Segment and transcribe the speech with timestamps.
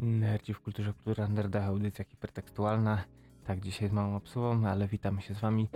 [0.00, 3.04] Nerdzi w kulturze, kultura nerda, audycja hipertekstualna.
[3.44, 5.68] Tak, dzisiaj z małą obsługą, ale witamy się z wami.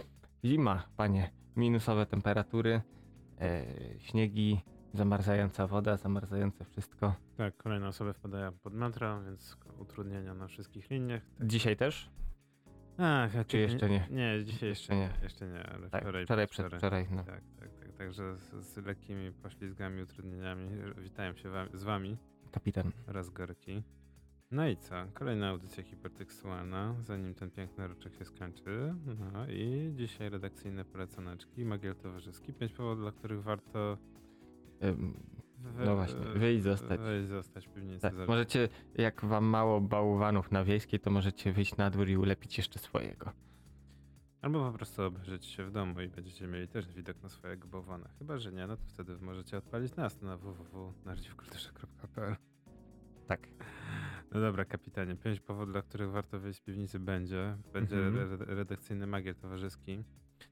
[0.45, 2.81] Zima, panie, minusowe temperatury,
[3.41, 3.65] e,
[3.99, 4.61] śniegi,
[4.95, 7.15] zamarzająca woda, zamarzające wszystko.
[7.37, 11.23] Tak, kolejne osoby wpadają pod metro, więc utrudnienia na wszystkich liniach.
[11.39, 11.47] Tak.
[11.47, 12.11] Dzisiaj też?
[12.99, 14.09] Ach, Czy jeszcze nie?
[14.11, 15.11] Nie, dzisiaj Jeszcze nie.
[15.23, 17.25] Jeszcze nie, ale Tak, wczoraj, wczoraj, przedwczoraj, no.
[17.25, 17.93] Tak, tak, tak.
[17.93, 22.17] Także z, z lekkimi poślizgami, utrudnieniami witają się wam, z wami
[22.53, 22.93] Kapitan.
[23.09, 23.83] oraz Gorki.
[24.55, 24.95] No i co?
[25.15, 28.95] Kolejna audycja hipertekstualna, zanim ten piękny roczek się skończy.
[29.33, 32.53] No i dzisiaj redakcyjne poleconeczki, Magiel Towarzyski.
[32.53, 33.99] Pięć powodów, dla których warto
[34.85, 35.15] Ym,
[35.59, 37.01] wy- No właśnie, wyjść, zostać.
[37.01, 38.01] Wyjść, zostać w piwnicy.
[38.01, 42.57] tak, możecie, jak wam mało bałwanów na wiejskiej, to możecie wyjść na dwór i ulepić
[42.59, 43.33] jeszcze swojego.
[44.43, 48.09] Albo po prostu obejrzeć się w domu i będziecie mieli też widok na swojego bałwana.
[48.19, 52.37] Chyba, że nie, no to wtedy możecie odpalić nas na www.nardziwkulturze.pl
[53.29, 53.49] Tak.
[54.35, 55.17] No dobra, kapitanie.
[55.17, 57.57] Pięć powodów, dla których warto wyjść z piwnicy będzie.
[57.73, 58.33] Będzie Mhm.
[58.33, 60.05] re- redakcyjny magier towarzyski.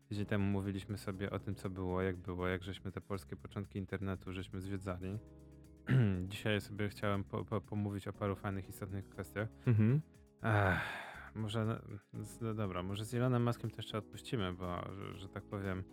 [0.08, 3.78] Tydzień temu mówiliśmy sobie o tym, co było, jak było, jak żeśmy te polskie początki
[3.78, 5.18] internetu żeśmy zwiedzali.
[6.28, 9.48] Dzisiaj sobie chciałem po, po, pomówić o paru fajnych, istotnych kwestiach.
[9.66, 10.00] Mhm.
[11.34, 11.80] Może,
[12.42, 15.84] no dobra, może z Elonem Muskiem to jeszcze odpuścimy, bo, że, że tak powiem,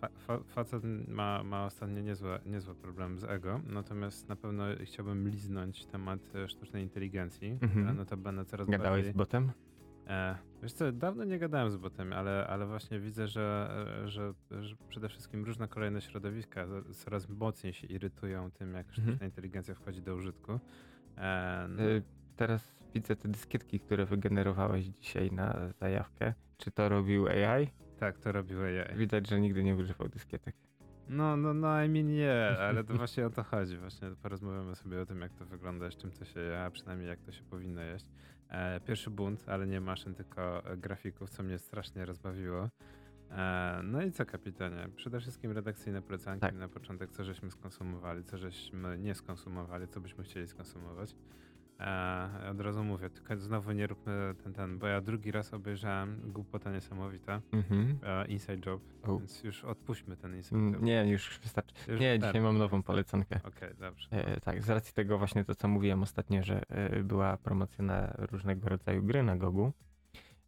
[0.00, 5.28] fa, fa, facet ma, ma ostatnio niezłe, niezłe problemy z ego, natomiast na pewno chciałbym
[5.28, 7.70] liznąć temat e, sztucznej inteligencji, Mhm.
[7.70, 9.12] która notabene coraz Gadałeś bardziej...
[9.12, 9.52] z botem?
[10.06, 13.70] E, wiesz co, dawno nie gadałem z botem, ale, ale właśnie widzę, że,
[14.04, 19.30] że, że przede wszystkim różne kolejne środowiska coraz mocniej się irytują tym, jak sztuczna Mhm.
[19.30, 20.60] inteligencja wchodzi do użytku.
[21.16, 22.02] E, no, Y,
[22.36, 26.34] Teraz widzę te dyskietki, które wygenerowałeś dzisiaj na zajawkę.
[26.56, 27.68] Czy to robił AI?
[27.98, 28.96] Tak, to robił AI.
[28.96, 30.54] Widać, że nigdy nie używał dyskietek.
[31.08, 33.78] No, no, no, I mean nie, ale to właśnie o to chodzi.
[33.78, 37.08] Właśnie porozmawiamy sobie o tym, jak to wygląda, z czym to się je, a przynajmniej
[37.08, 38.06] jak to się powinno jeść.
[38.48, 42.68] E, pierwszy bunt, ale nie maszyn, tylko grafików, co mnie strasznie rozbawiło.
[43.30, 44.88] E, no i co, kapitanie?
[44.96, 46.54] Przede wszystkim redakcyjne polecanki Tak.
[46.54, 51.14] na początek, co żeśmy skonsumowali, co żeśmy nie skonsumowali, co byśmy chcieli skonsumować.
[51.80, 56.32] E, od razu mówię, tylko znowu nie róbmy ten, ten, bo ja drugi raz obejrzałem
[56.32, 57.98] głupota niesamowita, Mhm.
[58.02, 60.82] e, Inside Job, więc już odpuśćmy ten Inside Mm, Job.
[60.82, 61.74] Nie, już wystarczy.
[61.90, 62.32] Już Nie, wystarczy.
[62.32, 63.40] dzisiaj mam nową poleconkę.
[63.44, 64.08] Okej, dobrze.
[64.10, 68.12] E, tak, z racji tego właśnie to, co mówiłem ostatnio, że e, była promocja na
[68.18, 69.72] różnego rodzaju gry na Gogu,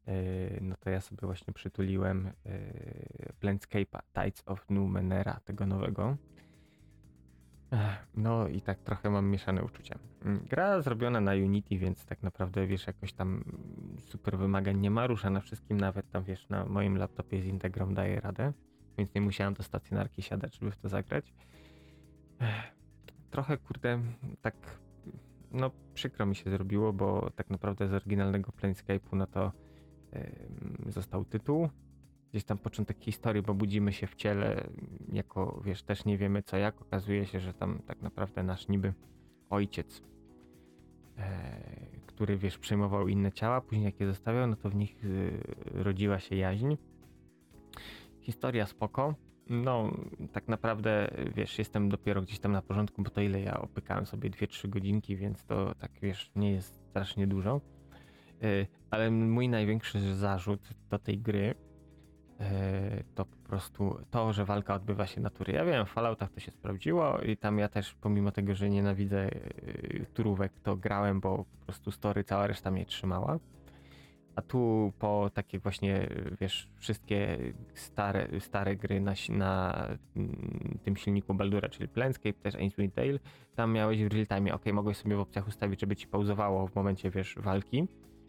[0.06, 0.12] e,
[0.60, 2.32] no to ja sobie właśnie przytuliłem e,
[3.40, 6.16] Planescape'a Tides of Numenera, tego nowego.
[8.14, 9.98] No i tak trochę mam mieszane uczucia.
[10.24, 13.44] Mm, Gra zrobiona na Unity, więc tak naprawdę wiesz, jakoś tam
[13.98, 17.94] super wymagań nie ma, rusza na wszystkim, nawet tam wiesz, na moim laptopie z Integrą
[17.94, 18.52] daje radę,
[18.98, 21.34] więc nie musiałem do stacjonarki siadać, żeby w to zagrać.
[23.30, 24.00] Trochę kurde,
[24.42, 24.54] tak
[25.52, 29.52] no przykro mi się zrobiło, bo tak naprawdę z oryginalnego Planescape'u no to
[30.12, 31.68] em, został tytuł,
[32.30, 34.68] gdzieś tam początek historii, bo budzimy się w ciele,
[35.12, 38.94] jako wiesz, też nie wiemy co jak, okazuje się, że tam tak naprawdę nasz niby
[39.50, 40.02] ojciec,
[41.18, 45.42] e, który wiesz, przejmował inne ciała, później jak je zostawiał, no to w nich y,
[45.74, 46.74] rodziła się jaźń.
[48.20, 49.14] Historia spoko.
[49.50, 49.92] No,
[50.32, 54.30] tak naprawdę, wiesz, jestem dopiero gdzieś tam na porządku, bo to ile ja opykałem sobie
[54.30, 57.60] 2-3 godzinki, więc to tak, wiesz, nie jest strasznie dużo.
[58.42, 61.54] E, Ale mój największy zarzut do tej gry e,
[63.14, 65.52] to po prostu to, że walka odbywa się natury.
[65.52, 69.26] Ja wiem, w Falloutach to się sprawdziło i tam ja też, pomimo tego, że nienawidzę
[69.26, 69.30] e,
[70.14, 73.38] turówek, to grałem, bo po prostu story, cała reszta mnie trzymała.
[74.36, 76.08] A tu po takie właśnie,
[76.40, 77.38] wiesz, wszystkie
[77.74, 79.86] stare, stare gry na, na
[80.16, 83.18] mm, tym silniku Baldura, czyli Planescape, też Ainswind Dale,
[83.54, 86.74] tam miałeś w real time, ok, mogłeś sobie w opcjach ustawić, żeby ci pauzowało w
[86.74, 87.88] momencie, wiesz, walki,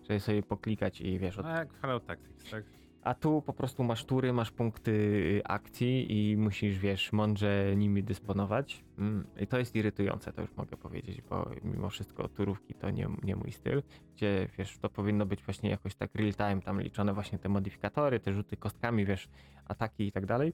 [0.10, 1.46] żeby sobie poklikać i wiesz, od...
[1.46, 2.81] No jak Fallout Tactics, tak?
[3.04, 8.04] A tu po prostu masz tury, masz punkty y, akcji i musisz, wiesz, mądrze nimi
[8.04, 8.84] dysponować.
[8.98, 13.08] Mm, I to jest irytujące, to już mogę powiedzieć, bo mimo wszystko turówki to nie,
[13.24, 13.84] nie mój styl,
[14.16, 18.20] gdzie, wiesz, to powinno być właśnie jakoś tak real time, tam liczone właśnie te modyfikatory,
[18.20, 19.30] te rzuty kostkami, wiesz,
[19.66, 20.54] ataki i tak dalej.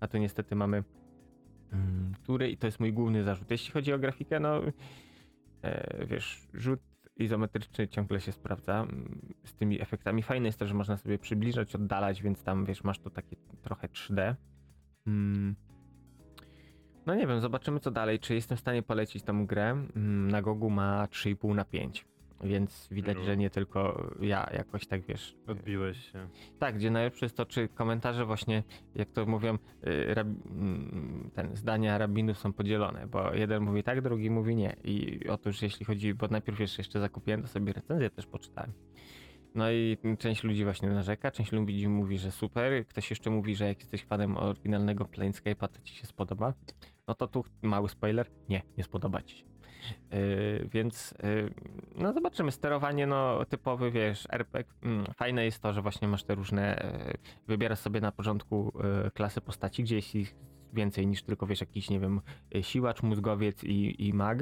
[0.00, 0.84] A tu niestety mamy
[1.72, 3.50] mm, tury i to jest mój główny zarzut.
[3.50, 4.60] Jeśli chodzi o grafikę, no
[5.62, 6.80] e, wiesz, rzut
[7.16, 10.22] izometryczny ciągle się sprawdza mm, z tymi efektami.
[10.22, 13.88] Fajne jest to, że można sobie przybliżać, oddalać, więc tam wiesz, masz to takie trochę
[13.88, 14.34] 3D.
[15.06, 15.56] Mm.
[17.06, 18.18] No nie wiem, zobaczymy co dalej.
[18.18, 19.70] Czy jestem w stanie polecić tą grę?
[19.96, 22.06] Mm, Na Gogu ma 3,5 na 5.
[22.44, 23.24] Więc widać, No.
[23.24, 25.36] że nie tylko ja jakoś tak wiesz.
[25.46, 26.28] Odbiłeś się.
[26.58, 28.62] Tak, gdzie najlepsze jest to, czy komentarze właśnie,
[28.94, 29.54] jak to mówią,
[29.86, 34.76] y, rab, mm, ten, zdania rabinów są podzielone, bo jeden mówi tak, drugi mówi nie.
[34.84, 38.72] I otóż jeśli chodzi, bo najpierw jeszcze, jeszcze zakupiłem, to sobie recenzję też poczytałem.
[39.54, 43.66] No i część ludzi właśnie narzeka, część ludzi mówi, że super, ktoś jeszcze mówi, że
[43.66, 46.54] jak jesteś fanem oryginalnego Planescape'a, to ci się spodoba.
[47.08, 49.44] No to tu mały spoiler, nie, nie spodoba ci się.
[50.10, 51.54] Yy, więc yy,
[51.94, 54.72] no zobaczymy, sterowanie no typowy, wiesz, RPG.
[54.82, 57.18] Mm, fajne jest to, że właśnie masz te różne, yy,
[57.48, 58.72] wybierasz sobie na początku
[59.04, 60.36] yy, klasy postaci, gdzie jest ich
[60.72, 62.20] więcej niż tylko, wiesz, jakiś, nie wiem,
[62.62, 64.40] siłacz, mózgowiec i, i mag.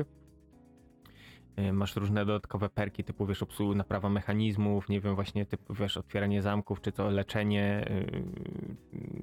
[1.56, 5.96] Yy, Masz różne dodatkowe perki typu, wiesz, obsługi naprawa mechanizmów, nie wiem, właśnie typu, wiesz,
[5.96, 7.88] otwieranie zamków, czy to leczenie,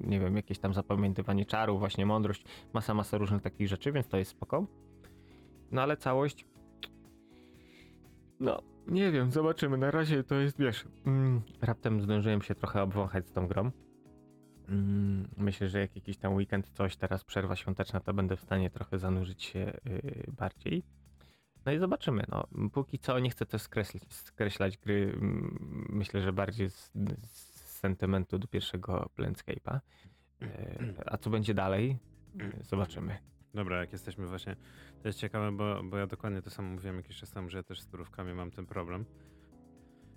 [0.00, 4.16] nie wiem, jakieś tam zapamiętywanie czarów, właśnie mądrość, masa, masa różnych takich rzeczy, więc to
[4.16, 4.66] jest spoko.
[5.72, 6.46] No ale całość.
[8.40, 9.78] No, nie wiem, zobaczymy.
[9.78, 13.70] Na razie to jest, wiesz, mm, raptem zdążyłem się trochę obwąchać z tą grą.
[14.68, 18.70] Mm, myślę, że jak jakiś tam weekend, coś teraz, przerwa świąteczna, to będę w stanie
[18.70, 20.82] trochę zanurzyć się yy, bardziej.
[21.66, 22.24] No i zobaczymy.
[22.28, 25.12] No, póki co nie chcę też skreślać, skreślać gry.
[25.16, 26.90] mm, Myślę, że bardziej z,
[27.22, 29.78] z sentymentu do pierwszego Planescape'a.
[30.40, 30.48] Yy,
[31.06, 31.98] a co będzie dalej?
[32.34, 33.18] Yy, Zobaczymy.
[33.54, 34.56] Dobra, jak jesteśmy właśnie.
[35.02, 37.62] To jest ciekawe, bo, bo ja dokładnie to samo mówiłem jakiś czas temu, że ja
[37.62, 39.04] też z turówkami mam ten problem.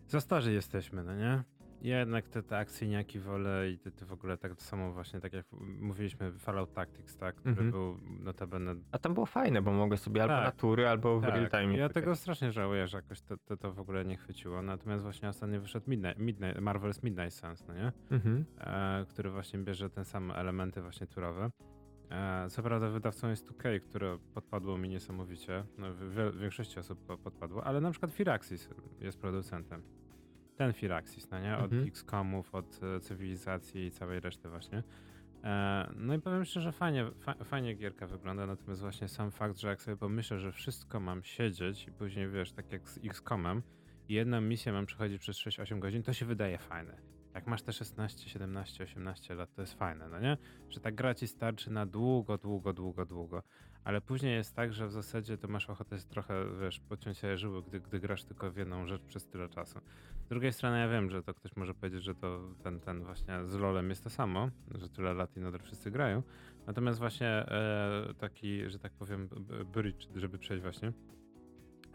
[0.08, 1.44] Za starzy jesteśmy, no nie?
[1.82, 5.34] Ja jednak te, te akcyjniaki wolę i te, te w ogóle tak samo właśnie, tak
[5.34, 5.46] jak
[5.80, 7.36] mówiliśmy, Fallout Tactics, tak?
[7.36, 7.72] Który Mhm.
[7.72, 10.46] był notabene A tam było fajne, bo mogę sobie albo Tak.
[10.46, 11.78] na tury, albo w real Tak, time.
[11.78, 14.62] ja tego strasznie żałuję, że jakoś to, to, to w ogóle nie chwyciło.
[14.62, 17.92] Natomiast właśnie ostatnio wyszedł Midnight, Midnight, Marvel's Midnight Suns, no nie?
[18.12, 18.46] Mhm.
[18.60, 21.50] E, który właśnie bierze te same elementy właśnie turowe.
[22.16, 25.64] E, co prawda wydawcą jest 2K, które podpadło mi niesamowicie.
[25.78, 28.70] No, w, większości osób po- podpadło, ale na przykład Firaxis
[29.02, 29.82] jest producentem.
[30.58, 31.58] Ten Firaxis, no nie?
[31.58, 31.88] Od Mhm.
[31.88, 34.84] XCOMów, od e, cywilizacji i całej reszty właśnie.
[35.44, 39.68] E, no i powiem szczerze, fajnie, fa, fajnie gierka wygląda, natomiast właśnie sam fakt, że
[39.68, 43.62] jak sobie pomyślę, że wszystko mam siedzieć i później wiesz, tak jak z XCOMem
[44.10, 47.15] i jedną misję mam przechodzić przez 6-8 godzin, to się wydaje fajne.
[47.36, 50.38] Jak masz te 16, 17, 18 lat, to jest fajne, no nie?
[50.70, 53.44] Że ta gra ci starczy na długo, długo, długo, długo.
[53.84, 57.64] Ale później jest tak, że w zasadzie to masz ochotę trochę, wiesz, podciąć sobie żyły,
[57.64, 59.80] gdy, gdy grasz tylko w jedną rzecz przez tyle czasu.
[60.26, 63.46] Z drugiej strony ja wiem, że to ktoś może powiedzieć, że to ten, ten właśnie
[63.46, 66.24] z LoLem jest to samo, że tyle lat i nadal wszyscy grają.
[66.68, 69.30] Natomiast właśnie e, taki, że tak powiem,
[69.74, 70.94] bridge, żeby przejść właśnie.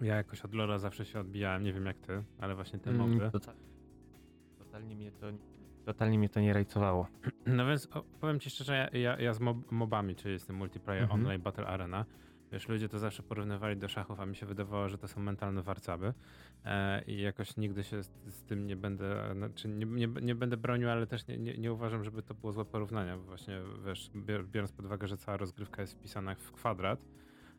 [0.01, 3.11] Ja jakoś od LoLa zawsze się odbijałem, nie wiem jak ty, ale właśnie te Mm,
[3.11, 3.31] moby.
[4.71, 5.27] Total- Totalnie mnie to,
[5.85, 7.07] totalnie mnie to nie rajcowało.
[7.47, 7.89] No więc
[8.21, 11.21] powiem ci szczerze, ja, ja, ja z mob, mobami, czyli z tym multiplayer Mhm.
[11.21, 12.05] online battle arena,
[12.53, 15.63] wiesz, ludzie to zawsze porównywali do szachów, a mi się wydawało, że to są mentalne
[15.63, 16.15] warcaby
[16.65, 20.57] e, i jakoś nigdy się z, z tym nie będę, znaczy nie, nie, nie będę
[20.57, 24.11] bronił, ale też nie, nie, nie uważam, żeby to było złe porównanie, bo właśnie, wiesz,
[24.15, 27.01] bior- biorąc pod uwagę, że cała rozgrywka jest wpisana w kwadrat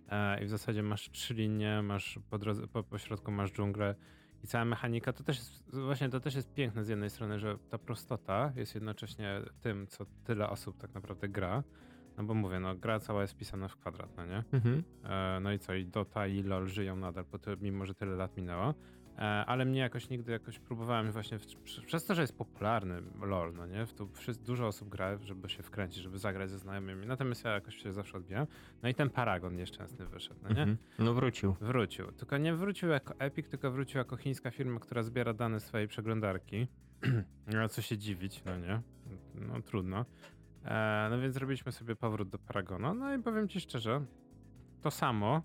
[0.09, 3.95] e, i w zasadzie masz trzy linie, masz po, drodze, po, po środku masz dżunglę,
[4.43, 7.57] i cała mechanika, to też jest, właśnie to też jest piękne z jednej strony, że
[7.69, 11.63] ta prostota jest jednocześnie tym, co tyle osób tak naprawdę gra.
[12.17, 14.43] No bo mówię, no gra cała jest pisana w kwadrat, no nie?
[14.53, 14.83] Mhm.
[15.03, 18.15] E, no i co, i Dota i LoL żyją nadal, po ty, mimo że tyle
[18.15, 18.73] lat minęło.
[19.17, 21.45] E, ale mnie jakoś nigdy jakoś próbowałem właśnie, w,
[21.85, 23.85] przez to, że jest popularny LoL, no nie?
[23.85, 27.07] W wszyscy, dużo osób gra, żeby się wkręcić, żeby zagrać ze znajomymi.
[27.07, 28.47] Natomiast ja jakoś się zawsze odbijałem.
[28.83, 30.61] No i ten Paragon nieszczęsny wyszedł, no nie?
[30.61, 30.77] Mhm.
[30.99, 31.55] No wrócił.
[31.61, 32.11] Wrócił.
[32.11, 36.67] Tylko nie wrócił jako Epic, tylko wrócił jako chińska firma, która zbiera dane swojej przeglądarki.
[37.53, 38.81] no co się dziwić, no nie?
[39.35, 40.05] No trudno.
[40.65, 42.93] E, no więc zrobiliśmy sobie powrót do Paragona.
[42.93, 44.05] No i powiem ci szczerze,
[44.81, 45.41] to samo.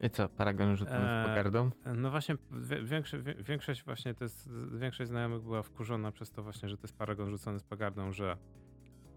[0.00, 1.70] I co, Paragon rzucony z Eee, pogardą?
[1.84, 2.36] E, No właśnie,
[2.82, 6.96] większość, większość właśnie to jest, większość znajomych była wkurzona przez to właśnie, że to jest
[6.98, 8.36] Paragon rzucony z pogardą, że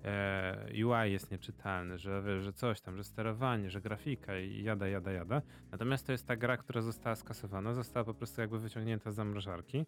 [0.04, 5.12] e, UI jest nieczytelny, że, że coś tam, że sterowanie, że grafika i jada, jada,
[5.12, 5.42] jada.
[5.72, 9.86] Natomiast to jest ta gra, która została skasowana, została po prostu jakby wyciągnięta z zamrażarki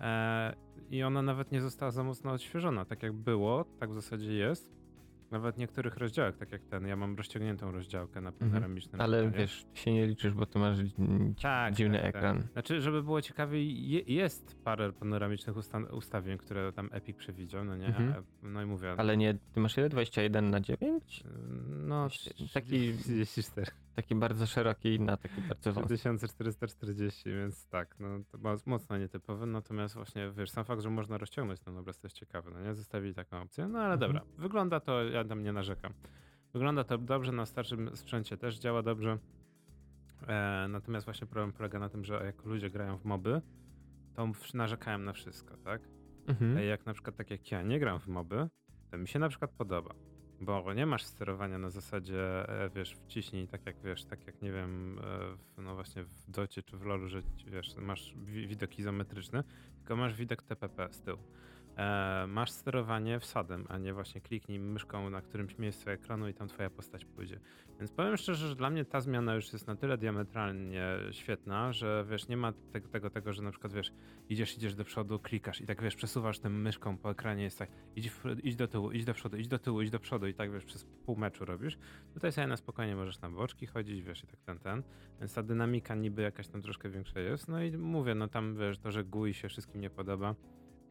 [0.00, 0.54] e,
[0.90, 2.84] i ona nawet nie została za mocno odświeżona.
[2.84, 4.81] Tak jak było, tak w zasadzie jest.
[5.32, 9.38] Nawet w niektórych rozdziałach, tak jak ten, ja mam rozciągniętą rozdziałkę na panoramicznym Ale ekranie.
[9.38, 10.78] wiesz, ty się nie liczysz, bo ty masz
[11.42, 12.16] Tak, dziwny tak, tak.
[12.16, 12.42] ekran.
[12.52, 17.76] Znaczy, żeby było ciekawiej, je, jest parę panoramicznych usta- ustawień, które tam Epic przewidział, no
[17.76, 17.86] nie?
[17.86, 18.12] Mhm.
[18.12, 18.94] A- No i mówię.
[18.96, 19.88] Ale nie, ty masz ile?
[19.88, 21.24] 21 na 9?
[21.68, 22.08] No,
[22.54, 23.66] Taki- 34.
[23.94, 25.88] Taki bardzo szeroki na taki bardzo wąski.
[25.88, 31.60] 3440, więc tak, no to mocno nietypowe, natomiast właśnie, wiesz, sam fakt, że można rozciągnąć
[31.60, 32.74] ten obraz, to jest ciekawe, no nie?
[32.74, 34.00] Zostawili taką opcję, no ale Mhm.
[34.00, 35.92] dobra, wygląda to, ja tam nie narzekam.
[36.52, 39.18] Wygląda to dobrze, na starszym sprzęcie też działa dobrze.
[40.28, 43.40] E, natomiast właśnie problem polega na tym, że jak ludzie grają w moby,
[44.14, 45.82] to narzekają na wszystko, tak?
[46.26, 46.58] Mhm.
[46.64, 48.48] Jak na przykład tak jak ja nie gram w moby,
[48.90, 49.94] to mi się na przykład podoba.
[50.42, 54.52] Bo nie masz sterowania na zasadzie, e, wiesz, wciśnij tak jak wiesz, tak jak nie
[54.52, 55.02] wiem, e,
[55.36, 59.44] w, no właśnie w docie czy w lolu, że wiesz, masz widok izometryczny,
[59.78, 61.18] tylko masz widok TPP z tyłu
[61.76, 66.48] e, masz sterowanie wsadem, a nie właśnie kliknij myszką na którymś miejscu ekranu i tam
[66.48, 67.40] twoja postać pójdzie.
[67.78, 72.04] Więc powiem szczerze, że dla mnie ta zmiana już jest na tyle diametralnie świetna, że
[72.10, 73.92] wiesz, nie ma tego, tego, tego że na przykład wiesz,
[74.28, 77.70] idziesz, idziesz do przodu, klikasz i tak wiesz, przesuwasz tym myszką po ekranie, jest tak,
[77.96, 78.10] idź,
[78.42, 80.64] idź do tyłu, idź do przodu, idź do tyłu, idź do przodu i tak wiesz,
[80.64, 81.78] przez pół meczu robisz.
[82.14, 84.82] Tutaj sobie na spokojnie możesz na boczki chodzić, wiesz, i tak ten, ten.
[85.20, 87.48] Więc ta dynamika niby jakaś tam troszkę większa jest.
[87.48, 90.34] No i mówię, no tam wiesz, to, że GUI się wszystkim nie podoba,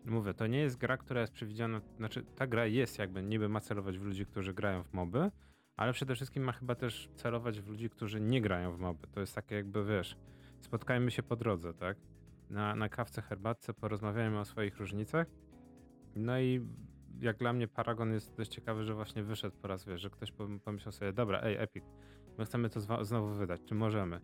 [0.06, 3.60] Mówię, to nie jest gra, która jest przewidziana, znaczy ta gra jest jakby, niby ma
[3.60, 5.32] celować w ludzi, którzy grają w moby,
[5.78, 9.08] ale przede wszystkim ma chyba też celować w ludzi, którzy nie grają w moby.
[9.08, 10.18] To jest takie jakby, wiesz,
[10.60, 11.98] spotkajmy się po drodze, tak?
[12.50, 15.28] Na, na kawce, herbatce, porozmawiajmy o swoich różnicach.
[16.16, 16.68] No i
[17.20, 20.32] jak dla mnie Paragon jest dość ciekawy, że właśnie wyszedł po raz, wiesz, że ktoś
[20.66, 21.84] pomyślał sobie, dobra, ej, Epic,
[22.38, 24.22] my chcemy to znowu wydać, czy możemy?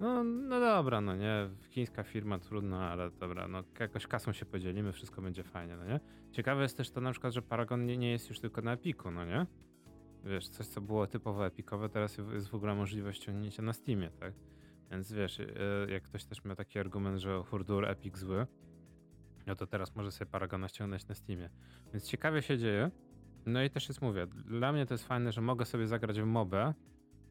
[0.00, 4.92] No, no dobra, no nie, chińska firma trudno, ale dobra, no jakoś kasą się podzielimy,
[4.92, 6.00] wszystko będzie fajnie, no nie?
[6.32, 9.10] Ciekawe jest też to na przykład, że Paragon nie, nie jest już tylko na Epiku,
[9.10, 9.46] no nie?
[10.24, 14.34] Wiesz, coś co było typowo epikowe, teraz jest w ogóle możliwość ściągnięcia na Steamie, tak?
[14.90, 15.46] Więc wiesz, e,
[15.88, 18.46] jak ktoś też miał taki argument, że hurdur Epic zły,
[19.46, 21.50] no to teraz może sobie Paragona ściągnąć na Steamie.
[21.92, 22.90] Więc ciekawie się dzieje.
[23.46, 26.24] No i też jest, mówię, dla mnie to jest fajne, że mogę sobie zagrać w
[26.24, 26.74] mobę,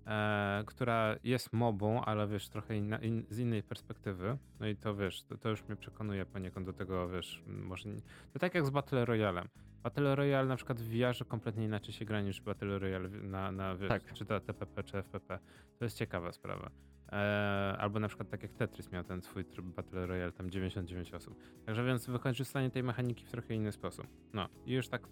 [0.10, 4.38] e, która jest mobą, ale wiesz, trochę inna, in, z innej perspektywy.
[4.60, 7.90] No i to wiesz, to, to, już mnie przekonuje poniekąd do tego, wiesz, może.
[7.90, 8.02] Nie,
[8.34, 9.48] to tak jak z Battle Royalem.
[9.84, 13.76] Battle Royale na przykład w VR kompletnie inaczej się gra niż Battle Royale na, na
[13.76, 14.14] wiesz, tak.
[14.14, 15.40] czy to TPP, czy FPP.
[15.80, 16.72] To jest ciekawa sprawa.
[17.12, 21.14] E, albo na przykład tak jak Tetris miał ten swój tryb Battle Royale, tam 99
[21.14, 21.36] osób.
[21.66, 24.08] Także więc wykorzystanie tej mechaniki w trochę inny sposób.
[24.34, 25.08] No i już tak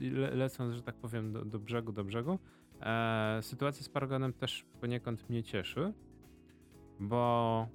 [0.00, 2.38] le, lecąc, że tak powiem, do, do brzegu, do brzegu,
[2.80, 5.92] E, sytuacja z Paragonem też poniekąd mnie cieszy,
[7.00, 7.68] bo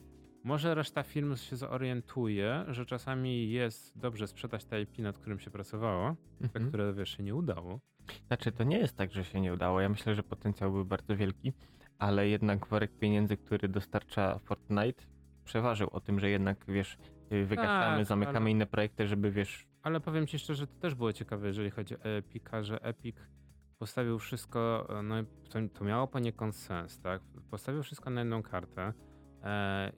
[0.43, 5.51] może reszta firm się zorientuje, że czasami jest dobrze sprzedać te IP, nad którym się
[5.51, 6.67] pracowało, mhm.
[6.67, 7.79] które wiesz, się nie udało.
[8.27, 9.81] Znaczy, to nie jest tak, że się nie udało.
[9.81, 11.53] Ja myślę, że potencjał był bardzo wielki,
[11.97, 15.03] ale jednak worek pieniędzy, który dostarcza Fortnite,
[15.45, 16.97] przeważył o tym, że jednak wiesz,
[17.31, 18.51] y, wygaszamy, tak, zamykamy ale...
[18.51, 19.67] inne projekty, żeby wiesz.
[19.83, 23.15] Ale powiem ci szczerze, to też było ciekawe, jeżeli chodzi o Epica, że Epic
[23.83, 25.15] postawił wszystko, e, no
[25.49, 27.21] to, to miało poniekąd sens, tak?
[27.51, 28.93] Postawił wszystko na jedną kartę
[29.43, 29.91] e,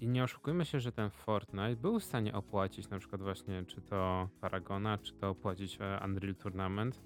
[0.00, 3.80] i nie oszukujmy się, że ten Fortnite był w stanie opłacić na przykład właśnie czy
[3.80, 7.02] to Paragona, czy to opłacić e, Unreal Tournament,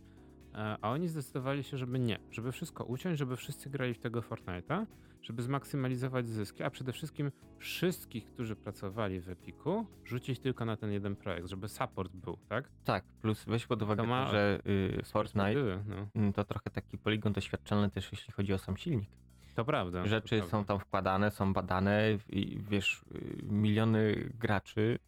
[0.55, 4.21] e, a oni zdecydowali się, żeby nie, żeby wszystko uciąć, żeby wszyscy grali w tego
[4.21, 4.87] Fortnite'a,
[5.23, 10.93] żeby zmaksymalizować zyski, a przede wszystkim wszystkich, którzy pracowali w Epiku, rzucić tylko na ten
[10.93, 12.71] jeden projekt, żeby support był, tak?
[12.85, 14.61] Tak, plus weź pod uwagę, ma, to, że
[15.01, 15.83] y, Fortnite
[16.15, 16.33] no.
[16.33, 19.11] To trochę taki poligon doświadczalny też, jeśli chodzi o sam silnik.
[19.57, 20.07] To prawda.
[20.07, 20.51] Rzeczy to prawda.
[20.51, 24.99] są tam wkładane, są badane i wiesz, y, miliony graczy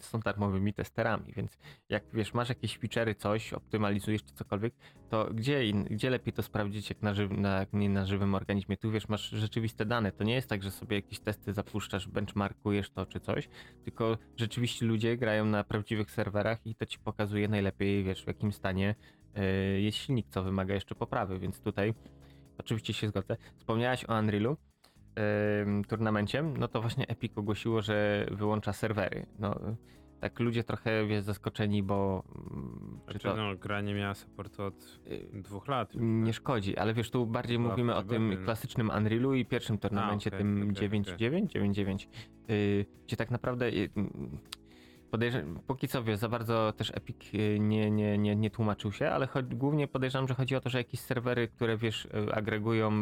[0.00, 4.74] są darmowymi testerami, więc jak wiesz, masz jakieś feature'y, coś, optymalizujesz czy cokolwiek,
[5.08, 8.76] to gdzie, gdzie lepiej to sprawdzić jak na, żyw, na, nie na żywym organizmie?
[8.76, 10.12] Tu wiesz, masz rzeczywiste dane.
[10.12, 13.48] To nie jest tak, że sobie jakieś testy zapuszczasz, benchmarkujesz to czy coś,
[13.84, 18.52] tylko rzeczywiście ludzie grają na prawdziwych serwerach i to ci pokazuje najlepiej, wiesz, w jakim
[18.52, 18.94] stanie
[19.34, 21.94] yy, jest silnik, co wymaga jeszcze poprawy, więc tutaj
[22.58, 23.36] oczywiście się zgodzę.
[23.56, 24.56] Wspomniałaś o Unrealu
[25.88, 29.26] turnamencie, no to właśnie Epic ogłosiło, że wyłącza serwery.
[29.38, 29.60] No,
[30.20, 32.24] tak ludzie trochę wiesz, zaskoczeni, bo.
[32.52, 35.94] Mm, czy to, no, gra nie miała supportu od y, dwóch lat.
[35.94, 36.34] Już, nie tak?
[36.34, 38.44] szkodzi, ale wiesz, tu bardziej mówimy o tym no.
[38.44, 41.62] klasycznym Unrealu i pierwszym turnamencie, A, okay, tym okay, 9.9, okay.
[41.62, 42.08] 9.9,
[42.48, 43.70] yy, gdzie tak naprawdę.
[43.70, 43.90] Yy,
[45.10, 49.10] podejrzewam, póki co wiesz, za bardzo też Epic y, nie, nie, nie, nie tłumaczył się,
[49.10, 52.92] ale głównie podejrzewam, że chodzi o to, że jakieś serwery, które wiesz, y, agregują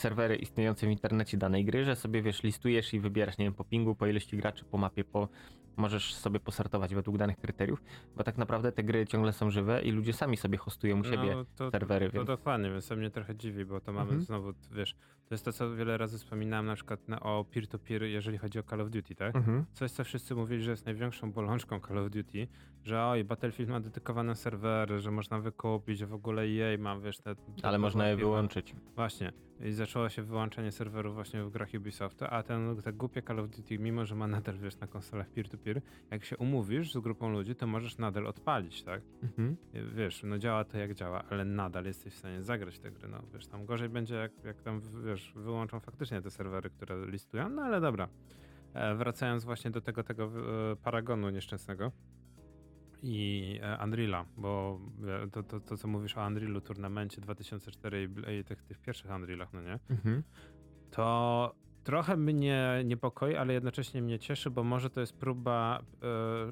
[0.00, 3.64] serwery istniejące w internecie danej gry, że sobie wiesz, listujesz i wybierasz, nie wiem, po
[3.64, 5.28] pingu, po ilości graczy, po mapie, po
[5.76, 7.82] możesz sobie posortować według danych kryteriów,
[8.16, 11.34] bo tak naprawdę te gry ciągle są żywe i ludzie sami sobie hostują u siebie
[11.34, 12.06] no, to, serwery.
[12.06, 12.26] To, to więc...
[12.26, 14.20] dokładnie, więc to mnie trochę dziwi, bo to mamy mhm.
[14.20, 14.94] znowu, wiesz,
[15.28, 18.62] to jest to, co wiele razy wspominałem na przykład na, o peer-to-peer, jeżeli chodzi o
[18.62, 19.36] Call of Duty, tak?
[19.36, 19.64] Mhm.
[19.72, 22.48] Coś, co wszyscy mówili, że jest największą bolączką Call of Duty,
[22.84, 27.18] że oj, Battlefield ma dedykowane serwery, że można wykupić, że w ogóle jej ma, wiesz,
[27.18, 27.34] te...
[27.62, 28.74] Ale można je wyłączyć.
[28.96, 29.32] Właśnie.
[29.64, 33.48] I zaczęło się wyłączanie serwerów właśnie w grach Ubisoftu, a ten tak głupie Call of
[33.48, 37.54] Duty, mimo że ma nadal, wiesz, na konsolach peer-to-peer, jak się umówisz z grupą ludzi,
[37.54, 39.02] to możesz nadal odpalić, tak?
[39.22, 39.56] Mhm.
[39.94, 43.22] Wiesz, no działa to jak działa, ale nadal jesteś w stanie zagrać te gry, no
[43.32, 47.62] wiesz, tam gorzej będzie jak, jak tam, wiesz, wyłączą faktycznie te serwery, które listują, no
[47.62, 48.08] ale dobra.
[48.74, 50.24] E, wracając właśnie do tego, tego
[50.72, 51.92] e, Paragonu nieszczęsnego
[53.02, 54.80] i e, Unreala, bo
[55.24, 59.10] e, to, to, to, co mówisz o Unrealu, turnamencie 2004 i, i tych, tych pierwszych
[59.10, 59.78] Unrealach, no nie?
[59.90, 60.22] Mhm.
[60.90, 61.54] to
[61.90, 65.82] trochę mnie niepokoi, ale jednocześnie mnie cieszy, bo może to jest próba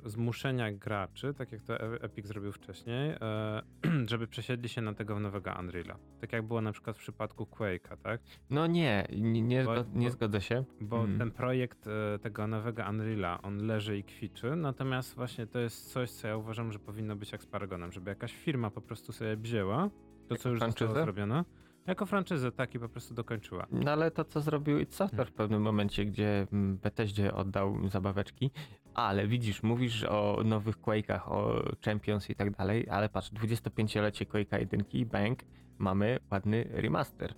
[0.04, 3.62] e, zmuszenia graczy, tak jak to E- Epic zrobił wcześniej, e,
[4.10, 5.96] żeby przesiedli się na tego nowego Unreala.
[6.20, 8.20] Tak jak było na przykład w przypadku Quake'a, tak?
[8.50, 10.64] No nie, nie, nie, Bo- nie zgodzę się.
[10.80, 11.18] Bo Mm.
[11.18, 16.10] ten projekt e, tego nowego Unreala, on leży i kwiczy, natomiast właśnie to jest coś,
[16.10, 19.36] co ja uważam, że powinno być jak z Paragonem, żeby jakaś firma po prostu sobie
[19.36, 19.90] wzięła
[20.28, 20.86] to, co już franczyzę?
[20.86, 21.44] zostało zrobione,
[21.86, 23.66] jako franczyzę, tak i po prostu dokończyła.
[23.70, 28.50] No ale to, co zrobił id Software w pewnym momencie, gdzie mm, Bethesdzie oddał zabaweczki,
[28.94, 34.58] ale widzisz, mówisz o nowych Quake'ach, o Champions i tak dalej, ale patrz, 25-lecie Quake'a
[34.60, 35.38] 1 i bang,
[35.78, 37.34] mamy ładny remaster.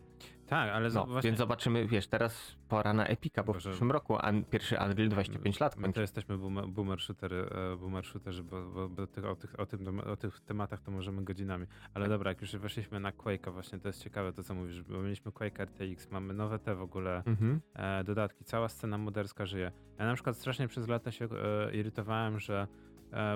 [0.50, 1.28] Tak, ale No, właśnie...
[1.30, 3.70] więc zobaczymy, wiesz, teraz pora na Epica, bo w Boże.
[3.70, 5.94] przyszłym roku un, pierwszy Unreal 25 lat My kończy.
[5.94, 7.36] to jesteśmy boomer, boomer, shootery,
[7.72, 10.90] e, boomer shooterzy, bo, bo, bo tych, o, tych, o, tym, o tych tematach to
[10.90, 11.66] możemy godzinami.
[11.94, 15.02] Ale dobra, jak już weszliśmy na Quake'a, właśnie to jest ciekawe to, co mówisz, bo
[15.02, 17.60] mieliśmy Quake RTX, mamy nowe te w ogóle Mhm.
[17.74, 19.72] e, dodatki, cała scena moderska żyje.
[19.98, 22.66] Ja na przykład strasznie przez lata się e, irytowałem, że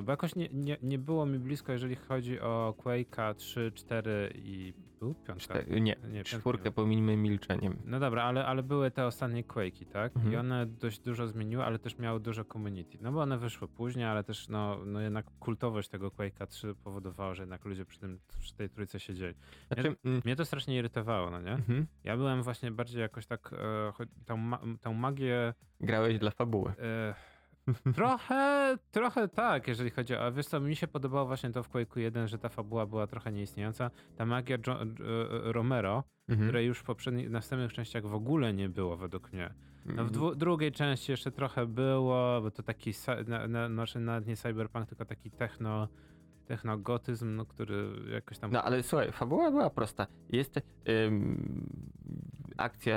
[0.02, 4.72] bo jakoś nie, nie, nie było mi blisko, jeżeli chodzi o Quake'a 3, 4 i
[5.00, 5.54] był piątka?
[5.54, 7.76] Czte- nie, piątka czwórkę nie pominimy milczeniem.
[7.84, 10.12] no dobra, ale, ale były te ostatnie Quake'i, tak?
[10.16, 10.40] I Mhm.
[10.40, 12.98] one dość dużo zmieniły, ale też miały dużo community.
[13.00, 17.34] No bo one wyszły później, ale też no, no jednak kultowość tego Quake'a 3 powodowała,
[17.34, 19.34] że jednak ludzie przy, tym, przy tej trójce siedzieli.
[19.72, 21.52] Znaczy, mm, Mnie to strasznie irytowało, no nie?
[21.52, 21.86] mhm.
[22.04, 23.92] Ja byłem właśnie bardziej jakoś tak, e,
[24.26, 24.50] tą,
[24.80, 26.72] tą magię grałeś dla fabuły.
[26.78, 27.14] e,
[27.96, 31.98] trochę, trochę tak, jeżeli chodzi o, wiesz co, mi się podobało właśnie to w Quake'u
[31.98, 33.90] 1, że ta fabuła była trochę nieistniejąca.
[34.16, 34.86] Ta magia jo, e,
[35.52, 36.48] Romero, Mhm.
[36.48, 39.54] której już w poprzednich, następnych częściach w ogóle nie było według mnie.
[39.84, 40.08] No w Mhm.
[40.08, 42.90] dwu, drugiej części jeszcze trochę było, bo to taki,
[43.26, 45.88] na, na, znaczy nawet nie cyberpunk, tylko taki techno,
[46.46, 48.52] technogotyzm, no, który jakoś tam...
[48.52, 50.06] No ale słuchaj, fabuła była prosta.
[50.30, 51.70] Jest ym,
[52.56, 52.96] akcja,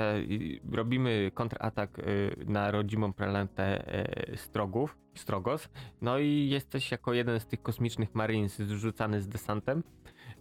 [0.72, 3.94] robimy kontratak y, na rodzimą planetę
[4.32, 5.68] y, Strogów, Strogos,
[6.00, 9.82] no i jesteś jako jeden z tych kosmicznych marines zrzucany z desantem.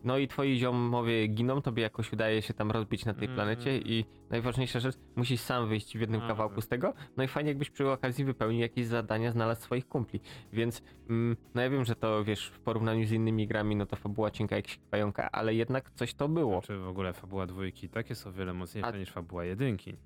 [0.07, 3.35] No i twoi ziomowie giną, tobie jakoś udaje się tam rozbić na tej Mhm.
[3.35, 7.49] planecie i najważniejsza rzecz, musisz sam wyjść w jednym kawałku z tego, no i fajnie
[7.49, 10.19] jakbyś przy okazji wypełnił jakieś zadania, znalazł swoich kumpli.
[10.53, 13.95] Więc mm, no ja wiem, że to wiesz, w porównaniu z innymi grami, no to
[13.95, 16.61] fabuła cienka jak pająka, ale jednak coś to było.
[16.61, 19.97] Czy w ogóle fabuła dwójki tak jest o wiele mocniejsza A- niż fabuła jedynki,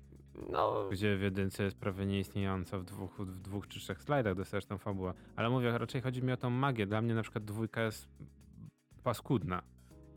[0.50, 4.66] No, gdzie w jedynce jest prawie nieistniejąca w dwóch, w dwóch czy trzech slajdach dostajesz
[4.66, 5.12] tą fabułę.
[5.36, 6.86] Ale mówię, raczej chodzi mi o tą magię.
[6.86, 8.08] Dla mnie na przykład dwójka jest
[9.02, 9.62] paskudna.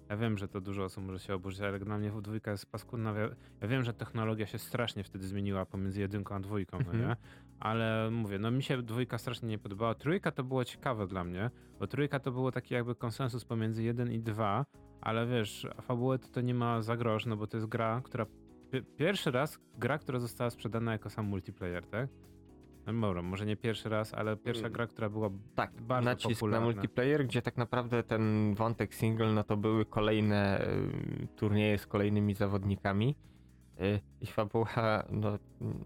[0.10, 3.14] Ja wiem, że to dużo osób może się oburzyć, ale dla mnie dwójka jest paskudna.
[3.62, 7.10] Ja, wiem, że technologia się strasznie wtedy zmieniła pomiędzy jedynką a dwójką, no Mhm.
[7.10, 7.16] nie?
[7.60, 9.96] Ale mówię, no mi się dwójka strasznie nie podobała.
[9.96, 14.12] Trójka to było ciekawe dla mnie, bo trójka to było taki jakby konsensus pomiędzy jeden
[14.12, 14.66] i dwa,
[15.02, 18.02] ale wiesz, a fabuły to, to nie ma za grosz, no bo to jest gra,
[18.04, 18.26] która...
[18.72, 22.10] pi- Pierwszy raz gra, która została sprzedana jako sam multiplayer, tak?
[22.86, 24.74] Dobra, może nie pierwszy raz, ale pierwsza Mm.
[24.74, 26.68] gra, która była tak, bardzo nacisk popularna.
[26.68, 31.88] na multiplayer, gdzie tak naprawdę ten wątek single, no to były kolejne y, turnieje z
[31.88, 33.16] kolejnymi zawodnikami.
[33.82, 35.38] Y, I fabuła, no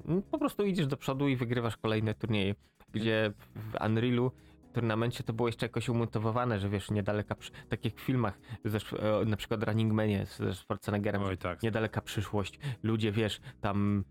[0.08, 2.56] mm, po prostu idziesz do przodu i wygrywasz kolejne turnieje,
[2.92, 4.32] gdzie w Unrealu
[4.70, 8.40] w turnamencie to było jeszcze jakoś umotywowane, że wiesz, niedaleka, przy, tak jak w filmach,
[8.66, 8.80] ze,
[9.26, 11.64] na przykład Running Manie ze Schwarzeneggerem, Oj tak.
[11.64, 12.60] niedaleka przyszłość.
[12.84, 14.04] Ludzie, wiesz, tam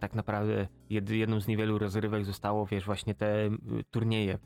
[0.00, 3.50] tak naprawdę jed, jedną z niewielu rozrywek zostało, wiesz, właśnie te y,
[3.90, 4.38] turnieje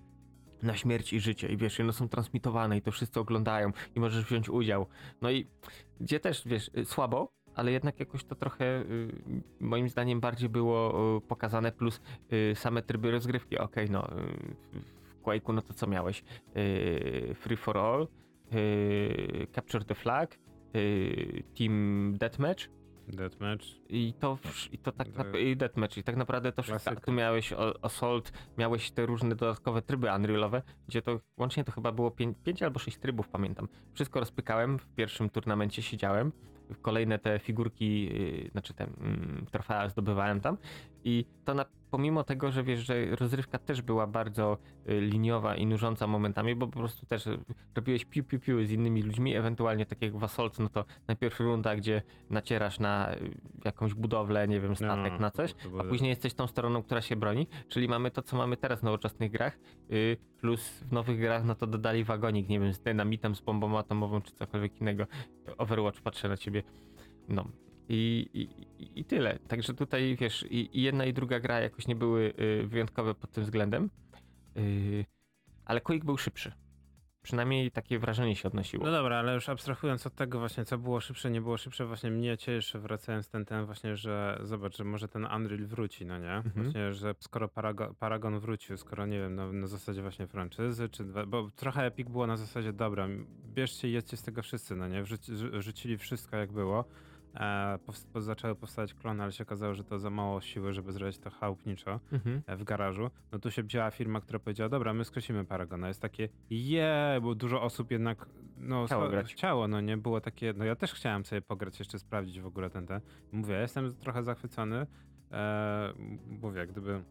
[0.63, 4.25] na śmierć i życie i wiesz, one są transmitowane i to wszyscy oglądają i możesz
[4.25, 4.87] wziąć udział.
[5.23, 5.47] No i
[6.01, 9.13] gdzie też, wiesz, y, słabo, ale jednak jakoś to trochę y,
[9.61, 12.01] moim zdaniem bardziej było pokazane, plus
[12.55, 13.59] same tryby rozgrywki.
[13.59, 14.15] Okej, no y,
[15.03, 16.25] w Quake'u no to co miałeś?
[17.35, 18.09] Free for all,
[19.53, 20.39] capture the flag,
[21.55, 22.78] team deathmatch
[23.17, 23.65] Deathmatch.
[23.89, 24.39] i to,
[24.73, 28.91] i to tak nap- i deathmatch i tak naprawdę to wszystko, tu miałeś assault, miałeś
[28.91, 33.29] te różne dodatkowe tryby unrealowe, gdzie to łącznie to chyba było 5 albo 6 trybów,
[33.29, 33.69] pamiętam.
[33.93, 36.33] Wszystko rozpykałem, w pierwszym turnamencie siedziałem,
[36.83, 40.57] kolejne te figurki, yy, znaczy te mm, trofea zdobywałem tam
[41.09, 45.67] i to na pomimo tego, że wiesz, że rozrywka też była bardzo y, liniowa i
[45.67, 47.39] nużąca momentami, bo po prostu też y,
[47.75, 51.41] robiłeś piu piu piu z innymi ludźmi, ewentualnie tak jak w Assault, no to najpierw
[51.41, 53.19] runda, gdzie nacierasz na y,
[53.65, 57.17] jakąś budowlę, nie wiem, statek, No, na coś, a później jesteś tą stroną, która się
[57.17, 59.59] broni, czyli mamy to, co mamy teraz w nowoczesnych grach,
[60.41, 64.23] plus w nowych grach, no to dodali wagonik, nie wiem, z dynamitem, z bombą atomową,
[64.23, 65.07] czy cokolwiek innego.
[65.59, 66.63] Overwatch patrzę na ciebie,
[67.29, 67.45] no.
[67.89, 69.39] I, i, I tyle.
[69.39, 73.33] Także tutaj wiesz, i, i jedna i druga gra jakoś nie były y, wyjątkowe pod
[73.33, 73.91] tym względem.
[74.57, 75.05] Y,
[75.65, 76.53] ale Quake był szybszy.
[77.23, 78.85] Przynajmniej takie wrażenie się odnosiło.
[78.85, 82.11] No dobra, ale już abstrahując od tego właśnie, co było szybsze, nie było szybsze, właśnie
[82.11, 86.33] mnie cieszy, wracając ten ten właśnie, że zobacz, że może ten Unreal wróci, no nie?
[86.33, 86.65] Mhm.
[86.65, 91.05] Właśnie, że skoro Paragon, Paragon wrócił, skoro nie wiem, no, na zasadzie właśnie franczyzy, czy
[91.05, 93.09] dwa, bo trochę Epic było na zasadzie, dobra,
[93.55, 95.03] bierzcie i jedźcie z tego wszyscy, no nie?
[95.03, 96.85] Wrzuci, rzu- rzucili wszystko jak było.
[97.39, 100.93] E, powst- po, zaczęły powstawać klony, ale się okazało, że to za mało siły, żeby
[100.93, 102.43] zrobić to chałupniczo Mhm.
[102.47, 105.89] e, w garażu, no tu się wzięła firma, która powiedziała, dobra, my skreślimy Paragona.
[105.89, 109.33] Jest takie, je, bo dużo osób jednak no, Chciało grać.
[109.35, 112.71] chciało, no nie, było takie, no ja też chciałem sobie pograć, jeszcze sprawdzić w ogóle
[112.71, 113.01] ten, ten.
[113.33, 114.87] Mówię, ja jestem trochę zachwycony,
[115.33, 115.93] e,
[116.27, 117.03] mówię, jak gdyby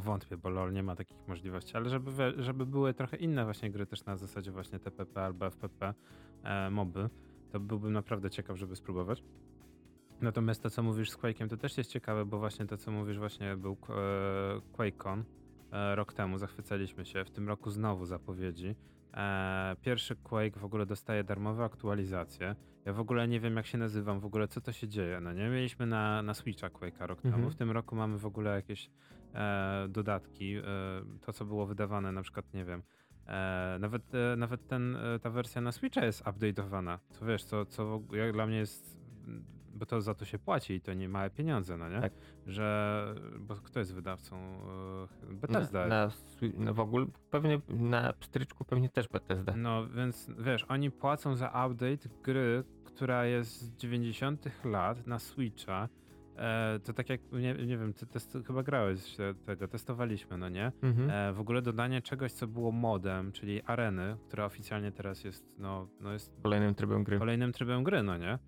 [0.00, 2.10] wątpię, bo LoL nie ma takich możliwości, ale żeby,
[2.42, 5.94] żeby były trochę inne właśnie gry też na zasadzie właśnie TPP albo FPP,
[6.42, 7.08] e, moby,
[7.52, 9.22] to byłbym naprawdę ciekaw, żeby spróbować.
[10.20, 13.18] Natomiast to, co mówisz z Quake'em, to też jest ciekawe, bo właśnie to, co mówisz,
[13.18, 15.24] właśnie był e, QuakeCon
[15.72, 17.24] e, rok temu, zachwycaliśmy się.
[17.24, 18.74] W tym roku znowu zapowiedzi.
[19.14, 22.56] E, pierwszy Quake w ogóle dostaje darmowe aktualizacje.
[22.84, 25.20] Ja w ogóle nie wiem, jak się nazywam, w ogóle co to się dzieje.
[25.20, 27.34] No nie, mieliśmy na, na Switcha Quake'a rok Mhm.
[27.34, 27.50] temu.
[27.50, 28.90] W tym roku mamy w ogóle jakieś
[29.34, 30.56] e, dodatki.
[30.56, 30.62] E,
[31.20, 32.82] to, co było wydawane, na przykład, nie wiem,
[33.80, 36.98] nawet, e, nawet ten, e, ta wersja na Switcha jest update'owana.
[37.10, 39.00] Co wiesz, co, co jak dla mnie jest.
[39.74, 42.00] Bo to za to się płaci i to nie małe pieniądze, no nie?
[42.00, 42.12] Tak.
[42.46, 43.14] Że.
[43.38, 44.36] Bo kto jest wydawcą?
[45.30, 45.86] E, Bethesda.
[45.86, 46.12] Na, na,
[46.54, 49.56] no w ogóle pewnie na pstryczku pewnie też Bethesda.
[49.56, 55.88] No więc wiesz, oni płacą za update gry, która jest z 90 lat na Switcha.
[56.40, 60.72] E, to tak jak, nie, nie wiem, ty test, chyba grałeś tego, testowaliśmy, no nie?
[60.82, 61.10] Mhm.
[61.10, 65.88] E, w ogóle dodanie czegoś, co było modem, czyli areny, która oficjalnie teraz jest, no,
[66.00, 67.18] no jest Kolejnym trybem gry.
[67.18, 68.38] kolejnym trybem gry, no nie?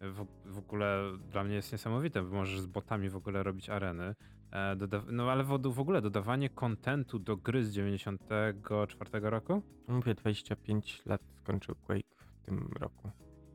[0.00, 4.14] W, w ogóle dla mnie jest niesamowite, bo możesz z botami w ogóle robić areny.
[4.52, 4.76] E,
[5.12, 9.62] no ale w, w ogóle dodawanie kontentu do gry z 94 roku?
[9.88, 13.10] Mówię, 25 lat skończył Quake w tym roku.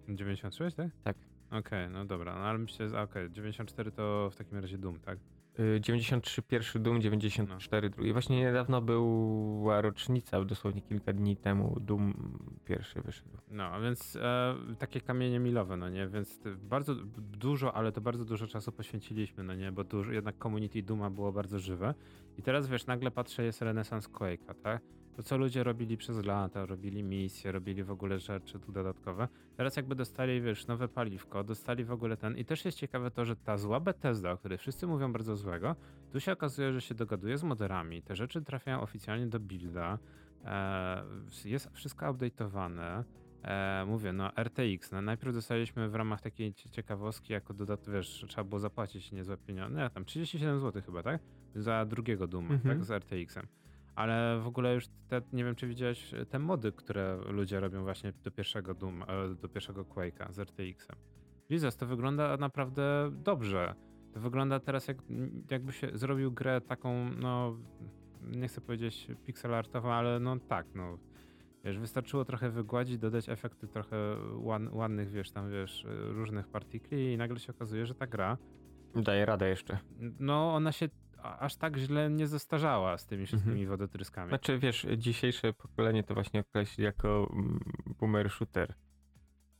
[0.09, 0.89] 96, tak?
[1.03, 1.17] Tak.
[1.59, 5.19] Okej, no dobra, no ale myślę, że okej, 94 to w takim razie Doom, tak?
[5.59, 8.11] Y, 93 pierwszy Doom, 94 drugi.
[8.13, 12.13] Właśnie niedawno była rocznica, dosłownie kilka dni temu Doom
[12.65, 13.37] pierwszy wyszedł.
[13.51, 16.07] No, a więc e, takie kamienie milowe, no nie?
[16.07, 19.71] Więc ty- bardzo dużo, ale to bardzo dużo czasu poświęciliśmy, no nie?
[19.71, 21.93] Bo dużo, jednak community Duma było bardzo żywe.
[22.37, 24.81] I teraz wiesz, nagle patrzę, jest renesans Quake'a, tak?
[25.15, 29.27] To co ludzie robili przez lata, robili misje, robili w ogóle rzeczy tu dodatkowe.
[29.57, 32.37] Teraz jakby dostali, wiesz, nowe paliwko, dostali w ogóle ten.
[32.37, 35.75] I też jest ciekawe to, że ta zła Bethesda, o której wszyscy mówią bardzo złego,
[36.11, 38.01] tu się okazuje, że się dogaduje z moderami.
[38.01, 39.99] Te rzeczy trafiają oficjalnie do builda.
[40.45, 41.03] E,
[41.45, 43.03] jest wszystko update'owane.
[43.43, 48.25] E, mówię, no RTX, no najpierw dostaliśmy w ramach takiej cie- ciekawostki jako dodatek, wiesz,
[48.27, 51.21] trzeba było zapłacić niezłe pieniądze, nie, tam 37 zł chyba, tak?
[51.55, 52.75] Za drugiego Duma, Mhm.
[52.77, 53.47] tak, z RTX-em.
[53.95, 58.13] Ale w ogóle już te, nie wiem, czy widziałeś te mody, które ludzie robią właśnie
[58.23, 60.95] do pierwszego Doom, e, do pierwszego Quake'a z RTX-em.
[61.49, 63.75] Jesus, to wygląda naprawdę dobrze.
[64.13, 64.97] To wygląda teraz jak,
[65.51, 67.57] jakby się zrobił grę taką, no,
[68.21, 70.97] nie chcę powiedzieć pixel artową, ale no tak, no.
[71.63, 73.97] Wiesz, wystarczyło trochę wygładzić, dodać efekty trochę
[74.35, 78.37] łan, ładnych, wiesz, tam wiesz, różnych partikli i nagle się okazuje, że ta gra,
[78.95, 79.77] Daje radę jeszcze.
[80.19, 80.89] no ona się
[81.39, 84.29] aż tak źle nie zestarzała z tymi wszystkimi wodotryskami.
[84.29, 87.59] Znaczy wiesz, dzisiejsze pokolenie to właśnie określi jako mm,
[87.99, 88.73] boomer shooter.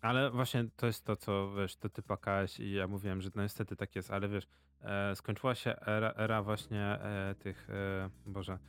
[0.01, 3.43] Ale właśnie to jest to, co wiesz, to ty płakałeś i ja mówiłem, że no
[3.43, 4.47] niestety tak jest, ale wiesz,
[4.82, 8.60] e, skończyła się era, era właśnie e, tych, e, Boże,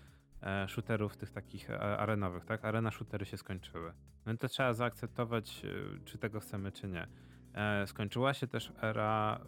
[0.42, 2.64] e, shooterów tych takich e, arenowych, tak?
[2.64, 3.92] Arena shootery się skończyły.
[4.26, 7.06] No i to trzeba zaakceptować, e, czy tego chcemy, czy nie.
[7.54, 9.40] E, skończyła się też era,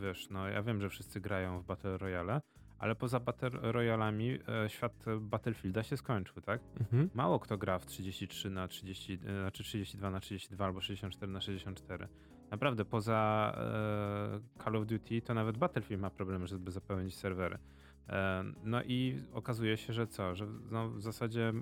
[0.00, 2.40] wiesz, no ja wiem, że wszyscy grają w Battle Royale,
[2.84, 6.60] ale poza Battle Royalami e, świat Battlefielda się skończył, tak?
[6.80, 7.10] Mhm.
[7.14, 11.40] Mało kto gra w 33 na 30, e, znaczy 32 na 32 albo 64 na
[11.40, 12.08] 64.
[12.50, 17.58] Naprawdę, poza e, Call of Duty to nawet Battlefield ma problem, żeby zapełnić serwery.
[18.08, 20.34] E, no i okazuje się, że co?
[20.34, 21.52] Że no, w zasadzie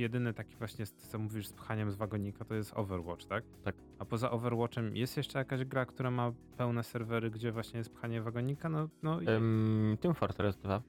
[0.00, 3.44] jedyny taki właśnie, co mówisz, z pchaniem z wagonika, to jest Overwatch, tak?
[3.64, 3.74] Tak.
[3.98, 8.22] A poza Overwatchem jest jeszcze jakaś gra, która ma pełne serwery, gdzie właśnie jest pchanie
[8.22, 8.68] wagonika?
[8.68, 10.82] No, no, um, Team Fortress 2.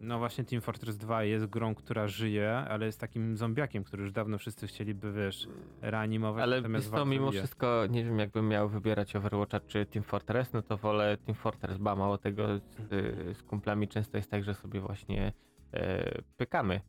[0.00, 4.12] No właśnie Team Fortress 2 jest grą, która żyje, ale jest takim zombiakiem, który już
[4.12, 5.48] dawno wszyscy chcieliby, wiesz,
[5.80, 6.42] reanimować.
[6.42, 10.76] Ale to mimo wszystko, nie wiem jakbym miał wybierać Overwatcha czy Team Fortress, no to
[10.76, 12.62] wolę Team Fortress, ba mało tego z,
[13.36, 15.32] z kumplami często jest tak, że sobie właśnie
[15.72, 16.80] e, pykamy.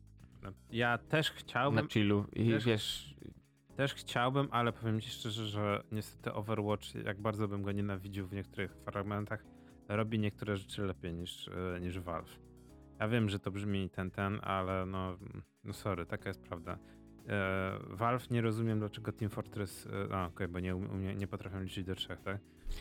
[0.42, 1.84] No, ja też chciałbym...
[1.84, 3.14] Na chillu i też, wiesz...
[3.76, 8.32] Też chciałbym, ale powiem ci szczerze, że niestety Overwatch, jak bardzo bym go nienawidził w
[8.32, 9.44] niektórych fragmentach,
[9.88, 12.38] robi niektóre rzeczy lepiej niż, e, niż Valve.
[13.00, 15.16] Ja wiem, że to brzmi ten, ten, ale no,
[15.64, 16.78] no sorry, taka jest prawda.
[17.28, 19.86] E, Valve nie rozumiem, dlaczego Team Fortress.
[19.86, 22.40] E, a, okej, okay, bo nie, nie, nie potrafią liczyć do trzech, tak?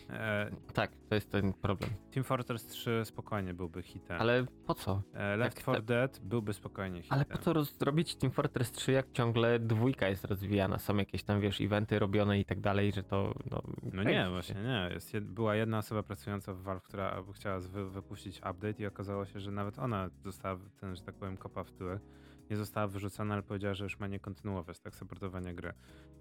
[0.09, 1.89] E, tak, to jest ten problem.
[2.11, 4.21] Team Fortress 3 spokojnie byłby hitem.
[4.21, 5.01] Ale po co?
[5.13, 7.15] E, Left 4 Dead byłby spokojnie hitem.
[7.15, 10.79] Ale po co zrobić Team Fortress 3, jak ciągle dwójka jest rozwijana?
[10.79, 13.33] Są jakieś tam, wiesz, eventy robione i tak dalej, że to.
[13.51, 13.61] No,
[13.93, 14.89] no nie, właśnie nie.
[14.93, 19.39] Jest, była jedna osoba pracująca w Valve, która chciała wy, wypuścić update i okazało się,
[19.39, 22.01] że nawet ona została ten, że tak powiem, kopa w tyłek
[22.49, 25.73] nie została wyrzucona, ale powiedziała, że już ma nie kontynuować tak supportowania gry.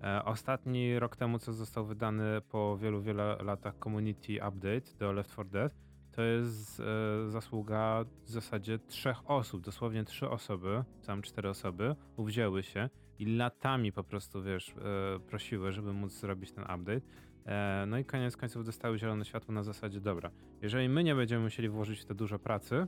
[0.02, 5.30] E, ostatni rok temu, co został wydany po wielu, wielu latach Community Update do Left
[5.30, 5.72] 4 Dead,
[6.12, 12.62] to jest e, zasługa w zasadzie trzech osób, dosłownie trzy osoby, tam cztery osoby, uwzięły
[12.62, 17.00] się i latami po prostu, wiesz, e, prosiły, żeby móc zrobić ten update.
[17.46, 20.30] E, no i koniec końców dostały zielone światło na zasadzie, dobra,
[20.62, 22.86] jeżeli my nie będziemy musieli włożyć w to dużo pracy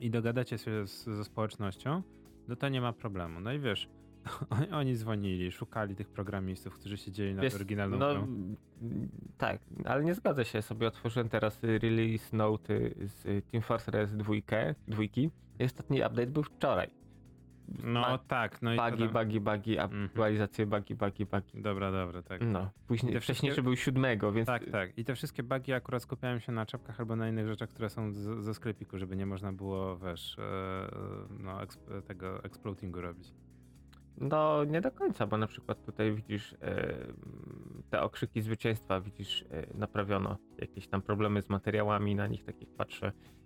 [0.00, 2.02] i dogadacie się z, ze społecznością,
[2.48, 3.40] no to nie ma problemu.
[3.40, 3.88] No i wiesz,
[4.80, 8.26] oni dzwonili, szukali tych programistów, którzy siedzieli nad oryginalną no, grą.
[9.38, 10.62] Tak, ale nie zgadza się.
[10.62, 14.34] Sobie otworzyłem teraz release note z Team Fortress 2,
[14.88, 15.30] dwójki.
[15.58, 17.03] I ostatni update był wczoraj.
[17.68, 20.04] No tak, no i buggy, buggy, buggy, mhm.
[20.04, 21.62] aktualizacje buggy, buggy, buggy.
[21.62, 22.40] Dobra, dobra, tak.
[22.46, 23.62] No, później, wcześniejszy wszystkie...
[23.62, 24.46] był siódmego, więc...
[24.46, 24.98] Tak, tak.
[24.98, 28.12] I te wszystkie bugi akurat skupiałem się na czapkach albo na innych rzeczach, które są
[28.12, 30.88] z, ze sklepiku, żeby nie można było, wiesz, e,
[31.40, 33.34] no, eksp tego exploatingu robić.
[34.18, 36.94] No, nie do końca, bo na przykład tutaj widzisz e,
[37.90, 43.12] te okrzyki zwycięstwa, widzisz, e, naprawiono jakieś tam problemy z materiałami, na nich takich patrzę
[43.12, 43.43] E,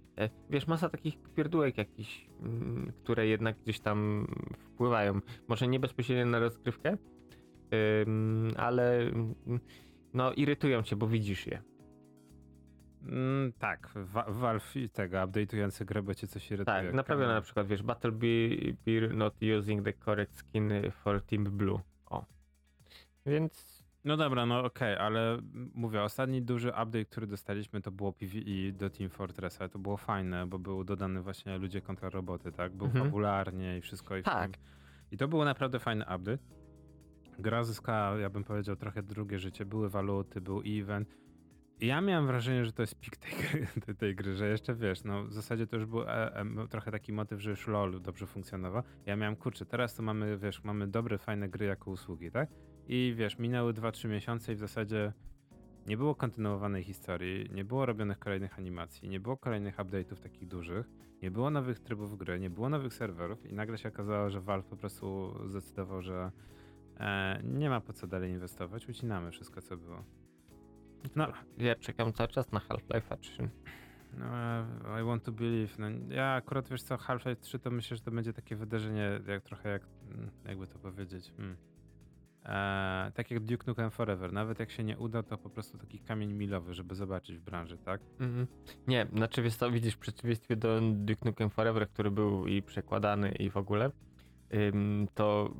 [0.50, 4.26] wiesz, masa takich pierdółek jakichś, mm, które jednak gdzieś tam
[4.59, 5.20] wpływają.
[5.48, 6.96] Może nie bezpośrednio na rozgrywkę,
[8.57, 9.35] ale mm,
[10.14, 11.62] no irytują cię, bo widzisz je.
[13.02, 13.88] Mm, tak,
[14.28, 16.85] Valve i tego update'ujące grę, bo cię coś irytuje.
[16.85, 18.12] Tak, naprawiono na przykład, wiesz, Battle
[18.87, 21.81] Beer not using the correct skin for Team Blue.
[22.07, 22.24] O.
[23.26, 23.77] Więc
[24.08, 25.38] no dobra, no okej, okay, ale
[25.74, 29.96] mówię, ostatni duży update, który dostaliśmy, to było PvE do Team Fortress, ale to było
[29.96, 32.72] fajne, bo był dodany właśnie ludzie kontra roboty, tak?
[32.76, 33.04] Był mhm.
[33.04, 34.16] fabularnie i wszystko.
[34.16, 34.50] I tak.
[35.10, 36.38] I to był naprawdę fajny update.
[37.38, 39.64] Gra zyskała, ja bym powiedział, trochę drugie życie.
[39.64, 41.08] Były waluty, był event.
[41.80, 43.32] I ja miałem wrażenie, że to jest pik tej,
[43.86, 46.90] tej, tej, gry, że jeszcze wiesz, no w zasadzie to już był e, e, trochę
[46.90, 48.82] taki motyw, że już LOL dobrze funkcjonował.
[49.06, 52.48] Ja miałem, kurczę, teraz to mamy, wiesz, mamy dobre, fajne gry jako usługi, tak?
[52.88, 55.12] I wiesz, minęły 2-3 miesiące i w zasadzie
[55.87, 60.87] nie było kontynuowanej historii, nie było robionych kolejnych animacji, nie było kolejnych update'ów takich dużych,
[61.22, 64.66] nie było nowych trybów gry, nie było nowych serwerów i nagle się okazało, że Valve
[64.66, 66.31] po prostu zdecydował, że
[67.01, 70.05] e, nie ma po co dalej inwestować, ucinamy wszystko co było.
[71.16, 73.51] No, ja czekam cały czas na Half-Life 3.
[74.18, 75.79] No, I want to believe.
[75.79, 79.42] No, ja akurat wiesz co, Half-Life 3 to myślę, że to będzie takie wydarzenie, jak
[79.42, 81.33] trochę jak, mm, jakby to powiedzieć.
[81.37, 81.57] Hmm
[82.48, 84.32] E, tak jak Duke Nukem Forever.
[84.32, 87.78] Nawet jak się nie uda, to po prostu taki kamień milowy, żeby zobaczyć w branży,
[87.78, 88.00] tak?
[88.20, 88.46] Mm -hmm.
[88.87, 93.32] Nie, znaczy wiesz co, widzisz, w przeciwieństwie do Duke Nukem Forever, który był i przekładany
[93.32, 93.90] i w ogóle,
[94.54, 95.54] ym, to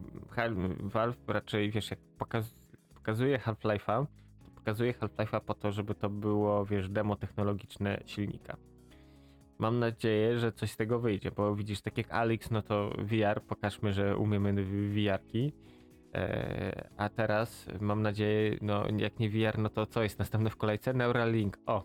[0.81, 2.55] Valve raczej, wiesz, jak pokaz
[2.95, 4.07] pokazuje Half-Life'a,
[4.45, 8.57] to pokazuje Half-Life'a po to, żeby to było, wiesz, demo technologiczne silnika.
[9.59, 13.43] Mam nadzieję, że coś z tego wyjdzie, bo widzisz, tak jak Alex, no to VR,
[13.43, 15.53] pokażmy, że umiemy VR-ki,
[16.97, 20.95] a teraz mam nadzieję, no jak nie VR, no to co jest następne w kolejce?
[20.95, 21.59] Neuralink.
[21.67, 21.85] O!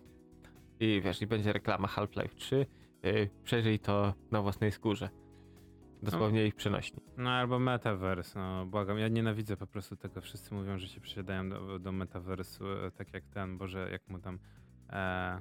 [0.80, 2.66] I wiesz, i będzie reklama Half-Life 3.
[3.02, 5.08] E, przeżyj to na własnej skórze.
[6.02, 6.46] Dosłownie no.
[6.46, 7.00] ich przenośni.
[7.16, 8.98] No albo Metaverse, no błagam.
[8.98, 10.20] Ja nienawidzę po prostu tego.
[10.20, 12.64] Wszyscy mówią, że się przysiadają do, do Metaverse,
[12.96, 14.38] tak jak ten, Boże, jak mu tam
[14.90, 15.40] e,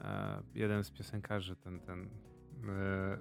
[0.00, 2.10] e, jeden z piosenkarzy, ten, ten
[2.68, 3.18] e,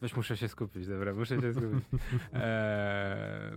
[0.00, 1.84] Weź muszę się skupić, dobra, muszę się skupić.
[2.34, 3.50] E,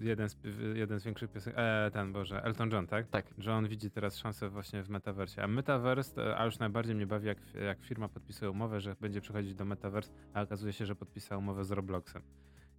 [0.00, 0.36] jeden, z,
[0.74, 3.08] jeden z większych piosenek, e, ten Boże, Elton John, tak?
[3.08, 3.26] Tak.
[3.38, 5.42] John widzi teraz szansę właśnie w metaversie.
[5.42, 9.54] A metaverse, a już najbardziej mnie bawi, jak, jak firma podpisuje umowę, że będzie przechodzić
[9.54, 12.22] do metaverse, a okazuje się, że podpisała umowę z Robloxem.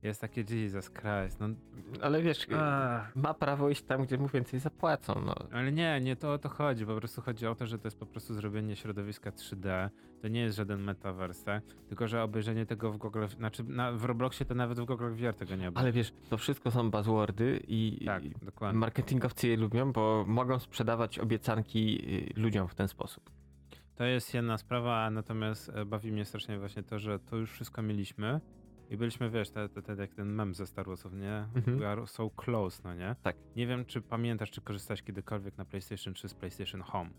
[0.06, 1.40] Jest takie Jesus Christ.
[1.40, 1.48] No,
[2.02, 5.22] Ale wiesz, a, ma prawo iść tam, gdzie mu więcej zapłacą.
[5.26, 5.36] No.
[5.52, 6.86] ale nie, nie to o to chodzi.
[6.86, 9.90] Po prostu chodzi o to, że to jest po prostu zrobienie środowiska 3D.
[10.22, 14.46] To nie jest żaden metaverse, tylko że obejrzenie tego w Google, znaczy na, w Robloxie
[14.46, 15.80] to nawet w Google VR tego nie ma.
[15.80, 18.80] Ale wiesz, to wszystko są buzzwordy i Tak, dokładnie.
[18.80, 22.02] marketingowcy je lubią, bo mogą sprzedawać obiecanki
[22.38, 23.30] y, ludziom w ten sposób.
[23.96, 27.82] To jest jedna sprawa, natomiast e, bawi mnie strasznie właśnie to, że to już wszystko
[27.82, 28.42] mieliśmy
[28.90, 31.46] i byliśmy, wiesz, te, te, te, jak ten mem ze Star Warsów, nie?
[31.56, 31.80] Mhm.
[31.80, 33.16] We are so close, no nie?
[33.24, 33.36] Tak.
[33.56, 37.10] Nie wiem, czy pamiętasz, czy korzystałeś kiedykolwiek na PlayStation 3 z PlayStation Home.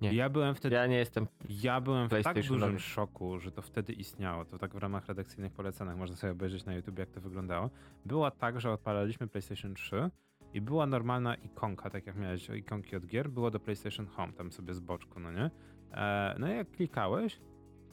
[0.00, 0.12] Nie.
[0.12, 1.26] Ja byłem wtedy, ja, Ja nie jestem.
[1.82, 4.44] byłem w tak dużym szoku, że to wtedy istniało.
[4.44, 7.70] To tak w ramach redakcyjnych polecanek można sobie obejrzeć na YouTube, jak to wyglądało.
[8.04, 10.10] Była tak, że odpalaliśmy PlayStation 3
[10.54, 14.52] i była normalna ikonka, tak jak miałeś ikonki od gier, było do PlayStation Home, tam
[14.52, 15.50] sobie z boczku, no nie?
[15.92, 17.40] E, no i jak klikałeś,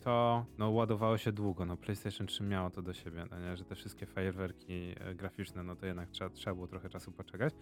[0.05, 1.65] to no, ładowało się długo.
[1.65, 3.57] No, PlayStation 3 miało to do siebie, no nie?
[3.57, 7.53] że te wszystkie fajerwerki e, graficzne, no to jednak trzeba, trzeba było trochę czasu poczekać.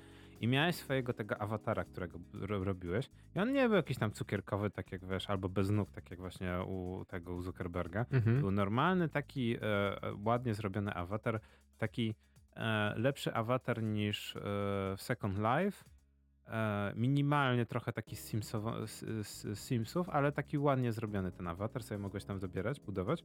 [0.41, 3.09] I miałeś swojego tego awatara, którego ro, robiłeś.
[3.35, 6.19] I on nie był jakiś tam cukierkowy, tak jak wiesz, albo bez nóg, tak jak
[6.19, 8.05] właśnie u tego u Zuckerberga.
[8.11, 8.39] Mhm.
[8.39, 11.39] Był normalny, taki e, e, ładnie zrobiony awatar,
[11.77, 12.15] taki
[12.55, 14.39] e, lepszy awatar niż e,
[14.97, 15.92] w Second Life.
[16.47, 22.39] E, minimalnie trochę taki z Simsów, ale taki ładnie zrobiony ten awatar, sobie mogłeś tam
[22.39, 23.23] dobierać, budować.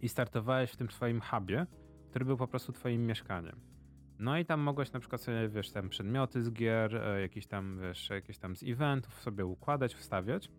[0.00, 1.66] I startowałeś w tym swoim hubie,
[2.10, 3.60] który był po prostu twoim mieszkaniem.
[4.18, 7.78] No i tam mogłeś na przykład sobie, wiesz, tam przedmioty z gier, e, jakieś tam,
[7.80, 10.50] wiesz, jakieś tam z eventów sobie układać, wstawiać.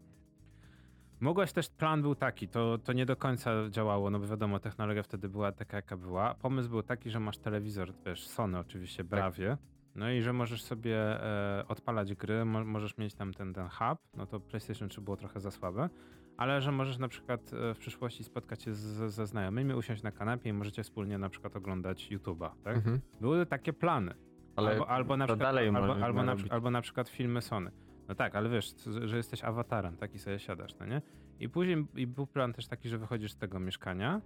[1.20, 5.04] Mogłeś też, plan był taki, to, to nie do końca działało, no bo wiadomo, technologia
[5.04, 6.34] wtedy była taka, jaka była.
[6.34, 9.58] Pomysł był taki, że masz telewizor, wiesz, Sony oczywiście, Bravie,
[10.00, 14.00] no i że możesz sobie e, odpalać gry, mo możesz mieć tam ten, ten hub,
[14.18, 15.90] no to PlayStation 3 było trochę za słabe,
[16.38, 20.12] ale że możesz na przykład e, w przyszłości spotkać się z, ze znajomymi, usiąść na
[20.12, 22.76] kanapie i możecie wspólnie na przykład oglądać YouTube'a, tak?
[22.76, 23.00] Mhm.
[23.22, 24.14] Były takie plany.
[24.56, 27.72] Ale albo, albo, na przykład, dalej albo, albo, na, albo na przykład filmy Sony.
[28.08, 31.02] No tak, ale wiesz, że jesteś awatarem, taki sobie siadasz, no nie?
[31.40, 34.22] I później i był plan też taki, że wychodzisz z tego mieszkania.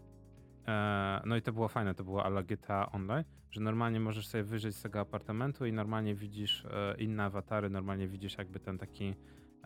[0.67, 4.43] E, no i to było fajne, to było ala GTA Online, że normalnie możesz sobie
[4.43, 9.15] wyjrzeć z tego apartamentu i normalnie widzisz e, inne awatary, normalnie widzisz jakby ten taki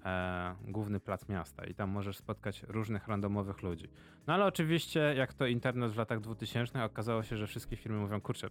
[0.05, 3.89] e, główny plac miasta i tam możesz spotkać różnych randomowych ludzi.
[4.27, 8.21] No ale oczywiście, jak to internet w latach 2000, okazało się, że wszystkie firmy mówią,
[8.21, 8.47] kurczę,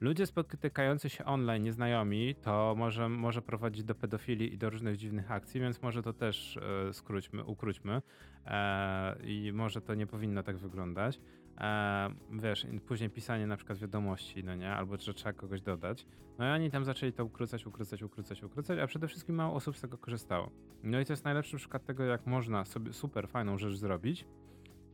[0.00, 5.30] ludzie spotykający się online, nieznajomi, to może, może prowadzić do pedofilii i do różnych dziwnych
[5.30, 8.02] akcji, więc może to też e, skróćmy, ukróćmy
[8.46, 11.20] e, i może to nie powinno tak wyglądać.
[11.60, 16.06] E, wiesz, później pisanie na przykład wiadomości, no nie, albo że trzeba kogoś dodać.
[16.38, 19.76] No i oni tam zaczęli to ukrócać, ukrócać, ukrócać, ukrócać, a przede wszystkim mało osób
[19.76, 20.50] z tego korzystało.
[20.82, 24.26] No i to jest najlepszy przykład tego, jak można sobie super fajną rzecz zrobić,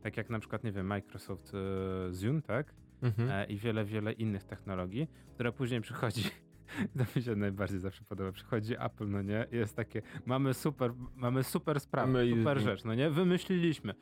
[0.01, 2.73] tak jak na przykład, nie wiem, Microsoft e, Zune, tak?
[3.01, 3.29] Mhm.
[3.31, 6.23] e, i wiele, wiele innych technologii, które później przychodzi.
[6.97, 8.31] To mi się najbardziej zawsze podoba.
[8.31, 9.47] Przychodzi Apple, no nie?
[9.51, 12.37] Jest takie, mamy super, mamy super sprawę, Amazing.
[12.37, 13.09] super rzecz, no nie?
[13.09, 13.93] Wymyśliliśmy.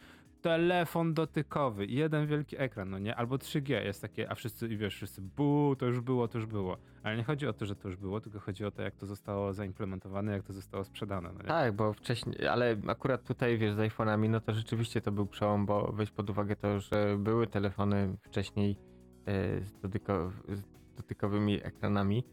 [0.42, 3.16] Telefon dotykowy, jeden wielki ekran, no nie?
[3.16, 6.48] Albo 3G jest takie, a wszyscy, i wiesz, wszyscy, bu, to już było, to już
[6.48, 6.78] było.
[7.04, 9.06] Ale nie chodzi o to, że to już było, tylko chodzi o to, jak to
[9.06, 11.48] zostało zaimplementowane, jak to zostało sprzedane, no nie?
[11.48, 15.66] Tak, bo wcześniej, ale akurat tutaj wiesz, z iPhone'ami, no to rzeczywiście to był przełom,
[15.66, 18.78] bo weź pod uwagę to, że były telefony wcześniej
[19.26, 20.64] e, z, dotyko, z
[20.96, 22.24] dotykowymi ekranami,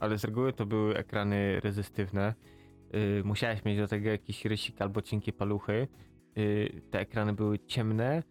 [0.00, 2.34] ale z reguły to były ekrany rezystywne.
[2.94, 5.88] Y, musiałeś mieć do tego jakiś rysik albo cienkie paluchy.
[6.38, 8.22] Y, te ekrany były ciemne.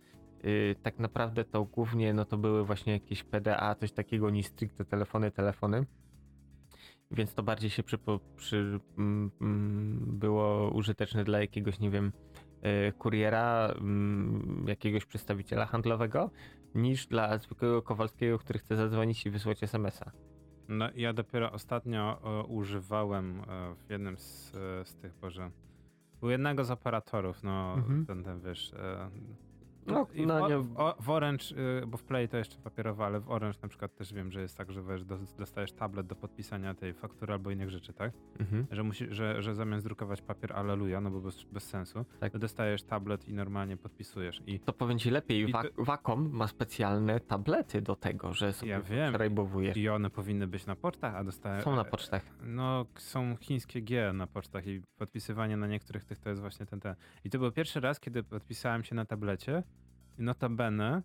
[0.45, 4.85] Y, tak naprawdę to głównie no to były właśnie jakieś PDA, coś takiego niż stricte
[4.85, 5.85] telefony, telefony.
[7.11, 12.11] Więc to bardziej się przypo, przy, mm, mm, było użyteczne dla jakiegoś, nie wiem,
[12.87, 16.31] y, kuriera, mm, jakiegoś przedstawiciela handlowego,
[16.75, 20.11] niż dla zwykłego Kowalskiego, który chce zadzwonić i wysłać SMS-a.
[20.69, 25.51] No ja dopiero ostatnio używałem e, w jednym z, e, z tych, Boże,
[26.21, 28.05] u jednego z operatorów, no Mhm.
[28.05, 28.71] ten, ten wiesz,
[29.93, 31.45] No, no w, nie- w, o- w Orange,
[31.83, 34.41] y, bo w Play to jeszcze papierowe, ale w Orange na przykład też wiem, że
[34.41, 38.11] jest tak, że wiesz, dos- dostajesz tablet do podpisania tej faktury albo innych rzeczy, tak?
[38.39, 38.67] Mhm.
[38.71, 42.37] Że, musi, że, że zamiast drukować papier aleluja, no bo bez, bez sensu, Tak.
[42.37, 44.41] dostajesz tablet i normalnie podpisujesz.
[44.47, 48.53] I To powiem ci lepiej, I Wa- to- Wacom ma specjalne tablety do tego, że
[48.53, 49.13] sobie Ja wiem.
[49.77, 51.61] i one powinny być na pocztach, a dostałem...
[51.61, 52.21] Są na pocztach.
[52.43, 56.79] No, są chińskie G na pocztach i podpisywanie na niektórych tych to jest właśnie ten
[56.79, 56.95] ten.
[57.23, 59.63] I to był pierwszy raz, kiedy podpisałem się na tablecie
[60.19, 61.01] notabene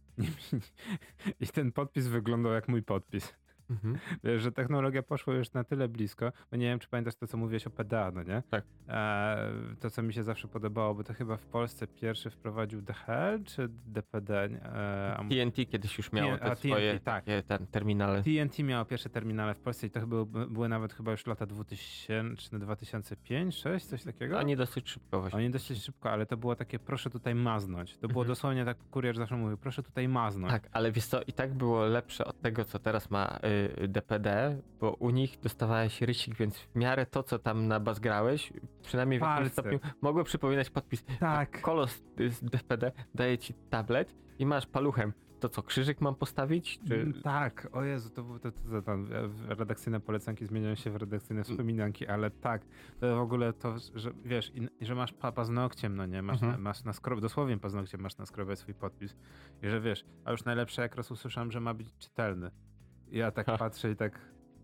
[1.41, 3.35] i ten podpis wyglądał jak mój podpis.
[3.71, 3.99] Mhm.
[4.43, 7.67] Że technologia poszła już na tyle blisko, bo nie wiem, czy pamiętasz to, co mówiłeś
[7.67, 8.43] o PDA, no nie?
[8.51, 8.65] Tak.
[8.89, 9.49] E,
[9.81, 13.69] to, co mi się zawsze podobało, bo to chyba w Polsce pierwszy wprowadził DHL czy
[13.87, 14.45] DPD?
[14.45, 17.25] E, a TNT kiedyś już miało te a TNT, swoje tak.
[17.47, 18.23] ten, terminale.
[18.23, 21.47] TNT miało pierwsze terminale w Polsce i to chyba były, były nawet chyba już lata
[21.47, 24.39] 2000, 2005, 6, coś takiego?
[24.39, 25.39] Oni dosyć szybko właśnie.
[25.39, 27.99] Oni dosyć szybko, ale to było takie, proszę tutaj maznąć.
[27.99, 28.29] To było Mhm.
[28.29, 30.53] dosłownie tak, kurier zawsze mówił, proszę tutaj maznąć.
[30.53, 33.54] Tak, ale wiesz co, i tak było lepsze od tego, co teraz ma y,
[33.89, 38.53] DPD, bo u nich dostawałeś rysik, więc w miarę to, co tam na bas grałeś,
[38.83, 39.53] przynajmniej w jakimś Palce.
[39.53, 41.05] stopniu, mogło przypominać podpis.
[41.21, 41.61] Tak.
[41.61, 45.13] Kolos z DPD daje ci tablet i masz paluchem.
[45.41, 46.81] To co, krzyżyk mam postawić?
[46.89, 46.95] Czy...
[46.95, 50.91] Mm, Tak, o Jezu, to, było- to, to, to, tam, e, redakcyjne polecanki zmieniają się
[50.91, 52.63] w redakcyjne wspominanki, ale tak,
[53.01, 56.53] to w ogóle to, że wiesz, i, że masz pa, paznokciem, no nie, masz, Mhm.
[56.53, 59.17] na, masz na skro, dosłownie paznokciem masz naskrobać swój podpis
[59.63, 62.51] i że wiesz, a już najlepsze jak raz usłyszałem, że ma być czytelny.
[63.11, 64.21] Ja tak patrzę i tak,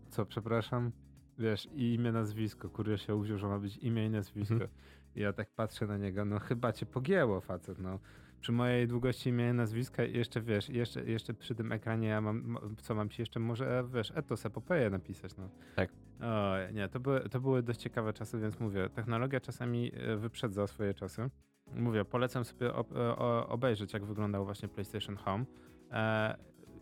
[0.09, 0.91] co, przepraszam?
[1.37, 4.53] Wiesz, i imię, nazwisko, kurier się uwziął, że ma być imię i nazwisko.
[4.53, 4.71] Mhm.
[5.15, 7.99] I ja tak patrzę na niego, no chyba cię pogięło facet, no
[8.41, 12.21] przy mojej długości imienia i nazwiska i jeszcze wiesz, jeszcze, jeszcze przy tym ekranie ja
[12.21, 15.49] mam, co mam ci jeszcze może, e, wiesz, etos, epopeję napisać, no.
[15.75, 15.89] Tak.
[16.21, 20.67] O, nie, to były, to były dość ciekawe czasy, więc mówię, technologia czasami e, wyprzedza
[20.67, 21.29] swoje czasy.
[21.75, 23.17] Mówię, polecam sobie ob, e,
[23.47, 25.45] obejrzeć, jak wyglądał właśnie PlayStation Home.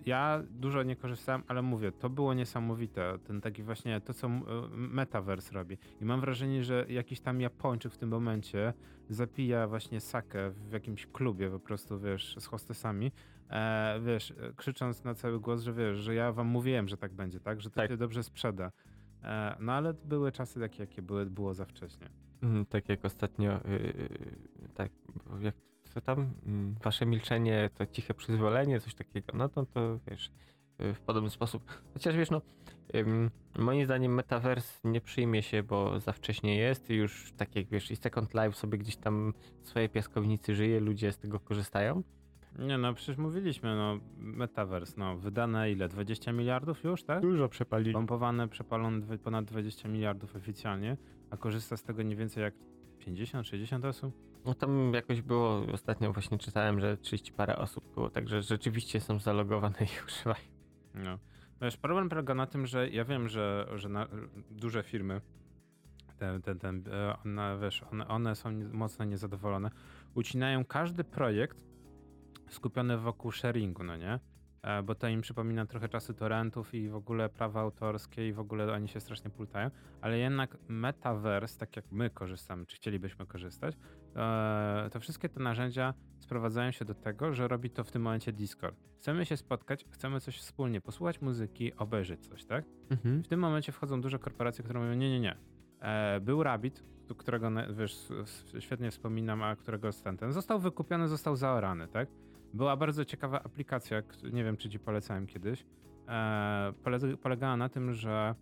[0.09, 3.19] Ja dużo nie korzystałem, ale mówię, to było niesamowite.
[3.23, 4.41] Ten taki właśnie, to co e,
[4.71, 5.77] Metaverse robi.
[6.01, 8.73] I mam wrażenie, że jakiś tam Japończyk w tym momencie
[9.09, 13.11] zapija właśnie sakę w jakimś klubie po prostu, wiesz, z hostesami,
[13.49, 17.13] e, wiesz, e, krzycząc na cały głos, że wiesz, że ja wam mówiłem, że tak
[17.13, 17.61] będzie, tak?
[17.61, 17.89] Że to Tak.
[17.89, 18.71] się dobrze sprzeda.
[19.23, 22.09] E, no ale były czasy takie, jakie były, było za wcześnie.
[22.43, 24.09] Mm, Tak jak ostatnio, yy,
[24.73, 24.91] tak,
[25.41, 25.55] jak
[25.89, 30.31] co tam, Mm, wasze milczenie to ciche przyzwolenie, coś takiego, no to, to wiesz,
[30.79, 31.81] yy, w podobny sposób.
[31.93, 32.41] Chociaż wiesz, no,
[32.95, 37.67] ym, moim zdaniem Metaverse nie przyjmie się, bo za wcześnie jest i już tak jak
[37.67, 39.33] wiesz, i Second Life sobie gdzieś tam
[39.63, 42.03] w swojej piaskownicy żyje, ludzie z tego korzystają.
[42.59, 45.87] Nie no, przecież mówiliśmy, no, Metaverse, no, wydane ile?
[45.87, 47.21] 20 miliardów już, tak?
[47.21, 47.93] Dużo przepali.
[47.93, 50.97] Pompowane, przepalone ponad 20 miliardów oficjalnie,
[51.29, 52.53] a korzysta z tego nie więcej jak
[52.99, 54.29] 50-60 osób?
[54.45, 59.19] No tam jakoś było, ostatnio właśnie czytałem, że 30 parę osób było, także rzeczywiście są
[59.19, 60.45] zalogowane i używają.
[60.93, 61.19] No.
[61.61, 64.07] Wiesz, problem polega na tym, że ja wiem, że, że na,
[64.51, 65.21] duże firmy,
[66.17, 66.73] te, te, te,
[67.25, 69.71] one, wiesz, one, one są mocno niezadowolone,
[70.15, 71.57] ucinają każdy projekt
[72.49, 74.19] skupiony wokół sharingu, no nie?
[74.61, 78.39] E, Bo to im przypomina trochę czasy torrentów i w ogóle prawa autorskie i w
[78.39, 79.69] ogóle oni się strasznie pultają,
[80.01, 83.77] ale jednak metaverse, tak jak my korzystamy, czy chcielibyśmy korzystać,
[84.15, 88.33] e, to wszystkie te narzędzia sprowadzają się do tego, że robi to w tym momencie
[88.33, 88.75] Discord.
[88.97, 92.65] Chcemy się spotkać, chcemy coś wspólnie, posłuchać muzyki, obejrzeć coś, tak?
[92.89, 93.23] Mhm.
[93.23, 95.35] W tym momencie wchodzą duże korporacje, które mówią, nie, nie, nie.
[95.81, 96.83] E, był Rabbit,
[97.17, 98.07] którego wiesz,
[98.59, 102.09] świetnie wspominam, a którego ten, ten został wykupiony, został zaorany, tak?
[102.53, 104.01] Była bardzo ciekawa aplikacja,
[104.33, 105.65] nie wiem, czy ci polecałem kiedyś.
[106.07, 108.35] E, pole- polegała na tym, że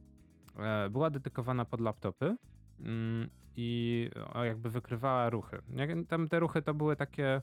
[0.58, 2.36] e, była dedykowana pod laptopy
[2.80, 4.10] mm, i
[4.44, 5.62] jakby wykrywała ruchy.
[6.08, 7.42] Tam te ruchy to były takie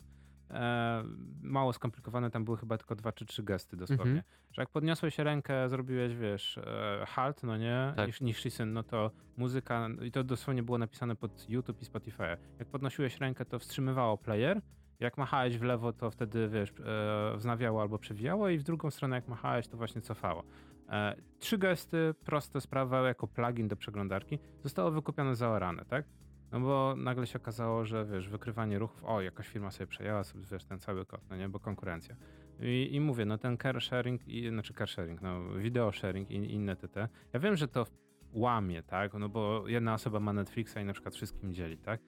[0.50, 1.04] e,
[1.42, 4.04] mało skomplikowane, tam były chyba tylko dwa czy trzy gesty dosłownie.
[4.04, 4.22] Mhm.
[4.52, 6.58] Że jak podniosłeś rękę, zrobiłeś, wiesz,
[7.06, 8.06] halt, no nie, Tak.
[8.06, 12.36] niż, niż syn, no to muzyka, i to dosłownie było napisane pod YouTube i Spotify.
[12.58, 14.60] Jak podnosiłeś rękę, to wstrzymywało player,
[15.00, 19.16] jak machałeś w lewo, to wtedy, wiesz, e, wznawiało albo przewijało i w drugą stronę,
[19.16, 20.44] jak machałeś, to właśnie cofało.
[20.88, 26.04] E, trzy gesty, proste sprawa, jako plugin do przeglądarki, zostało wykupione za orane, tak?
[26.52, 30.44] No bo nagle się okazało, że wiesz, wykrywanie ruchów, o, jakaś firma sobie przejęła sobie,
[30.52, 32.16] wiesz, ten cały kod, no nie, bo konkurencja.
[32.60, 36.34] I, I mówię, no ten car sharing, i, znaczy car sharing, no video sharing i
[36.34, 37.08] inne TT.
[37.32, 37.86] Ja wiem, że to
[38.32, 42.00] łamie, tak, no bo jedna osoba ma Netflixa i na przykład wszystkim dzieli, tak,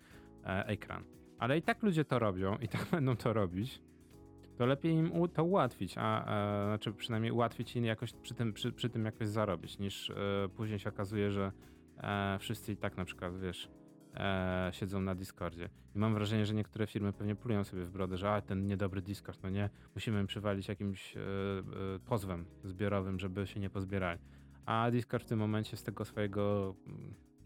[0.45, 1.05] e, ekran.
[1.39, 3.83] Ale i tak ludzie to robią, i tak będą to robić,
[4.59, 8.73] to lepiej im to ułatwić, a, a znaczy przynajmniej ułatwić im jakoś przy tym, przy,
[8.73, 10.15] przy tym jakoś zarobić, niż e,
[10.57, 11.53] później się okazuje, że
[11.99, 13.71] e, wszyscy i tak na przykład, wiesz,
[14.15, 15.69] e, siedzą na Discordzie.
[15.95, 19.03] I mam wrażenie, że niektóre firmy pewnie plują sobie w brodę, że a, ten niedobry
[19.03, 21.23] Discord, no nie, musimy im przywalić jakimś e, e,
[22.07, 24.21] pozwem zbiorowym, żeby się nie pozbierali.
[24.67, 26.75] A Discord w tym momencie z tego swojego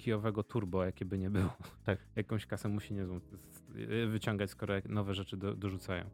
[0.01, 1.99] kijowego turbo, jakie by nie było, Tak.
[2.17, 6.05] jakąś kasę musi niezłą z- wyciągać, skoro nowe rzeczy do, dorzucają.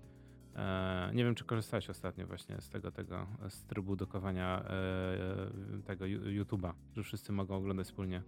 [0.57, 5.83] E, nie wiem, czy korzystałeś ostatnio właśnie z tego, tego z trybu dokowania e, e,
[5.85, 8.23] tego YouTube'a, że wszyscy mogą oglądać wspólnie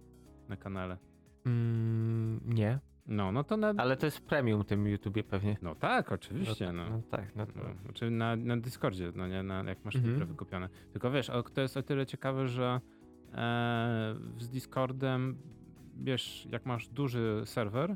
[0.49, 0.97] na kanale.
[1.45, 2.79] Mm, nie.
[3.07, 3.73] No, no to na...
[3.77, 5.57] Ale to jest premium tym YouTubie pewnie.
[5.61, 6.89] No tak, oczywiście, no.
[6.89, 7.51] No tak, no to...
[7.55, 10.25] No, znaczy na, na Discordzie, no nie, na, jak masz Mhm.
[10.25, 10.69] wykupione.
[10.91, 12.81] Tylko wiesz, to jest o tyle ciekawe, że
[14.37, 15.37] z Discordem,
[15.97, 17.95] wiesz, jak masz duży serwer,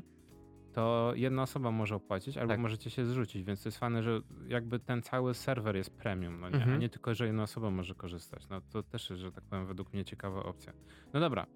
[0.72, 2.60] to jedna osoba może opłacić, albo Tak.
[2.60, 6.48] możecie się zrzucić, więc to jest fajne, że jakby ten cały serwer jest premium, no
[6.48, 6.80] nie, a Mhm.
[6.80, 8.48] nie tylko, że jedna osoba może korzystać.
[8.48, 10.72] No to też jest, że tak powiem, według mnie ciekawa opcja.
[11.12, 11.46] No dobra,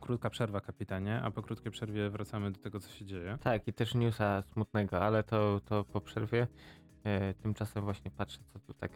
[0.00, 3.38] krótka przerwa, kapitanie, a po krótkiej przerwie wracamy do tego, co się dzieje.
[3.42, 6.46] Tak, i też newsa smutnego, ale to, to po przerwie.
[7.04, 8.92] E, tymczasem właśnie patrzę, co tu tak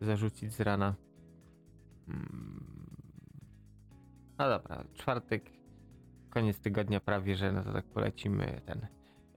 [0.00, 0.94] zarzucić z rana.
[2.08, 2.83] Mm.
[4.38, 5.50] No dobra, czwartek,
[6.30, 8.86] koniec tygodnia prawie, że no to tak polecimy ten.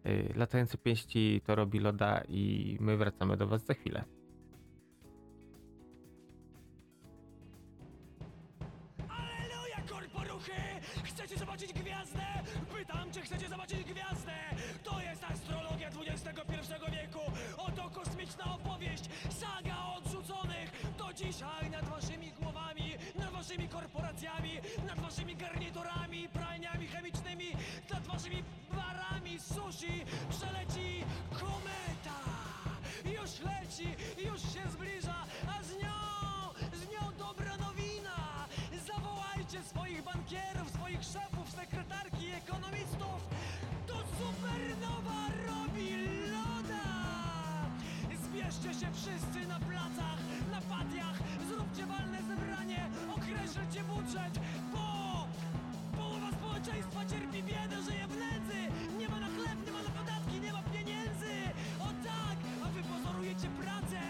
[0.06, 4.04] Y, latające pięści to robi loda i my wracamy do was za chwilę.
[9.10, 10.52] Aleluja, korporuchy!
[11.04, 12.22] Chcecie zobaczyć gwiazdę?
[12.78, 14.34] Pytam, czy chcecie zobaczyć gwiazdę?
[14.84, 17.20] To jest astrologia XXI wieku.
[17.58, 19.10] Oto kosmiczna opowieść.
[19.30, 20.72] Saga odrzuconych.
[20.98, 21.90] To dzisiaj nad nad
[23.48, 27.52] waszymi korporacjami, nad waszymi garniturami, pralniami chemicznymi,
[27.94, 32.20] nad waszymi barami sushi przeleci kometa.
[33.06, 33.88] Już leci,
[34.18, 35.16] już się zbliża,
[35.48, 35.98] a z nią,
[36.74, 38.48] z nią dobra nowina.
[38.88, 43.20] Zawołajcie swoich bankierów, swoich szefów, sekretarki, ekonomistów.
[43.88, 46.17] To supernowa robi.
[48.48, 50.20] Zbierzcie się wszyscy na placach,
[50.52, 51.18] na patiach,
[51.50, 52.82] zróbcie walne zebranie,
[53.16, 54.34] określcie budżet,
[54.74, 54.88] bo
[55.98, 58.60] Połowa społeczeństwa cierpi biedę, żyje w nędzy.
[59.00, 61.36] Nie ma na chleb, nie ma na podatki, nie ma pieniędzy.
[61.80, 64.02] O tak, a wy pozorujecie pracę.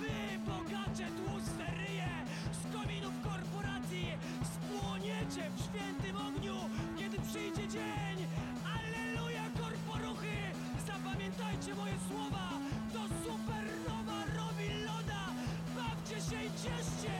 [0.00, 0.14] Wy,
[0.50, 2.12] bogacze, tłuste ryje.
[2.60, 4.06] Z kominów korporacji
[4.54, 6.56] Spłoniecie w świętym ogniu
[6.98, 8.16] Kiedy przyjdzie dzień.
[8.74, 10.53] Alleluja, korporuchy
[11.14, 12.48] Zapamiętajcie moje słowa
[12.92, 15.22] To supernowa robi loda.
[15.76, 17.14] Bawcie się i cieszcie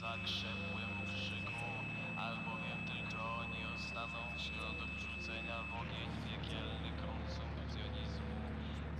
[0.00, 1.68] zakrzepłym krzyku,
[2.16, 8.34] albowiem tylko oni ostaną się do wrzucenia w ogień piekielny konsumpcjonizmu.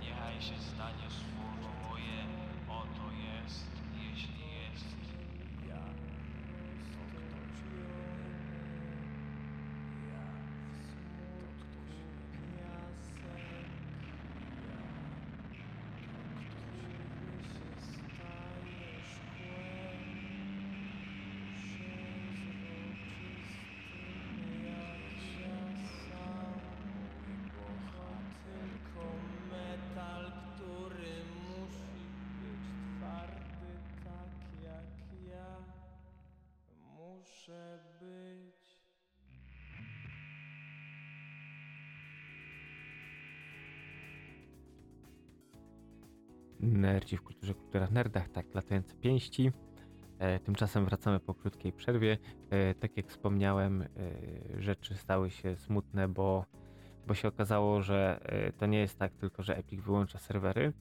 [0.01, 1.44] Niechaj się stanie słowo
[46.59, 49.51] Nerdzi w kulturze, kultura w nerdach, tak, latające pięści.
[50.19, 52.17] E, tymczasem wracamy po krótkiej przerwie.
[52.49, 53.87] E, tak jak wspomniałem, e,
[54.61, 56.45] rzeczy stały się smutne, bo,
[57.07, 60.73] bo się okazało, że e, to nie jest tak tylko, że Epic wyłącza serwery,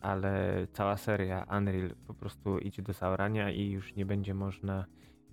[0.00, 4.86] ale cała seria Unreal po prostu idzie do zaorania i już nie będzie można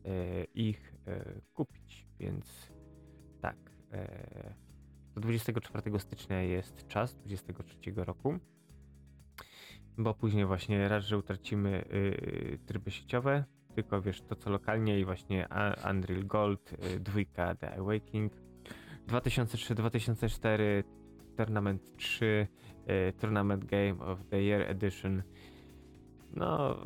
[0.06, 2.72] e, ich e, kupić, więc
[3.42, 3.58] tak.
[5.16, 8.40] Do 24 stycznia jest czas, 23 roku.
[9.98, 13.44] Bo później właśnie raz, że utracimy y, tryby sieciowe,
[13.76, 15.48] tylko wiesz, to co lokalnie i właśnie
[15.90, 18.34] Unreal Gold, y, dwójka The Awakening,
[19.08, 20.84] 2003-2004
[21.38, 22.48] Tournament 3,
[22.90, 25.24] y, Tournament Game of the Year Edition,
[26.34, 26.78] no,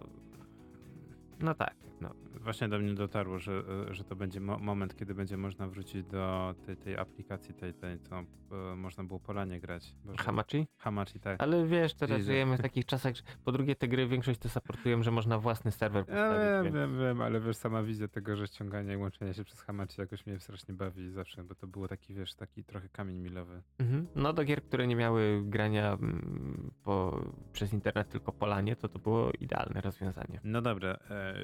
[1.40, 1.76] no tak,
[2.10, 2.40] no.
[2.40, 6.56] Właśnie do mnie dotarło, że, że to będzie mo moment, kiedy będzie można wrócić do
[6.66, 9.96] tej, tej aplikacji, tej, tej co e, można było polanie grać.
[10.04, 10.68] Boże, Hamachi?
[10.78, 11.42] Hamachi, tak.
[11.42, 15.04] Ale wiesz, teraz żyjemy w takich czasach, że po drugie te gry większość to supportują,
[15.04, 16.64] że można własny serwer Ja postawić.
[16.64, 20.02] wiem, wiem, wiem, ale wiesz, sama wizja tego, że ściąganie i łączenie się przez Hamachi
[20.02, 23.62] jakoś mnie strasznie bawi zawsze, bo to było taki, wiesz, taki trochę kamień milowy.
[23.80, 24.08] Mhm.
[24.16, 29.00] No do gier, które nie miały grania mm, po, przez internet, tylko polanie, to to
[29.00, 30.40] było idealne rozwiązanie.
[30.44, 31.36] No dobra, e,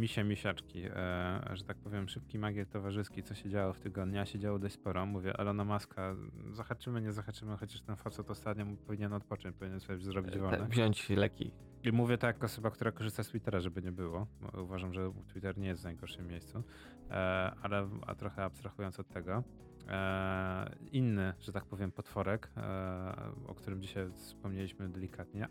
[0.00, 4.26] misie misiaczki, e, że tak powiem, szybki magier towarzyski, co się działo w tygodniu, a
[4.26, 5.06] się działo dość sporo.
[5.06, 6.16] Mówię, Elona Maska,
[6.52, 10.58] zahaczymy, nie zahaczymy, chociaż ten facet ostatnio powinien odpocząć, powinien sobie zrobić E, wolne.
[10.58, 11.50] te- wziąć leki.
[11.84, 14.26] I mówię tak jako osoba, która korzysta z Twittera, żeby nie było.
[14.40, 16.62] bo Uważam, że Twitter nie jest w najgorszym miejscu,
[17.10, 17.14] e,
[17.62, 19.42] ale a trochę abstrahując od tego.
[19.88, 22.62] E, inny, że tak powiem, potworek, e,
[23.46, 25.48] o którym dzisiaj wspomnieliśmy delikatnie,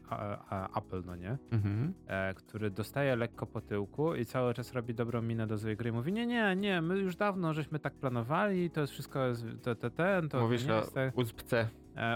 [0.78, 1.38] Apple, no nie?
[1.52, 1.94] Mhm.
[2.08, 5.92] e, który dostaje lekko po tyłku i cały czas robi dobrą minę do złej gry.
[5.92, 9.20] Mówi, nie, nie, nie, my już dawno żeśmy tak planowali, to jest wszystko,
[9.64, 11.18] to, to, ten, to Mówisz nie o jest tak.
[11.18, 11.68] USB-C.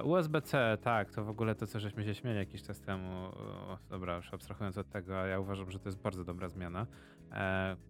[0.03, 4.15] USB-C, tak, to w ogóle to, co żeśmy się śmieli jakiś czas temu, o, dobra,
[4.15, 6.87] już abstrahując od tego, a ja uważam, że to jest bardzo dobra zmiana.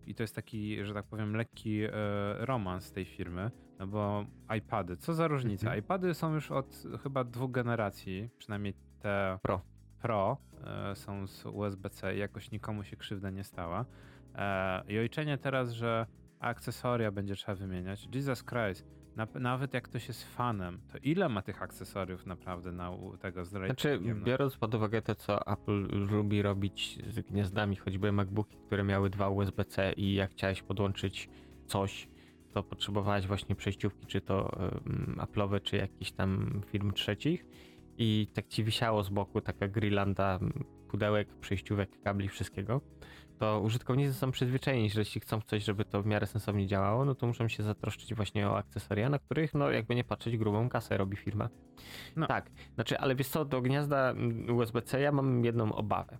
[0.07, 1.81] I to jest taki, że tak powiem, lekki
[2.39, 4.25] romans tej firmy, no bo
[4.57, 5.67] iPady, co za różnica?
[5.67, 5.79] Mhm.
[5.79, 9.61] iPady są już od chyba dwóch generacji, przynajmniej te Pro.
[10.01, 13.85] Pro e, są z USB-C i jakoś nikomu się krzywda nie stała.
[14.35, 16.05] E, I ojczenie teraz, że
[16.39, 18.07] akcesoria będzie trzeba wymieniać.
[18.15, 22.91] Jesus Christ, na, nawet jak ktoś jest fanem, to ile ma tych akcesoriów naprawdę na
[23.19, 28.57] tego z Znaczy, biorąc pod uwagę to, co Apple lubi robić z gniazdami, choćby MacBooki,
[28.57, 31.29] które miały dwa USB-C i jak chciałeś podłączyć
[31.65, 32.07] coś,
[32.53, 34.57] to potrzebowałeś właśnie przejściówki, czy to
[35.17, 37.45] Apple'owe, czy jakichś tam firm trzecich
[37.97, 40.39] i tak ci wisiało z boku taka Grillanda
[40.87, 42.81] pudełek, przejściówek, kabli, wszystkiego,
[43.39, 47.15] to użytkownicy są przyzwyczajeni, że jeśli chcą coś, żeby to w miarę sensownie działało, no
[47.15, 50.97] to muszą się zatroszczyć właśnie o akcesoria, na których, no jakby nie patrzeć, grubą kasę
[50.97, 51.49] robi firma.
[52.15, 52.27] No.
[52.27, 54.13] Tak, znaczy, ale wiesz co, do gniazda
[54.55, 56.17] USB-C ja mam jedną obawę,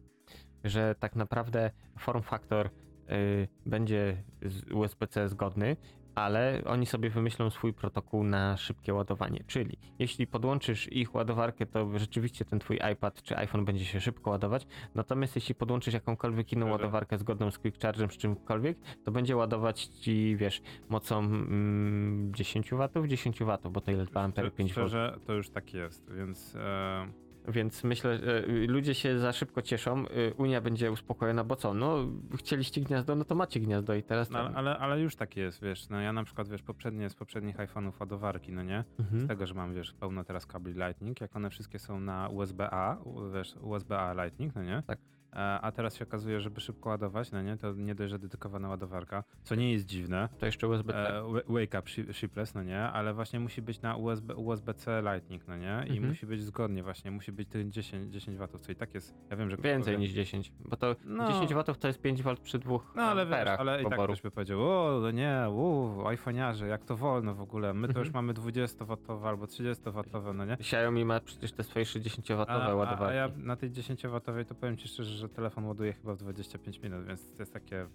[0.64, 5.78] że tak naprawdę form factor y, będzie z USB-C zgodny,
[6.16, 9.44] ale oni sobie wymyślą swój protokół na szybkie ładowanie.
[9.48, 14.30] Czyli jeśli podłączysz ich ładowarkę, to rzeczywiście ten twój iPad czy iPhone będzie się szybko
[14.30, 14.68] ładować.
[14.96, 16.72] Natomiast jeśli podłączysz jakąkolwiek inną Szczerze?
[16.84, 22.72] ładowarkę zgodną z Quick Chargem czy czymkolwiek, to będzie ładować ci, wiesz, mocą mm, 10
[22.72, 24.82] W, 10 W, bo to ile 2 ampery, 5 V.
[24.82, 29.62] Szczerze, to już tak jest, więc e, Więc myślę, że y, ludzie się za szybko
[29.62, 30.06] cieszą.
[30.08, 31.74] y, Unia będzie uspokojona, bo co?
[31.74, 31.98] No,
[32.38, 34.30] chcieliście gniazdo, no to macie gniazdo i teraz.
[34.30, 37.16] no, tam- ale, ale już tak jest, wiesz, no ja na przykład, wiesz, poprzednie, z
[37.16, 38.84] poprzednich iPhone'ów ładowarki, no nie?
[38.98, 39.28] Z Mhm.
[39.28, 42.98] tego, że mam, wiesz, pełno teraz kabli Lightning, jak one wszystkie są na USB-A,
[43.34, 44.84] wiesz, USB-A Lightning, no nie?
[44.88, 45.00] Tak.
[45.36, 48.70] E, A teraz się okazuje, żeby szybko ładować, no nie, to nie dość, że dedykowana
[48.70, 50.30] ładowarka, co nie jest dziwne.
[50.40, 51.18] To jeszcze USB-C.
[51.18, 51.30] E, wa-
[51.60, 55.58] wake up shi- shipless, no nie, ale właśnie musi być na USB, USB-C Lightning, no
[55.58, 56.08] nie, i Mhm.
[56.08, 59.38] musi być zgodnie właśnie, musi być tych 10, 10 watów, co i tak jest, ja
[59.38, 59.58] wiem, że...
[59.58, 61.28] Więcej niż 10, bo to No.
[61.32, 64.22] 10 W to jest 5 V przy dwóch No ale wiesz, ale i tak ktoś
[64.22, 68.06] by powiedział, o no nie, uuu, iPhone'iarze, jak to wolno w ogóle, my to Mhm.
[68.06, 70.54] już mamy 20-watowe albo 30-watowe, no nie.
[70.54, 73.04] Xiaomi ma przecież te swoje 60 W A, a, ładowarki.
[73.04, 76.80] a ja na tej 10-watowej to powiem ci szczerze, że telefon ładuje chyba w 25
[76.80, 77.88] minut, więc to jest takie.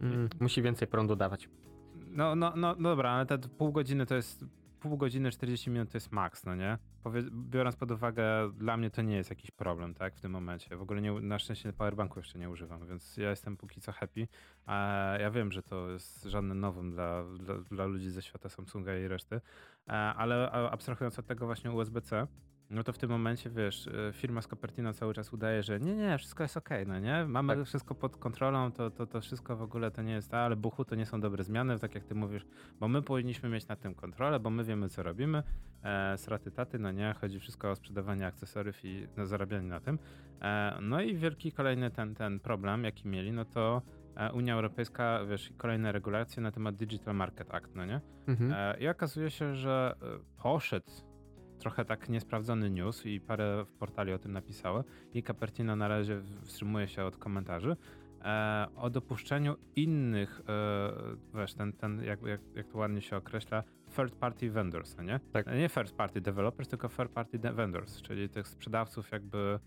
[0.00, 1.48] Mm, musi więcej prądu dawać.
[1.94, 4.44] No, no, no dobra, ale te pół godziny to jest.
[4.80, 6.78] Pół godziny, 40 minut to jest maks, no nie?
[7.32, 10.76] Biorąc pod uwagę, dla mnie to nie jest jakiś problem, tak, w tym momencie.
[10.76, 14.28] W ogóle nie, na szczęście powerbanku jeszcze nie używam, więc ja jestem póki co happy.
[14.66, 14.74] A
[15.20, 19.08] ja wiem, że to jest żadne nowym dla, dla, dla ludzi ze świata Samsunga i
[19.08, 19.40] reszty,
[19.88, 22.26] E, ale abstrahując od tego właśnie USB-C,
[22.70, 25.96] no to w tym momencie, wiesz, y, firma z Cupertino cały czas udaje, że nie,
[25.96, 27.24] nie, wszystko jest okej, no nie?
[27.28, 27.66] Mamy Tak.
[27.66, 30.84] wszystko pod kontrolą, to, to, to wszystko w ogóle to nie jest, a, ale buchu
[30.84, 32.46] to nie są dobre zmiany, tak jak ty mówisz,
[32.80, 35.42] bo my powinniśmy mieć nad tym kontrolę, bo my wiemy, co robimy,
[35.82, 39.98] e, straty taty, no nie, chodzi wszystko o sprzedawanie akcesoriów i no, zarabianie na tym.
[40.42, 43.82] E, no i wielki kolejny ten, ten problem, jaki mieli, no to
[44.16, 48.00] e, Unia Europejska, wiesz, kolejne regulacje na temat Digital Market Act, no nie?
[48.26, 48.52] Mhm.
[48.52, 50.06] E, I okazuje się, że e,
[50.42, 50.90] poszedł
[51.58, 54.84] trochę tak niesprawdzony news i parę portali o tym napisało
[55.14, 57.76] i Cupertino na razie wstrzymuje się od komentarzy
[58.24, 63.62] e, o dopuszczeniu innych, e, wiesz, ten, ten jak, jak, jak to ładnie się określa,
[63.96, 65.20] third party vendors, no nie?
[65.32, 65.46] Tak.
[65.46, 69.58] Nie first party developers, tylko third party vendors, czyli tych sprzedawców jakby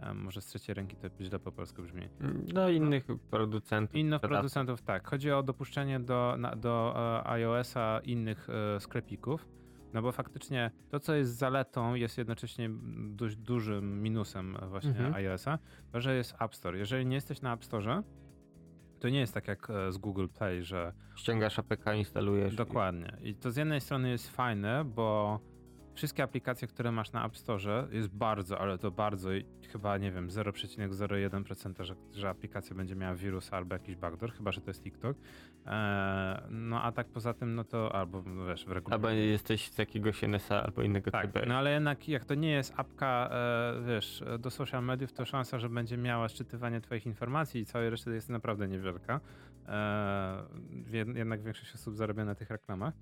[0.00, 2.08] E, może z trzeciej ręki to źle po polsku brzmi.
[2.54, 3.96] No innych producentów.
[3.96, 5.08] Innych producentów tak.
[5.08, 9.46] Chodzi o dopuszczenie do, na, do e, iOS-a innych e, sklepików.
[9.92, 12.70] No bo faktycznie to, co jest zaletą, jest jednocześnie
[13.08, 15.14] dość dużym minusem właśnie Mhm.
[15.14, 15.58] iOS-a,
[15.92, 16.78] to, że jest App Store.
[16.78, 18.02] Jeżeli nie jesteś na App Store,
[19.00, 22.54] to nie jest tak jak e, z Google Play, że Ściągasz APK, instalujesz.
[22.56, 23.16] Dokładnie.
[23.22, 25.40] I to z jednej strony jest fajne, bo
[25.98, 29.28] wszystkie aplikacje, które masz na App Store, jest bardzo, ale to bardzo,
[29.72, 34.60] chyba nie wiem, 0,01%, że, że aplikacja będzie miała wirus albo jakiś backdoor, chyba że
[34.60, 35.16] to jest TikTok.
[35.66, 39.08] Eee, no a tak poza tym, no to albo no wiesz, w regularnie.
[39.08, 41.46] Albo jesteś z jakiegoś NSA albo innego Tak, typu.
[41.48, 45.58] no ale jednak jak to nie jest apka, e, wiesz, do social mediów, to szansa,
[45.58, 49.20] że będzie miała szczytywanie twoich informacji i całej reszty jest naprawdę niewielka.
[49.68, 50.42] E,
[50.90, 52.94] jed- jednak większość osób zarabia na tych reklamach.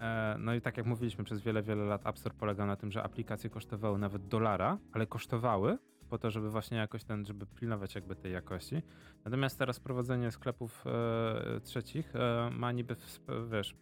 [0.00, 2.92] E, no i tak jak mówiliśmy, przez wiele, wiele lat App Store polegał na tym,
[2.92, 5.78] że aplikacje kosztowały nawet dolara, ale kosztowały
[6.08, 8.82] po to, żeby właśnie jakoś ten, żeby pilnować jakby tej jakości.
[9.24, 13.20] Natomiast teraz prowadzenie sklepów e, trzecich e, ma niby, w-
[13.50, 13.76] wiesz,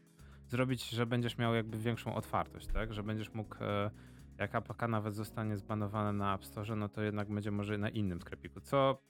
[0.46, 2.92] zrobić, że będziesz miał jakby większą otwartość, tak?
[2.92, 3.90] Że będziesz mógł, e,
[4.38, 8.20] jak APK nawet zostanie zbanowane na App Store, no to jednak będzie może na innym
[8.20, 9.02] sklepiku, co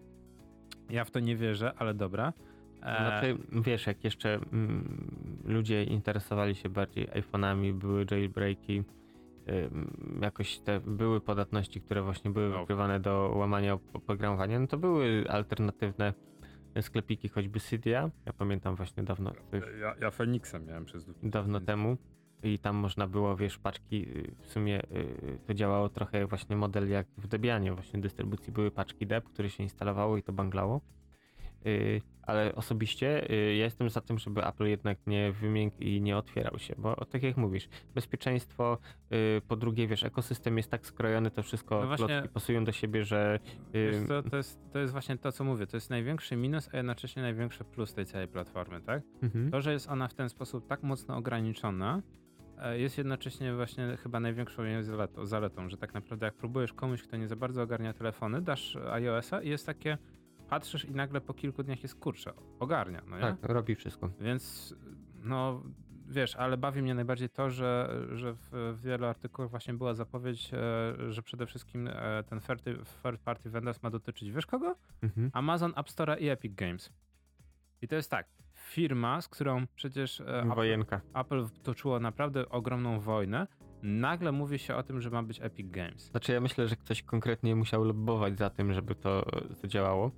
[0.90, 2.32] ja w to nie wierzę, ale dobra.
[2.82, 8.82] E, Znaczy, wiesz, jak jeszcze mm, ludzie interesowali się bardziej iPhone'ami, były jailbreaki,
[9.48, 12.60] ym, jakoś te były podatności, które właśnie były No.
[12.60, 16.12] wykrywane do łamania op- oprogramowania, no to były alternatywne
[16.80, 18.10] sklepiki, choćby Cydia.
[18.26, 19.32] Ja pamiętam właśnie dawno,
[19.80, 21.96] ja, ja Feniksa miałem przez dawno temu
[22.42, 26.88] i tam można było, wiesz, paczki, y, w sumie y, to działało trochę właśnie model
[26.90, 30.80] jak w Debianie, właśnie dystrybucji były paczki DEP, które się instalowało i to banglało.
[31.66, 36.16] Y, Ale osobiście y, ja jestem za tym, żeby Apple jednak nie wymiękł i nie
[36.16, 38.78] otwierał się, bo tak jak mówisz, bezpieczeństwo,
[39.12, 42.72] y, po drugie, wiesz, ekosystem jest tak skrojony, to wszystko No właśnie- klocki pasują do
[42.72, 43.38] siebie, że
[43.72, 45.66] Wiesz co, to, jest, to jest właśnie to, co mówię.
[45.66, 49.02] To jest największy minus, a jednocześnie największy plus tej całej platformy, tak?
[49.22, 49.50] mhm.
[49.50, 52.02] To, że jest ona w ten sposób tak mocno ograniczona,
[52.58, 57.02] e, jest jednocześnie właśnie chyba największą jej zaletą, zaletą, że tak naprawdę jak próbujesz komuś,
[57.02, 59.98] kto nie za bardzo ogarnia telefony, dasz iOS-a i jest takie,
[60.48, 63.22] patrzysz i nagle po kilku dniach jest kurczę, ogarnia, no nie?
[63.22, 64.10] tak, robi wszystko.
[64.20, 64.74] Więc
[65.22, 65.62] no
[66.08, 71.12] wiesz, ale bawi mnie najbardziej to, że, że w, wielu artykułach właśnie była zapowiedź, e,
[71.12, 74.76] że przede wszystkim e, ten third, party vendors ma dotyczyć, wiesz kogo?
[75.02, 75.30] Mhm.
[75.32, 76.92] Amazon App Store i Epic Games.
[77.82, 81.00] I to jest tak, firma, z którą przecież e, Apple, Wojenka.
[81.14, 83.46] Apple toczyło naprawdę ogromną wojnę,
[83.82, 86.10] nagle mówi się o tym, że ma być Epic Games.
[86.10, 89.26] Znaczy ja myślę, że ktoś konkretnie musiał lobbować za tym, żeby to,
[89.62, 90.10] to działało,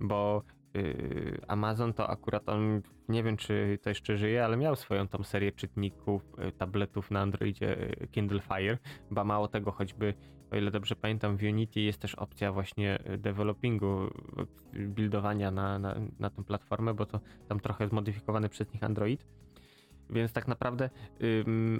[0.00, 0.42] bo
[0.74, 5.22] yy, Amazon to akurat on, nie wiem czy to jeszcze żyje, ale miał swoją tą
[5.22, 8.78] serię czytników, y, tabletów na Androidzie y, Kindle Fire,
[9.10, 10.14] ba mało tego choćby,
[10.50, 14.06] o ile dobrze pamiętam w Unity jest też opcja właśnie y, developingu,
[14.74, 19.26] y, buildowania na, na, na tą platformę, bo to tam trochę zmodyfikowany przez nich Android.
[20.10, 20.90] Więc tak naprawdę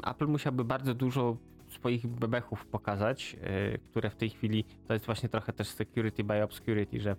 [0.06, 1.36] Apple musiałby bardzo dużo
[1.68, 3.36] swoich bebechów pokazać,
[3.74, 7.16] y, które w tej chwili to jest właśnie trochę też security by obscurity, że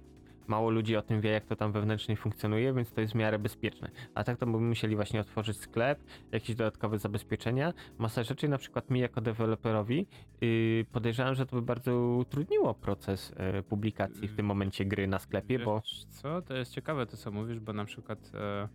[0.49, 3.39] mało ludzi o tym wie, jak to tam wewnętrznie funkcjonuje, więc to jest w miarę
[3.39, 3.89] bezpieczne.
[4.15, 8.89] A tak to by musieli właśnie otworzyć sklep, jakieś dodatkowe zabezpieczenia, masa rzeczy, na przykład
[8.89, 10.07] mi jako deweloperowi
[10.41, 15.19] yy, podejrzewam, że to by bardzo utrudniło proces y, publikacji w tym momencie gry na
[15.19, 18.67] sklepie, bo Wiesz co, to jest ciekawe to, co mówisz, bo na przykład e,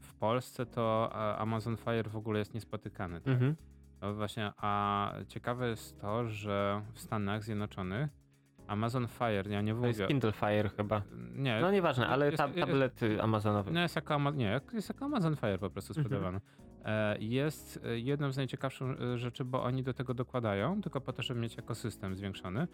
[0.00, 3.20] w Polsce to Amazon Fire w ogóle jest niespotykany.
[3.20, 3.34] Tak?
[3.34, 3.56] mhm.
[4.00, 8.25] No właśnie, a ciekawe jest to, że w Stanach Zjednoczonych
[8.66, 10.08] Amazon Fire, ja nie to jest mówię...
[10.08, 11.02] Kindle Fire chyba.
[11.34, 13.70] Nie, No nieważne, ale ta, jest- tablet amazonowy.
[13.70, 16.04] No jest jako, Ama- nie, jest jako Amazon Fire po prostu Mhm.
[16.04, 16.40] sprzedawany.
[16.84, 21.12] E, Jest e, jedną z najciekawszych e, rzeczy, bo oni do tego dokładają, tylko po
[21.12, 22.68] to, żeby mieć ekosystem zwiększony.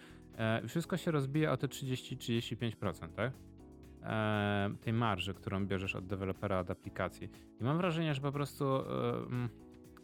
[0.68, 3.32] Wszystko się rozbija o te 30-35%, tak?
[4.80, 7.30] Tej marży, którą bierzesz od dewelopera, od aplikacji.
[7.61, 8.64] I mam wrażenie, że po prostu
[9.26, 9.49] mm,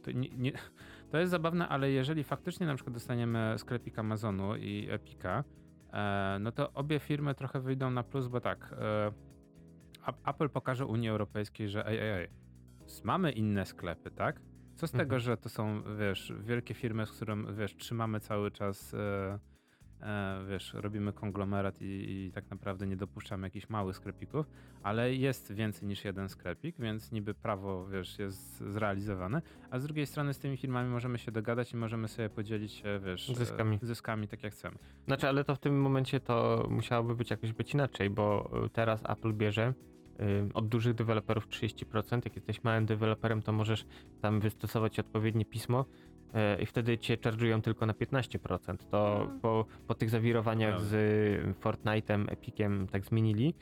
[0.03, 0.53] to, nie, nie,
[1.11, 5.45] to jest zabawne, ale jeżeli faktycznie na przykład dostaniemy sklepik Amazonu i Epika,
[6.41, 9.13] no to obie firmy trochę wyjdą na plus, bo tak, e,
[10.27, 12.29] Apple pokaże Unii Europejskiej, że ej, ej, ej,
[13.05, 14.41] mamy inne sklepy, tak?
[14.77, 15.09] Co z Mhm.
[15.09, 19.39] tego, że to są, wiesz, wielkie firmy, z którym, wiesz, trzymamy cały czas, e, e,
[20.49, 24.47] wiesz, robimy konglomerat i, i tak naprawdę nie dopuszczamy jakichś małych sklepików,
[24.83, 30.07] ale jest więcej niż jeden sklepik, więc niby prawo, wiesz, jest zrealizowane, a z drugiej
[30.07, 33.79] strony z tymi firmami możemy się dogadać i możemy sobie podzielić się, wiesz, e, Zyskami.
[33.83, 34.79] zyskami tak jak chcemy.
[35.07, 39.01] Znaczy, ale to w tym momencie to musiałoby być jakoś być inaczej, bo y, teraz
[39.11, 39.75] Apple bierze
[40.55, 42.21] od dużych deweloperów 30%.
[42.25, 43.87] Jak jesteś małym deweloperem, to możesz
[44.21, 45.85] tam wystosować odpowiednie pismo e,
[46.63, 48.77] i wtedy cię charge'ują tylko na 15%.
[48.91, 49.41] To No.
[49.43, 50.89] po, po tych zawirowaniach Prawda.
[50.89, 53.55] z Fortnite'em, Epiciem tak zmienili.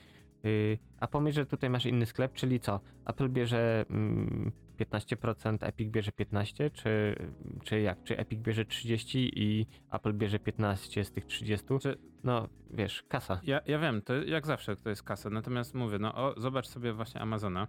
[0.45, 2.81] Y, A pomyśl, że tutaj masz inny sklep, czyli co?
[3.07, 7.17] Apple bierze mm, 15%, Epic bierze 15%, czy,
[7.65, 8.03] czy jak?
[8.05, 11.79] Czy Epic bierze 30% i Apple bierze 15% z tych 30%?
[11.81, 13.41] Czy- No, wiesz, kasa.
[13.45, 16.93] Ja, ja wiem, to jak zawsze to jest kasa, natomiast mówię, no o, zobacz sobie
[16.93, 17.67] właśnie Amazona.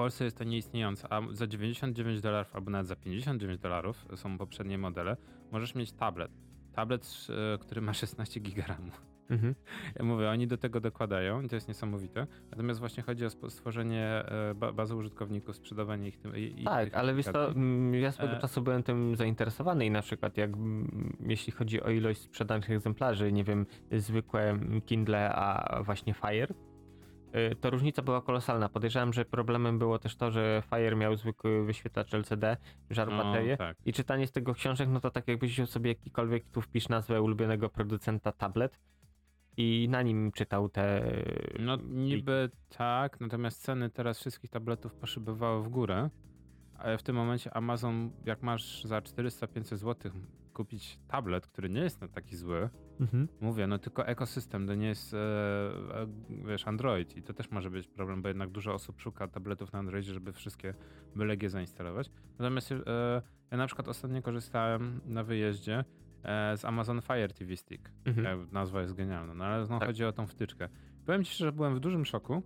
[0.00, 4.38] W Polsce jest to nieistniejące, a za 99 dolarów albo nawet za 59 dolarów są
[4.38, 5.16] poprzednie modele,
[5.52, 6.30] możesz mieć tablet.
[6.72, 9.02] Tablet, e, który ma 16 gigaramów.
[9.30, 9.54] Mhm.
[9.98, 12.26] Ja mówię, oni do tego dokładają i to jest niesamowite.
[12.50, 16.36] Natomiast właśnie chodzi o stworzenie e, ba bazy użytkowników, sprzedawanie ich tym.
[16.36, 18.40] I, Tak, tych ale wiesz to, mm, ja swego E.
[18.40, 23.32] czasu byłem tym zainteresowany i na przykład jak mm, jeśli chodzi o ilość sprzedanych egzemplarzy,
[23.32, 26.54] nie wiem, zwykłe mm, Kindle, a właśnie Fire,
[27.60, 28.68] to różnica była kolosalna.
[28.68, 32.56] Podejrzewam, że problemem było też to, że Fire miał zwykły wyświetlacz LCD,
[32.90, 33.76] żarł No, baterię tak.
[33.84, 37.22] i czytanie z tego książek, no to tak jakbyś wziął sobie jakikolwiek, tu wpisz nazwę
[37.22, 38.78] ulubionego producenta tablet
[39.56, 41.12] i na nim czytał te...
[41.58, 46.10] No niby tak, natomiast ceny teraz wszystkich tabletów poszybowały w górę.
[46.78, 50.12] Ale w tym momencie Amazon, jak masz za 400-500 zł
[50.60, 52.68] kupić tablet, który nie jest taki zły,
[53.00, 53.28] Mhm.
[53.40, 56.06] mówię, no tylko ekosystem, to nie jest, e, e,
[56.46, 59.78] wiesz, Android i to też może być problem, bo jednak dużo osób szuka tabletów na
[59.78, 60.74] Androidzie, żeby wszystkie
[61.16, 62.10] byle G zainstalować.
[62.38, 62.76] Natomiast e,
[63.50, 65.84] ja na przykład ostatnio korzystałem na wyjeździe
[66.56, 67.90] z Amazon Fire TV Stick.
[68.04, 68.48] Mhm.
[68.52, 69.88] Nazwa jest genialna, no ale no, Tak.
[69.88, 70.68] chodzi o tą wtyczkę.
[71.06, 72.42] Powiem ci, że byłem w dużym szoku,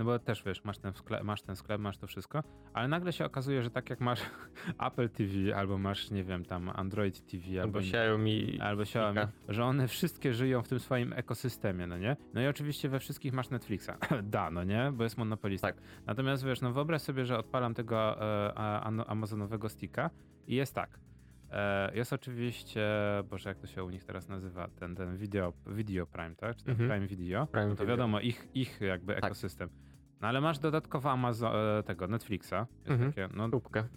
[0.00, 2.42] no bo też wiesz, masz ten, sklep, masz ten sklep, masz to wszystko,
[2.72, 4.20] ale nagle się okazuje, że tak jak masz
[4.86, 8.60] Apple TV, albo masz, nie wiem, tam Android TV, albo, Albo Xiaomi...
[8.60, 12.16] albo Xiaomi, że one wszystkie żyją w tym swoim ekosystemie, no nie?
[12.34, 13.90] No i oczywiście we wszystkich masz Netflixa.
[14.22, 14.92] da, no nie?
[14.92, 15.66] Bo jest monopolista.
[15.68, 15.76] Tak.
[16.06, 20.10] Natomiast wiesz, no wyobraź sobie, że odpalam tego e, amazonowego sticka
[20.46, 20.98] i jest tak.
[21.52, 22.88] E, jest oczywiście,
[23.30, 26.56] boże jak to się u nich teraz nazywa, ten, ten video, video Prime, tak?
[26.56, 26.90] Czy ten Mhm.
[26.90, 27.46] Prime Video.
[27.46, 27.96] Prime no to Video.
[27.96, 29.24] wiadomo, ich, ich jakby Tak.
[29.24, 29.68] ekosystem.
[30.20, 32.52] No ale masz dodatkowo Amazon, e, tego Netflixa.
[32.78, 33.12] Jest Mhm.
[33.12, 33.48] takie, no,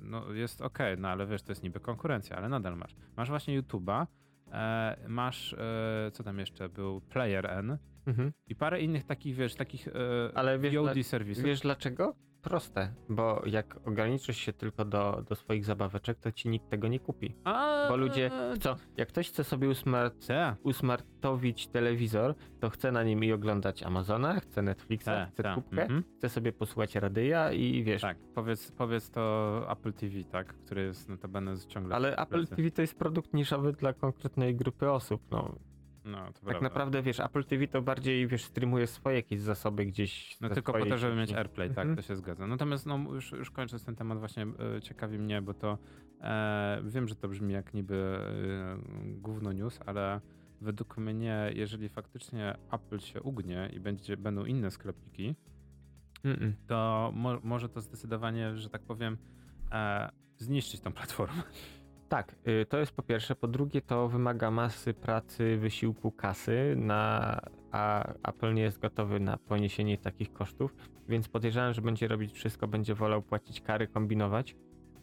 [0.02, 2.96] no jest okej, no ale wiesz, to jest niby konkurencja, ale nadal masz.
[3.18, 4.08] Masz właśnie YouTube'a,
[4.52, 8.32] e, masz, e, co tam jeszcze był, Player N Mhm.
[8.48, 9.92] i parę innych takich, wiesz, takich e,
[10.36, 11.44] Ale wiesz, VOD serwisów.
[11.46, 12.16] Wiesz dlaczego?
[12.44, 17.00] Proste, bo jak ograniczysz się tylko do, do swoich zabaweczek, to ci nikt tego nie
[17.00, 17.36] kupi.
[17.44, 18.32] A, Bo ludzie,
[18.62, 23.84] co, jak ktoś chce sobie usmart, Ta, usmartowić telewizor, to chce na nim i oglądać
[23.84, 25.56] Amazona, chce Netflixa, ta, chce ta.
[25.56, 26.04] kubkę, Mhm.
[26.18, 31.10] chce sobie posłuchać radyja i wiesz, Tak, powiedz, powiedz to Apple TV, tak, który jest
[31.10, 32.48] notabene ciągle ale Apple.
[32.48, 35.56] TV to jest produkt niszowy dla konkretnej grupy osób, no.
[36.06, 36.62] No, to Tak prawda.
[36.62, 40.86] naprawdę, wiesz, Apple TV to bardziej, wiesz, streamuje swoje jakieś zasoby gdzieś No tylko po
[40.86, 41.34] to, żeby mieć.
[41.34, 41.96] AirPlay, tak, Mhm.
[41.96, 42.48] to się zgadza.
[42.48, 44.46] Natomiast no, już, już kończąc ten temat, właśnie
[44.78, 45.78] e, ciekawi mnie, bo to
[46.22, 48.78] e, wiem, że to brzmi jak niby e,
[49.22, 50.22] gówno news, ale
[50.62, 55.36] według mnie, jeżeli faktycznie Apple się ugnie i będzie, będą inne sklepiki,
[56.26, 56.52] Mm-mm.
[56.68, 59.18] to mo, może to zdecydowanie, że tak powiem,
[59.72, 61.44] e, zniszczyć tą platformę.
[62.10, 63.36] Tak, y, to jest po pierwsze.
[63.36, 67.40] Po drugie, to wymaga masy pracy, wysiłku, kasy, na,
[67.72, 70.76] a Apple nie jest gotowy na poniesienie takich kosztów,
[71.10, 74.56] więc podejrzewam, że będzie robić wszystko, będzie wolał płacić kary, kombinować,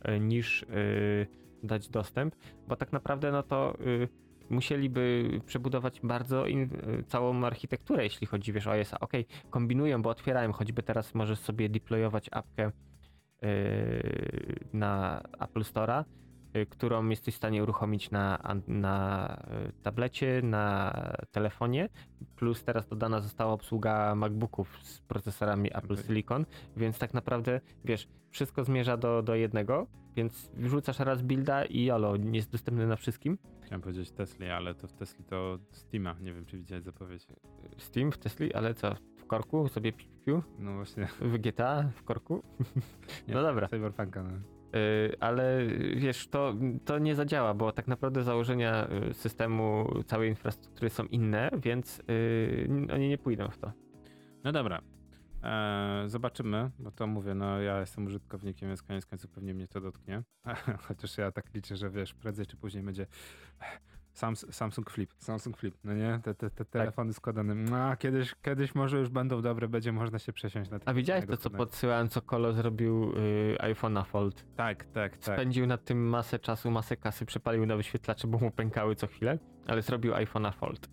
[0.09, 1.27] y, niż y,
[1.63, 2.37] dać dostęp,
[2.69, 4.09] bo tak naprawdę no to y,
[4.51, 8.95] musieliby przebudować bardzo in, y, całą architekturę, jeśli chodzi wiesz, o iOS.
[9.01, 12.71] Okej, kombinują, bo otwierają, choćby teraz możesz sobie deployować apkę
[13.45, 16.05] y, na Apple Store'a,
[16.71, 18.39] którą jesteś w stanie uruchomić na,
[18.69, 19.37] na
[19.69, 20.93] y, tablecie, na
[21.31, 21.89] telefonie,
[22.37, 25.97] plus teraz dodana została obsługa MacBooków z procesorami Apple.
[25.97, 26.47] Silicon,
[26.77, 29.87] więc tak naprawdę, wiesz, wszystko zmierza do, do jednego,
[30.17, 33.39] więc wrzucasz raz builda i jolo, jest dostępny na wszystkim.
[33.65, 37.27] Chciałem powiedzieć Tesla, ale to w Tesli to Steama, nie wiem czy widziałeś zapowiedź.
[37.77, 42.43] Steam w Tesli, ale co, w korku sobie piu, No właśnie, w GTA w korku?
[43.29, 43.69] Nie, no dobra.
[43.69, 44.60] Cyberpunka, no.
[44.77, 46.55] Y, ale y, wiesz, to,
[46.85, 52.03] to nie zadziała, bo tak naprawdę założenia y, systemu, całej infrastruktury są inne, więc
[52.93, 53.73] oni nie pójdą w to.
[54.45, 54.81] No dobra.
[55.43, 59.81] Eee, zobaczymy, bo to mówię, no ja jestem użytkownikiem, więc koniec końców pewnie mnie to
[59.81, 60.23] dotknie.
[60.89, 63.07] Chociaż ja tak liczę, że wiesz, prędzej czy później będzie
[64.15, 66.21] Sams- Samsung Flip, Samsung Flip, no nie?
[66.25, 67.55] Te, te, te telefony składane.
[67.55, 71.37] No, kiedyś, kiedyś może już będą dobre, będzie można się przesiąść na A widziałeś to,
[71.37, 74.47] co podsyłałem, co Kolo zrobił y, iPhone'a Fold?
[74.57, 75.35] Tak, tak, tak.
[75.35, 79.39] Spędził nad tym masę czasu, masę kasy, przepalił na wyświetlacze, bo mu pękały co chwilę,
[79.67, 80.89] ale zrobił iPhone'a Fold.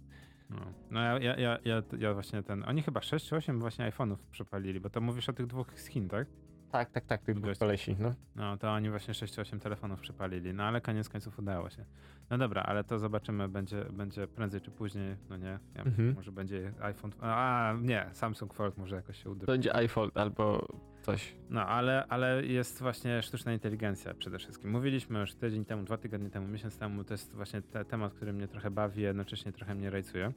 [0.50, 0.58] No,
[0.92, 2.64] no ja, ja, ja, ja, ja właśnie ten.
[2.68, 5.88] Oni chyba 6 czy 8 właśnie iPhone'ów przepalili, bo to mówisz o tych dwóch z
[5.88, 6.28] Chin, tak?
[6.72, 7.60] Tak, tak, tak, tych dwóch Gości.
[7.60, 8.14] kolesi, no.
[8.36, 11.86] No to oni właśnie 6-8 telefonów przypalili, no ale koniec końców udało się.
[12.30, 16.14] No dobra, ale to zobaczymy, będzie, będzie prędzej czy później, no nie, ja, Mhm.
[16.16, 19.46] może będzie iPhone, a nie, Samsung Fold może jakoś się uda.
[19.46, 20.68] To będzie iPhone albo
[21.02, 21.36] coś.
[21.50, 24.72] No, ale, ale jest właśnie sztuczna inteligencja przede wszystkim.
[24.72, 28.34] Mówiliśmy już tydzień temu, dwa tygodnie temu, miesiąc temu, to jest właśnie te, temat, który
[28.34, 30.32] mnie trochę bawi, jednocześnie trochę mnie rajcuje,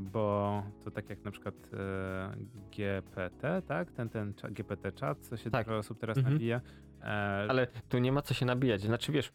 [0.00, 2.32] bo to tak jak na przykład e,
[2.76, 3.92] GPT, tak?
[3.92, 5.66] Ten, ten GPT chat, co się Tak.
[5.66, 6.34] dużo osób teraz Mhm.
[6.34, 6.60] nabija.
[7.02, 7.06] E,
[7.48, 8.80] Ale tu nie ma co się nabijać.
[8.80, 9.32] Znaczy wiesz,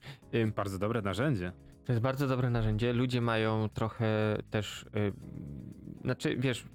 [0.55, 1.51] Bardzo dobre narzędzie.
[1.85, 2.93] to jest bardzo dobre narzędzie.
[2.93, 4.85] Ludzie mają trochę też.
[5.97, 6.65] Y, znaczy, wiesz,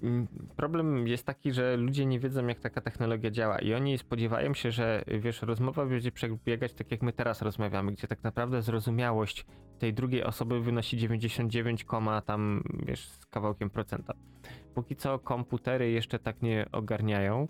[0.55, 4.71] problem jest taki, że ludzie nie wiedzą, jak taka technologia działa, i oni spodziewają się,
[4.71, 9.45] że y, wiesz, rozmowa będzie przebiegać tak, jak my teraz rozmawiamy, gdzie tak naprawdę zrozumiałość
[9.79, 14.13] tej drugiej osoby wynosi 99, koma tam, wiesz, z kawałkiem procenta.
[14.73, 17.47] Póki co komputery jeszcze tak nie ogarniają.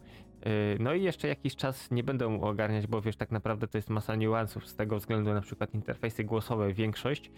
[0.48, 3.90] Y, No i jeszcze jakiś czas nie będą ogarniać, bo wiesz, tak naprawdę to jest
[3.90, 7.32] masa niuansów z tego względu, na przykład interfejsy głosowe, większość.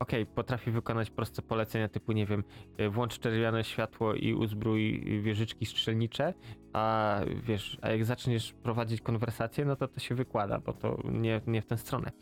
[0.00, 2.44] Okej, potrafi wykonać proste polecenia typu, nie wiem,
[2.80, 6.34] y, włącz czerwione światło i uzbrój wieżyczki strzelnicze,
[6.72, 11.40] a wiesz, a jak zaczniesz prowadzić konwersację, no to to się wykłada, bo to nie,
[11.46, 12.12] nie w tę stronę.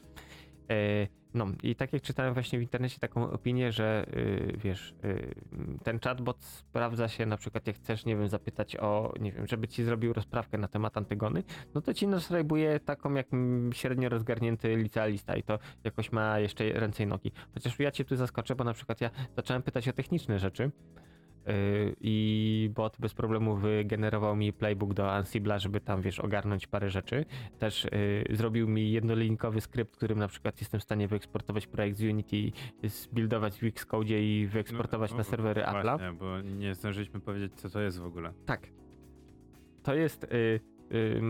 [0.71, 5.35] E, No i tak jak czytałem właśnie w internecie taką opinię, że y, wiesz, y,
[5.85, 9.69] ten chatbot sprawdza się na przykład jak chcesz, nie wiem, zapytać o, nie wiem, żeby
[9.69, 11.43] ci zrobił rozprawkę na temat Antygony,
[11.75, 13.27] no to ci nasrajbuje taką jak
[13.73, 17.33] średnio rozgarnięty licealista i to jakoś ma jeszcze ręce i nogi.
[17.55, 21.08] Chociaż ja cię tu zaskoczę, bo na przykład ja zacząłem pytać o techniczne rzeczy, Yy,
[22.01, 27.25] i bot bez problemu wygenerował mi playbook do Ansible'a, żeby tam, wiesz, ogarnąć parę rzeczy.
[27.59, 27.87] Też
[28.29, 32.37] yy, zrobił mi jednolinkowy skrypt, którym na przykład jestem w stanie wyeksportować projekt z Unity,
[32.85, 35.99] zbuildować w Xcode i wyeksportować No, na serwery Apple'a.
[35.99, 38.33] Właśnie, bo nie zdążyliśmy powiedzieć, co to jest w ogóle.
[38.47, 38.69] Tak.
[39.83, 40.29] To jest y,
[40.93, 41.21] y,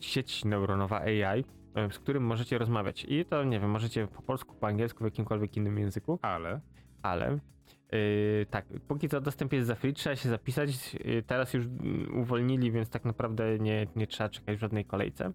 [0.00, 3.06] sieć neuronowa AI, y, z którym możecie rozmawiać.
[3.08, 6.18] I to, nie wiem, możecie po polsku, po angielsku, w jakimkolwiek innym języku.
[6.22, 6.60] Ale
[7.04, 7.38] ale
[7.92, 10.94] yy, tak, póki co dostęp jest za free, trzeba się zapisać.
[10.94, 15.32] Yy, teraz już mm, uwolnili, więc tak naprawdę nie, nie trzeba czekać w żadnej kolejce.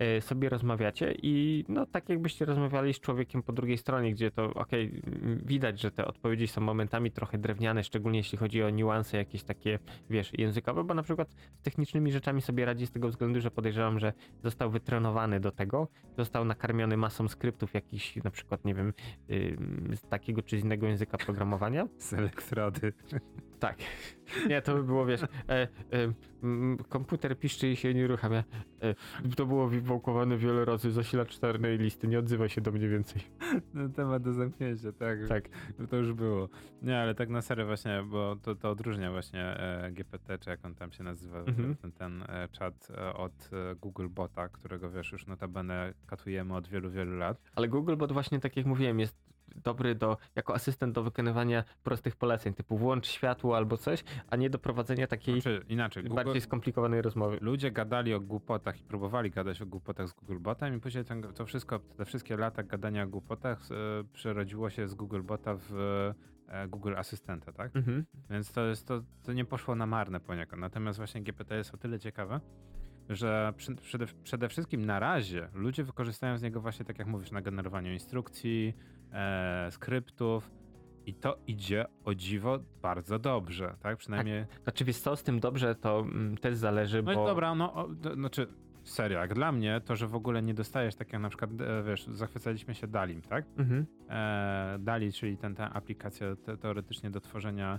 [0.00, 4.54] Yy, sobie rozmawiacie i no tak jakbyście rozmawiali z człowiekiem po drugiej stronie, gdzie to
[4.54, 9.16] okej, mm, widać, że te odpowiedzi są momentami trochę drewniane, szczególnie jeśli chodzi o niuanse
[9.16, 9.78] jakieś takie,
[10.10, 11.28] wiesz, językowe, bo na przykład
[11.58, 15.88] z technicznymi rzeczami sobie radzi z tego względu, że podejrzewam, że został wytrenowany do tego,
[16.18, 18.92] został nakarmiony masą skryptów jakichś, na przykład, nie wiem,
[19.30, 21.88] ym, z takiego czy z innego języka programowania.
[21.98, 22.92] z elektrody.
[23.58, 23.76] Tak.
[24.48, 25.68] Nie, to by było, wiesz, e, e,
[26.42, 28.44] m, komputer piszczy i się nie uruchamia.
[28.82, 28.94] E,
[29.36, 33.22] to było wywałkowane wiele razy, zasilacz czarnej listy, nie odzywaj się do mnie więcej.
[33.74, 35.18] No, temat do zamknięcia, tak.
[35.28, 35.48] Tak.
[35.90, 36.48] To już było.
[36.82, 40.64] Nie, ale tak na serio właśnie, bo to, to odróżnia właśnie e, GPT, czy jak
[40.64, 41.76] on tam się nazywa, Mhm.
[41.76, 43.50] ten, ten e, czat e, od
[43.80, 47.42] Google Bota, którego wiesz, już notabene katujemy od wielu, wielu lat.
[47.54, 52.54] Ale Googlebot właśnie, tak jak mówiłem, jest dobry do, jako asystent do wykonywania prostych poleceń,
[52.54, 57.02] typu włącz światło albo coś, a nie do prowadzenia takiej Znaczy, inaczej, Google, bardziej skomplikowanej
[57.02, 57.38] rozmowy.
[57.40, 61.46] ludzie gadali o głupotach i próbowali gadać o głupotach z Google Botem i później to
[61.46, 65.74] wszystko, te wszystkie lata gadania o głupotach e, przerodziło się z Google Bota w
[66.48, 67.76] e, Google Asystenta, tak?
[67.76, 68.04] Mhm.
[68.30, 70.60] Więc to, jest, to, to nie poszło na marne poniekąd.
[70.60, 72.40] Natomiast właśnie GPT jest o tyle ciekawe,
[73.08, 77.30] że przy, przede, przede wszystkim na razie ludzie wykorzystają z niego właśnie, tak jak mówisz,
[77.30, 78.74] na generowaniu instrukcji,
[79.12, 80.50] e, skryptów
[81.06, 83.96] i to idzie o dziwo bardzo dobrze, tak?
[83.96, 84.46] Przynajmniej...
[84.62, 87.26] Znaczy, wiesz co, z tym dobrze to mm, też zależy, No bo...
[87.26, 88.46] dobra, no, o, to, znaczy
[88.84, 91.82] serio, jak dla mnie to, że w ogóle nie dostajesz tak jak na przykład, e,
[91.82, 93.44] wiesz, zachwycaliśmy się Dalim, tak?
[93.58, 93.86] Mhm.
[94.10, 97.78] e, Dali, czyli ten, ta aplikacja te, teoretycznie do tworzenia,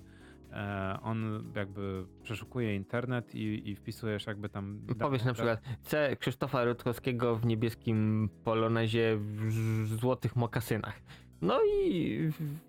[1.03, 4.79] on jakby przeszukuje internet i, i wpisujesz jakby tam...
[4.99, 11.01] Powiesz na dane- przykład, chcę Krzysztofa Rutkowskiego w niebieskim polonezie w złotych mokasynach.
[11.41, 12.17] No i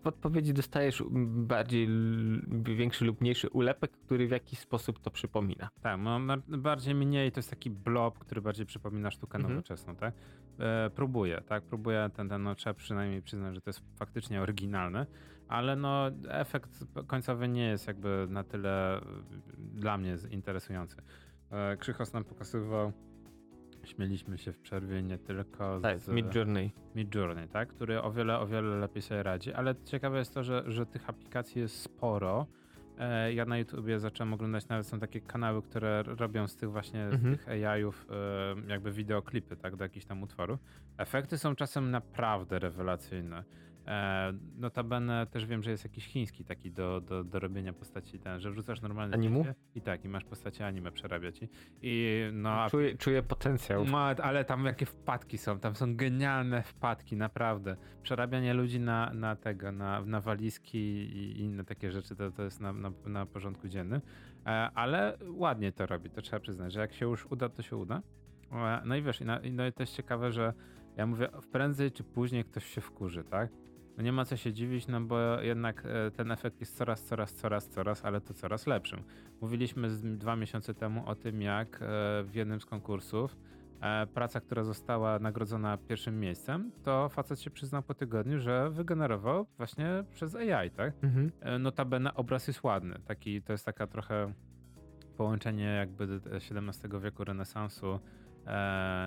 [0.03, 1.89] w odpowiedzi dostajesz bardziej,
[2.77, 5.69] większy lub mniejszy ulepek, który w jakiś sposób to przypomina.
[5.83, 9.55] Tak, no, bardziej mniej to jest taki blob, który bardziej przypomina sztukę Mhm.
[9.55, 10.15] nowoczesną, tak?
[10.59, 11.63] E, próbuję, tak?
[11.63, 15.07] Próbuję, ten, ten, no trzeba przynajmniej przyznać, że to jest faktycznie oryginalne,
[15.51, 19.03] ale no efekt końcowy nie jest jakby na tyle e,
[19.59, 20.97] dla mnie interesujący.
[21.51, 22.93] E, Krzychos nam pokazywał,
[23.85, 26.73] śmieliśmy się w przerwie nie tylko Tak, z Mid Journey.
[26.95, 27.69] Midjourney, tak?
[27.69, 31.09] który o wiele, o wiele lepiej sobie radzi, ale ciekawe jest to, że, że tych
[31.11, 32.47] aplikacji jest sporo.
[32.99, 37.05] E, Ja na YouTubie zacząłem oglądać, nawet są takie kanały, które robią z tych właśnie,
[37.05, 37.35] Mhm.
[37.35, 40.61] z tych AI-ów e, jakby wideoklipy, tak, do jakichś tam utworów.
[40.99, 43.45] Efekty są czasem naprawdę rewelacyjne.
[43.87, 48.41] E, notabene też wiem, że jest jakiś chiński taki do, do, do robienia postaci, ten,
[48.41, 49.45] że wrzucasz normalne Animu?
[49.75, 51.43] i tak, i masz postacie anime przerabiać.
[51.43, 51.49] I,
[51.83, 53.85] i no, a Czuję, czuję potencjał.
[53.85, 57.77] no, ale tam jakie wpadki są, tam są genialne wpadki, naprawdę.
[58.03, 62.61] Przerabianie ludzi na, na tego, na, na walizki i inne takie rzeczy, to, to jest
[62.61, 64.01] na, na, na porządku dziennym.
[64.47, 67.77] E, ale ładnie to robi, to trzeba przyznać, że jak się już uda, to się
[67.77, 68.03] uda.
[68.53, 70.53] E, no i wiesz, i na, i no i to jest ciekawe, że
[70.97, 73.51] ja mówię, prędzej czy później ktoś się wkurzy, tak?
[74.01, 77.33] No nie ma co się dziwić, no bo jednak e, ten efekt jest coraz, coraz,
[77.33, 79.03] coraz, coraz, ale to coraz lepszym.
[79.41, 81.79] Mówiliśmy dwa miesiące temu o tym, jak e,
[82.25, 83.37] w jednym z konkursów
[83.81, 89.47] e, praca, która została nagrodzona pierwszym miejscem, to facet się przyznał po tygodniu, że wygenerował
[89.57, 90.95] właśnie przez AI, tak?
[91.03, 91.31] Mhm.
[91.63, 93.01] Notabene obraz jest ładny.
[93.05, 94.33] Taki, to jest taka trochę
[95.17, 98.01] połączenie jakby XVII wieku renesansu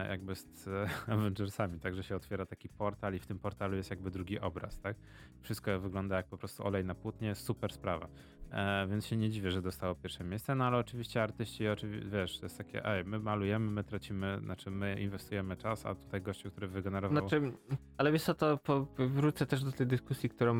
[0.09, 4.11] jakby z e, Avengersami, także się otwiera taki portal i w tym portalu jest jakby
[4.11, 4.97] drugi obraz, tak?
[5.41, 8.07] Wszystko wygląda jak po prostu olej na płótnie, super sprawa.
[8.51, 12.39] E, więc się nie dziwię, że dostało pierwsze miejsce, no ale oczywiście artyści, oczywi- wiesz,
[12.39, 16.51] to jest takie, ej, my malujemy, my tracimy, znaczy my inwestujemy czas, a tutaj gościu,
[16.51, 17.17] który wygenerował...
[17.17, 17.51] Znaczy,
[17.97, 18.59] ale wiesz co, to
[18.97, 20.53] wrócę też do tej dyskusji, którą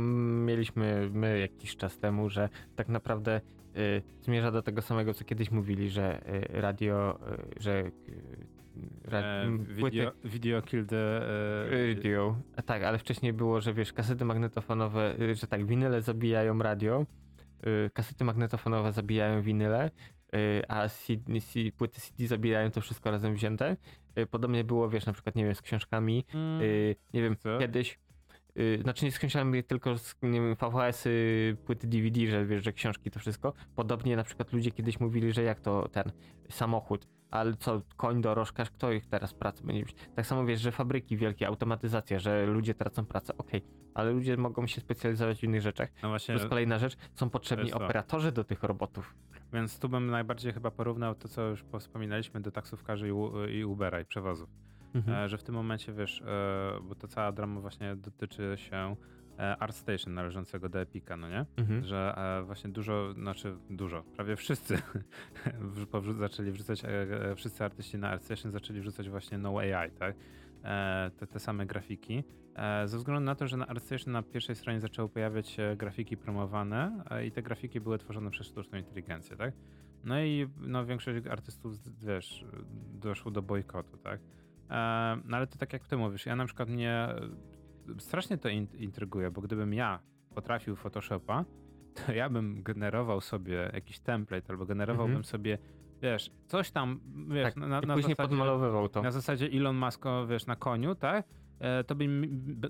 [0.46, 3.42] mieliśmy my jakiś czas temu, że tak naprawdę
[3.78, 7.20] y, zmierza do tego samego, co kiedyś mówili, że y, radio,
[7.58, 7.92] y, że y,
[9.04, 11.22] ra, e, video, video kill the...
[11.72, 16.02] E, radio, a tak, ale wcześniej było, że wiesz, kasety magnetofonowe, y, że tak, winyle
[16.02, 17.06] zabijają radio,
[17.68, 19.92] y, kasety magnetofonowe zabijają winyle,
[20.36, 23.78] y, a CD, C, płyty CD zabijają to wszystko razem wzięte.
[24.32, 26.62] Podobnie było, wiesz, na przykład, nie wiem, z książkami, mm,
[27.14, 27.58] nie wiem, Co?
[27.58, 28.00] kiedyś.
[28.82, 33.12] znaczy nie z książkami, tylko z nie wiem, VHS-y, płyty DVD, że wiesz, że książki
[33.12, 33.54] to wszystko.
[33.76, 36.12] Podobnie na przykład ludzie kiedyś mówili, że jak to ten
[36.50, 39.96] samochód, ale co, koń, dorożkarz, kto ich teraz pracę będzie mieć?
[40.16, 43.62] Tak samo wiesz, że fabryki wielkie, automatyzacja, że ludzie tracą pracę, okej,
[43.94, 45.90] ale ludzie mogą się specjalizować w innych rzeczach.
[46.04, 49.16] no właśnie, To jest kolejna rzecz, są potrzebni operatorzy do tych robotów.
[49.54, 53.10] Więc tu bym najbardziej chyba porównał to, co już wspominaliśmy do taksówkarzy
[53.50, 54.50] i, Ubera i przewozów.
[54.94, 55.18] Mhm.
[55.18, 58.96] E, że w tym momencie, wiesz, e, bo to cała drama właśnie dotyczy się
[59.38, 61.46] ArtStation należącego do Epica, no nie?
[61.58, 61.84] Mhm.
[61.84, 64.78] Że e, właśnie dużo, znaczy dużo, prawie wszyscy
[66.20, 66.88] zaczęli wrzucać, e,
[67.32, 70.16] e, wszyscy artyści na ArtStation zaczęli wrzucać właśnie no AI, tak?
[70.64, 72.24] E, te, te same grafiki.
[72.56, 76.18] E, ze względu na to, że na ArtStation na pierwszej stronie zaczęły pojawiać się grafiki
[76.18, 79.54] promowane e, i te grafiki były tworzone przez sztuczną inteligencję, tak?
[80.04, 82.46] No i no, większość artystów, wiesz,
[82.94, 84.20] doszło do bojkotu, tak?
[84.70, 87.08] E, no ale to tak jak ty mówisz, ja na przykład mnie
[88.00, 90.00] strasznie to in- intryguje, bo gdybym ja
[90.36, 91.46] potrafił Photoshopa,
[92.06, 95.24] to ja bym generował sobie jakiś template albo generowałbym Mhm.
[95.26, 95.58] sobie,
[96.02, 99.02] wiesz, coś tam, wiesz, Tak, na, na, później zasadzie, podmalowywał to.
[99.02, 101.26] na zasadzie Elon Musk, wiesz, na koniu, tak?
[101.60, 102.06] E, To by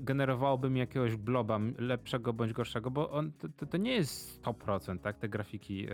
[0.02, 5.18] generowałoby mi jakiegoś bloba lepszego bądź gorszego, bo on, to, to, nie jest 100%, tak?
[5.18, 5.90] Te grafiki e,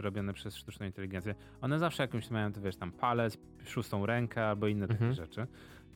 [0.00, 1.34] robione przez sztuczną inteligencję.
[1.60, 5.12] One zawsze jakąś mają, to wiesz, tam palec, szóstą rękę albo inne takie Mhm.
[5.14, 5.46] rzeczy.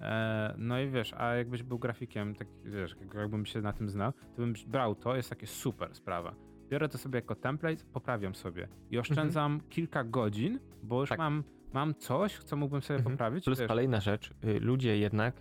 [0.00, 3.88] E, no i wiesz, a jakbyś był grafikiem, tak, wiesz, jak- jakbym się na tym
[3.90, 6.34] znał, to bym brał to, jest takie super sprawa.
[6.68, 11.18] Biorę to sobie jako template, poprawiam sobie i oszczędzam kilka godzin, bo już Tak.
[11.18, 13.14] mam, mam coś, co mógłbym sobie Mhm.
[13.16, 13.44] poprawić.
[13.44, 13.68] Plus wiesz.
[13.68, 15.34] kolejna rzecz, y, ludzie jednak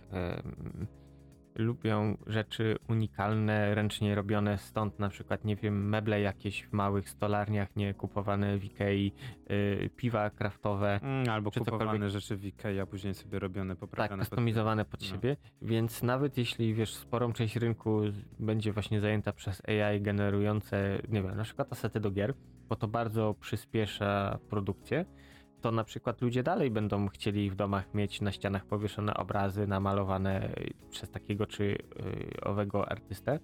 [1.54, 7.76] lubią rzeczy unikalne, ręcznie robione, stąd na przykład, nie wiem, meble jakieś w małych stolarniach,
[7.76, 9.12] nie kupowane w Ikei,
[9.50, 12.10] y, piwa kraftowe, Mm, albo czy kupowane cokolwiek.
[12.10, 14.18] rzeczy w Ikea, a później sobie robione, tak, poprawione.
[14.22, 15.06] pod- kustomizowane pod no.
[15.06, 18.00] siebie, więc nawet jeśli, wiesz, sporą część rynku
[18.40, 22.34] będzie właśnie zajęta przez AI generujące, nie wiem, na przykład asety do gier,
[22.68, 25.04] bo to bardzo przyspiesza produkcję,
[25.64, 30.50] to na przykład ludzie dalej będą chcieli w domach mieć na ścianach powieszone obrazy namalowane
[30.90, 33.38] przez takiego czy y, owego artystę.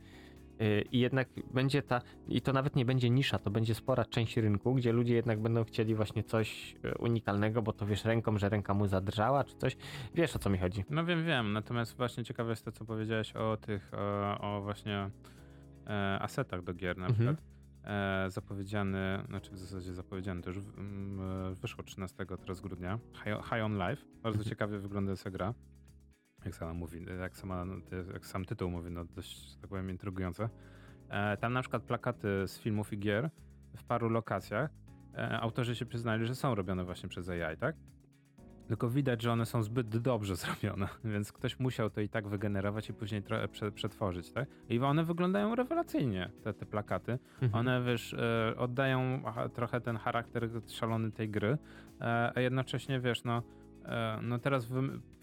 [0.62, 4.36] Y, I jednak będzie ta, i to nawet nie będzie nisza, to będzie spora część
[4.36, 8.48] rynku, gdzie ludzie jednak będą chcieli właśnie coś y, unikalnego, bo to wiesz ręką, że
[8.48, 9.76] ręka mu zadrżała czy coś.
[10.14, 10.84] Wiesz o co mi chodzi.
[10.90, 11.52] No wiem, wiem.
[11.52, 15.10] Natomiast właśnie ciekawe jest to, co powiedziałeś o tych, o, o właśnie
[15.86, 17.36] e, asetach do gier na Mhm.
[17.36, 17.50] przykład.
[17.85, 21.20] E, zapowiedziany, znaczy w zasadzie zapowiedziany, to już mm,
[21.53, 22.99] e, wyszło 13 teraz grudnia.
[23.14, 24.03] High, High on Life.
[24.22, 24.45] Bardzo Mhm.
[24.45, 25.55] ciekawie wygląda ta gra.
[26.45, 27.66] Jak sama mówi, jak, sama,
[28.12, 30.49] jak sam tytuł mówi, no dość, tak powiem, intrygujące.
[31.09, 33.31] E, tam na przykład plakaty z filmów i gier
[33.76, 34.70] w paru lokacjach.
[35.14, 37.76] E, autorzy się przyznali, że są robione właśnie przez AI, tak?
[38.70, 42.90] Tylko widać, że one są zbyt dobrze zrobione, więc ktoś musiał to i tak wygenerować
[42.90, 44.48] i później trochę prze, przetworzyć, tak?
[44.68, 47.18] I one wyglądają rewelacyjnie, te, te plakaty.
[47.42, 47.54] Mhm.
[47.54, 49.22] One, wiesz, e, oddają
[49.54, 51.58] trochę ten charakter szalony tej gry,
[52.00, 53.42] e, a jednocześnie, wiesz, no,
[53.84, 54.68] e, no teraz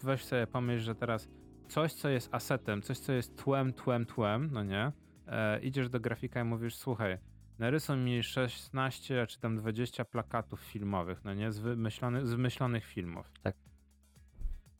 [0.02, 1.28] weź sobie pomyśl, że teraz
[1.68, 4.92] coś, co jest asetem, coś, co jest tłem, tłem, tłem, no nie?
[5.26, 7.18] E, idziesz do grafika i mówisz, słuchaj,
[7.58, 11.52] narysuj mi 16 czy tam 20 plakatów filmowych, no nie?
[11.52, 13.32] Z, wymyślony, z wymyślonych filmów.
[13.42, 13.56] Tak.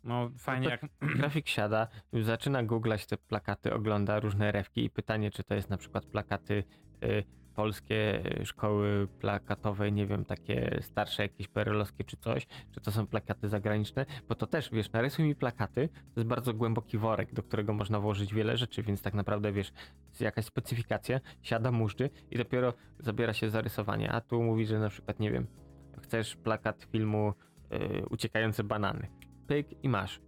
[0.05, 0.93] No fajnie tak jak...
[1.19, 5.77] Grafik siada, zaczyna googlać te plakaty, ogląda różne rewki i pytanie, czy to jest na
[5.77, 6.65] przykład plakaty
[7.05, 7.25] y,
[7.59, 13.49] polskie, szkoły plakatowe, nie wiem, takie starsze, jakieś perelowskie czy coś, czy to są plakaty
[13.49, 17.73] zagraniczne, bo to też, wiesz, narysuj mi plakaty, to jest bardzo głęboki worek, do którego
[17.73, 19.73] można włożyć wiele rzeczy, więc tak naprawdę, wiesz,
[20.09, 24.79] jest jakaś specyfikacja, siada mużdży i dopiero zabiera się za rysowanie, a tu mówi, że
[24.79, 25.47] na przykład, nie wiem,
[26.03, 27.33] chcesz plakat filmu
[27.73, 29.09] y, Uciekające banany.
[29.47, 30.21] Pyk i masz.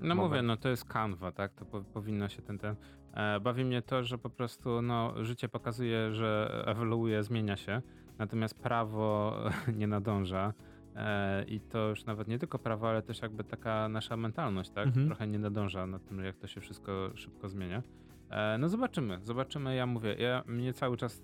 [0.00, 0.30] No Moment.
[0.30, 1.54] mówię, no to jest Canva, tak?
[1.54, 2.76] To po, powinno się ten, ten...
[3.14, 7.82] E, bawi mnie to, że po prostu no, życie pokazuje, że ewoluuje, zmienia się,
[8.18, 9.36] natomiast prawo
[9.78, 10.52] nie nadąża.
[10.96, 14.86] E, I to już nawet nie tylko prawo, ale też jakby taka nasza mentalność, tak?
[14.86, 15.06] Mhm.
[15.06, 17.82] Trochę nie nadąża na tym, jak to się wszystko szybko zmienia.
[18.30, 19.74] E, no zobaczymy, zobaczymy.
[19.74, 21.22] Ja mówię, ja mnie cały czas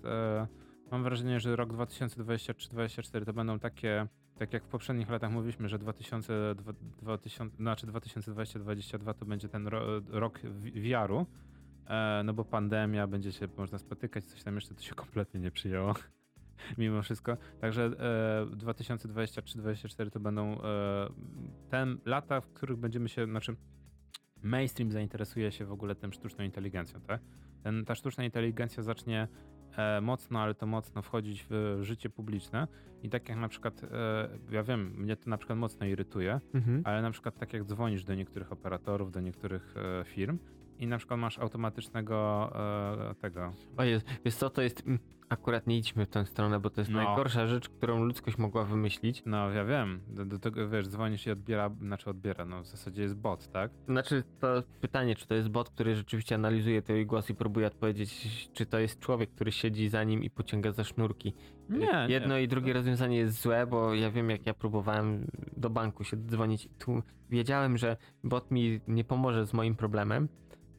[0.91, 4.07] mam wrażenie, że rok 2023-2024 to będą takie,
[4.37, 6.55] tak jak w poprzednich latach mówiliśmy, że 2000,
[7.01, 10.39] 2000, znaczy 2020-2022 to będzie ten ro, rok
[10.73, 11.25] wiaru,
[12.23, 15.93] no bo pandemia, będzie się można spotykać, coś tam jeszcze to się kompletnie nie przyjęło.
[16.77, 17.37] Mimo wszystko.
[17.61, 21.09] Także e, 2023-2024 to będą e,
[21.69, 23.55] te lata, w których będziemy się, znaczy
[24.43, 27.21] mainstream zainteresuje się w ogóle tym sztuczną inteligencją, tak?
[27.63, 29.27] Ten, ta sztuczna inteligencja zacznie
[29.77, 32.67] e, mocno, ale to mocno wchodzić w życie publiczne
[33.03, 36.81] i tak jak na przykład, e, ja wiem, mnie to na przykład mocno irytuje, Mhm.
[36.85, 40.37] ale na przykład tak jak dzwonisz do niektórych operatorów, do niektórych e, firm
[40.79, 42.49] i na przykład masz automatycznego
[43.11, 44.99] e, tego, O jest, wiesz co, to jest, mm,
[45.29, 47.03] akurat nie idźmy w tę stronę, bo to jest No.
[47.03, 49.23] najgorsza rzecz, którą ludzkość mogła wymyślić.
[49.25, 53.01] no ja wiem, do, do tego wiesz, dzwonisz i odbiera, znaczy odbiera, no w zasadzie
[53.01, 53.71] jest bot, tak?
[53.87, 58.49] Znaczy, to pytanie, czy to jest bot, który rzeczywiście analizuje twój głos i próbuje odpowiedzieć,
[58.53, 61.33] czy to jest człowiek, który siedzi za nim i pociąga za sznurki.
[61.69, 62.43] Nie, Jedno nie.
[62.43, 65.27] i drugie rozwiązanie jest złe, bo ja wiem, jak ja próbowałem
[65.57, 70.27] do banku się dzwonić i tu wiedziałem, że bot mi nie pomoże z moim problemem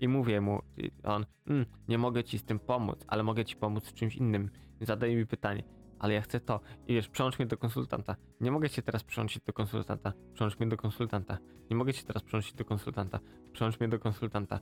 [0.01, 0.63] i mówię mu,
[1.05, 4.51] on, mm, nie mogę ci z tym pomóc, ale mogę ci pomóc z czymś innym.
[4.81, 5.63] Zadaje mi pytanie,
[5.99, 6.61] ale ja chcę to.
[6.87, 8.17] I wiesz, przełącz mnie do konsultanta.
[8.41, 10.13] Nie mogę cię teraz przełączyć do konsultanta.
[10.35, 11.39] Przełącz mnie do konsultanta.
[11.71, 13.21] Nie mogę cię teraz przełączyć do konsultanta.
[13.53, 14.61] Przełącz mnie do konsultanta.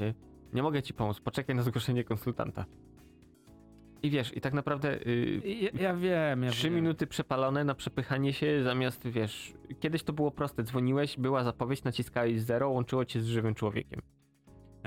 [0.00, 0.14] Y,
[0.52, 1.20] Nie mogę ci pomóc.
[1.20, 2.64] Poczekaj na zgłoszenie konsultanta.
[4.02, 8.32] I wiesz, i tak naprawdę y, Ja, ja wiem, ja Trzy minuty przepalone na przepychanie
[8.32, 13.26] się zamiast, wiesz, kiedyś to było proste, dzwoniłeś, była zapowiedź, naciskałeś zero, łączyło cię z
[13.26, 14.02] żywym człowiekiem.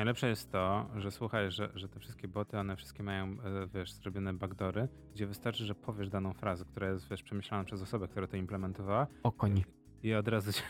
[0.02, 3.94] Najlepsze jest to, że słuchaj, że, że te wszystkie boty, one wszystkie mają, e, wiesz,
[3.94, 8.28] zrobione backdoory, gdzie wystarczy, że powiesz daną frazę, która jest, wiesz, przemyślana przez osobę, która
[8.28, 9.64] to implementowała O koń.
[10.04, 10.64] i od razu cię,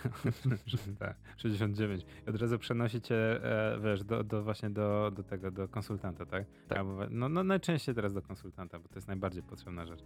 [0.99, 5.51] tak, 69, i od razu przenosi cię, e, wiesz, do, do właśnie do, do tego,
[5.51, 6.45] do konsultanta, tak?
[6.67, 6.77] Tak.
[6.77, 10.03] Albo, no, no najczęściej teraz do konsultanta, bo to jest najbardziej potrzebna rzecz.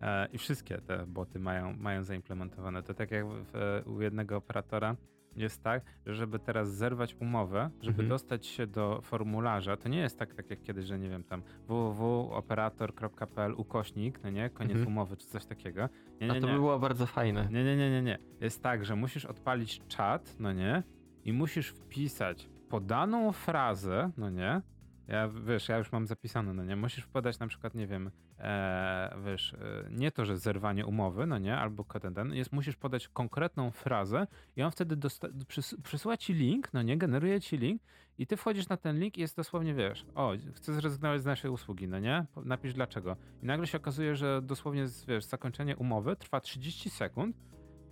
[0.00, 2.82] E, I wszystkie te boty mają, mają zaimplementowane.
[2.82, 4.96] To tak jak w, u jednego operatora
[5.36, 8.08] jest tak, że żeby teraz zerwać umowę, żeby Mhm.
[8.08, 11.42] dostać się do formularza, to nie jest tak, tak jak kiedyś, że nie wiem, tam
[11.68, 14.88] www.operator.pl ukośnik, no nie, koniec Mhm.
[14.88, 15.88] umowy, czy coś takiego.
[16.20, 16.52] Nie, A nie, to nie.
[16.52, 17.48] by było bardzo fajne.
[17.52, 18.18] Nie, nie, nie, nie, nie.
[18.40, 20.82] Jest tak, że musisz odpalić czat, no nie?
[21.24, 24.60] I musisz wpisać podaną frazę, no nie?
[25.08, 26.76] Ja, wiesz, ja już mam zapisane, no nie?
[26.76, 29.58] Musisz podać na przykład, nie wiem, e, wiesz, e,
[29.90, 31.56] nie to, że zerwanie umowy, no nie?
[31.56, 31.84] Albo
[32.14, 34.26] ten, jest, musisz podać konkretną frazę
[34.56, 36.98] i on wtedy dosta- przys- przysyła ci link, no nie?
[36.98, 37.82] Generuje ci link
[38.18, 41.50] i ty wchodzisz na ten link i jest dosłownie, wiesz, o, chcę zrezygnować z naszej
[41.50, 42.26] usługi, no nie?
[42.44, 43.16] Napisz dlaczego.
[43.42, 47.36] I nagle się okazuje, że dosłownie, wiesz, zakończenie umowy trwa 30 sekund,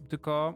[0.09, 0.55] tylko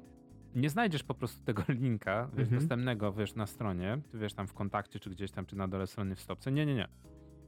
[0.54, 2.60] nie znajdziesz po prostu tego linka, wiesz, Mhm.
[2.60, 6.14] dostępnego, wiesz, na stronie, wiesz, tam w kontakcie, czy gdzieś tam, czy na dole strony
[6.14, 6.52] w stopce.
[6.52, 6.88] Nie, nie, nie.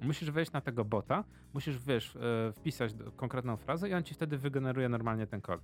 [0.01, 1.25] Musisz wejść na tego bota,
[1.55, 5.61] musisz, wiesz, e, wpisać konkretną frazę i on ci wtedy wygeneruje normalnie ten kod.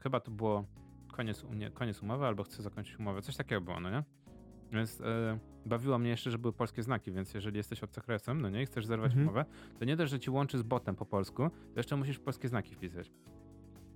[0.00, 0.64] Chyba to było
[1.12, 1.44] koniec,
[1.74, 3.22] koniec umowy, albo chcę zakończyć umowę.
[3.22, 4.02] Coś takiego było, no nie?
[4.72, 8.62] Więc e, bawiło mnie jeszcze, że były polskie znaki, więc jeżeli jesteś obcokrajowcem, no nie,
[8.62, 9.28] i chcesz zerwać Mhm.
[9.28, 9.44] umowę,
[9.78, 12.74] to nie dość, że ci łączy z botem po polsku, to jeszcze musisz polskie znaki
[12.74, 13.10] wpisać.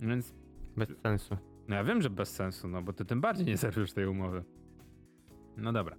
[0.00, 0.34] Więc
[0.76, 1.36] Bez sensu.
[1.70, 4.44] No ja wiem, że bez sensu, no bo ty tym bardziej nie zerwiesz tej umowy.
[5.56, 5.96] No dobra.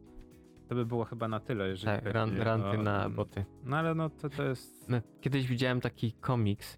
[0.67, 3.45] To by było chyba na tyle, jeżeli Tak, ran, ranty o- na boty.
[3.63, 4.89] No ale no to, to jest...
[4.89, 6.77] No, kiedyś widziałem taki komiks,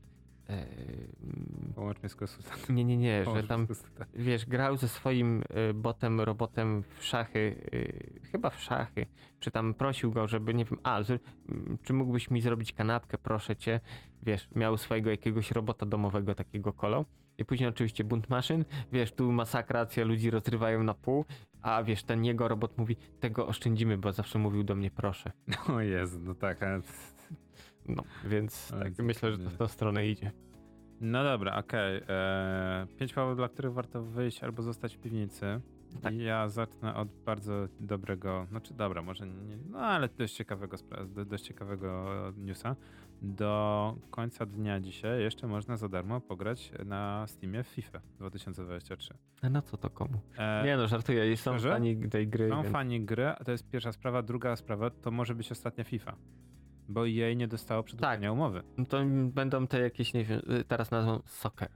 [0.50, 2.76] e, mm, Połącz mnie z konsultantem.
[2.76, 4.22] nie, nie, nie, że Połącz tam z konsultantem.
[4.24, 7.40] wiesz, grał ze swoim y, botem, robotem w szachy,
[7.74, 9.06] y, chyba w szachy,
[9.40, 11.22] czy tam prosił go, żeby, nie wiem, a, z,
[11.84, 13.80] czy mógłbyś mi zrobić kanapkę, proszę cię,
[14.24, 17.06] wiesz, miał swojego jakiegoś robota domowego takiego kolo.
[17.38, 21.26] I później oczywiście bunt maszyn, wiesz, tu masakracja, ludzi rozrywają na pół,
[21.62, 25.32] a wiesz, ten jego robot mówi, tego oszczędzimy, bo zawsze mówił do mnie proszę.
[25.76, 26.82] O Jezu, no tak, ale...
[27.88, 30.32] No, więc tak, myślę, że to w tą stronę idzie.
[31.02, 32.02] No dobra, okej.
[32.08, 35.62] eee, Pięć powodów, dla których warto wyjść albo zostać w piwnicy.
[36.02, 36.14] Tak.
[36.16, 40.78] Ja zacznę od bardzo dobrego, znaczy dobra, może nie, no ale dość ciekawego,
[41.26, 42.06] dość ciekawego
[42.38, 42.76] newsa.
[43.24, 49.14] Do końca dnia dzisiaj jeszcze można za darmo pograć na Steamie w FIFA 2023.
[49.42, 50.20] A na co to komu?
[50.38, 51.70] E, Nie no, żartuję, są szczerze?
[51.70, 52.50] fani tej gry.
[52.50, 54.22] Są więc- fani gry, a to jest pierwsza sprawa.
[54.22, 56.16] Druga sprawa to może być ostatnia FIFA.
[56.90, 58.64] Bo jej nie dostało przedłużenia umowy.
[58.78, 58.98] No To
[59.28, 61.70] będą te jakieś, nie wiem, teraz nazwą soccer.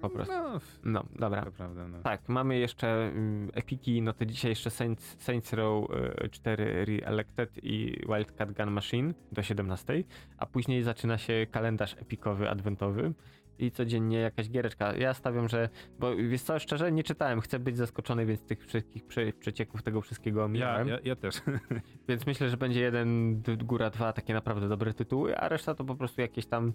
[0.00, 0.34] Po prostu.
[0.34, 1.44] No, No, dobra.
[1.92, 1.98] No.
[2.02, 5.90] Tak, mamy jeszcze mm, Epiki, no to dzisiaj jeszcze Saints, Saints Row
[6.24, 10.04] y, 4 Re-Elected i Wildcat Gun Machine do 17,
[10.38, 13.14] a później zaczyna się kalendarz epikowy, adwentowy
[13.58, 14.96] i codziennie jakaś giereczka.
[14.96, 15.68] Ja stawiam, że,
[15.98, 20.00] bo wiesz co, szczerze nie czytałem, chcę być zaskoczony, więc tych wszystkich prze, przecieków tego
[20.00, 21.40] wszystkiego Ja, omijałem, ja, ja też.
[22.08, 25.94] więc myślę, że będzie jeden, góra dwa takie naprawdę dobre tytuły, a reszta to po
[25.94, 26.72] prostu jakieś tam,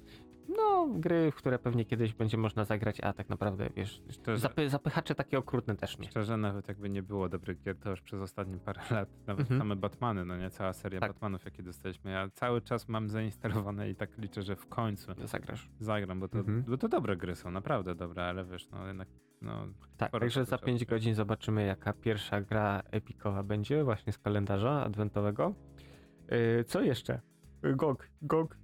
[0.50, 4.70] no, gry, w które pewnie kiedyś będzie można zagrać, a tak naprawdę, wiesz, Szczerze, zapy,
[4.70, 6.08] zapychacze takie okrutne też nie.
[6.10, 9.60] Szczerze, nawet jakby nie było dobrych gier, to już przez ostatnie parę lat, nawet Mhm.
[9.60, 11.10] same Batmany, no nie, cała seria Tak.
[11.14, 15.70] Batmanów, jakie dostaliśmy, ja cały czas mam zainstalowane i tak liczę, że w końcu Zagrasz.
[15.80, 16.64] zagram, bo to, Mhm.
[16.68, 19.08] bo to dobre gry są, naprawdę dobre, ale wiesz, no jednak,
[19.42, 19.68] no,
[19.98, 20.90] Tak, także za trzeba 5 wziąć.
[20.90, 25.54] godzin zobaczymy, jaka pierwsza gra epikowa będzie, właśnie z kalendarza adwentowego.
[26.32, 27.22] Yy, co jeszcze?
[27.64, 28.10] Yy, GOG.
[28.22, 28.58] GOG.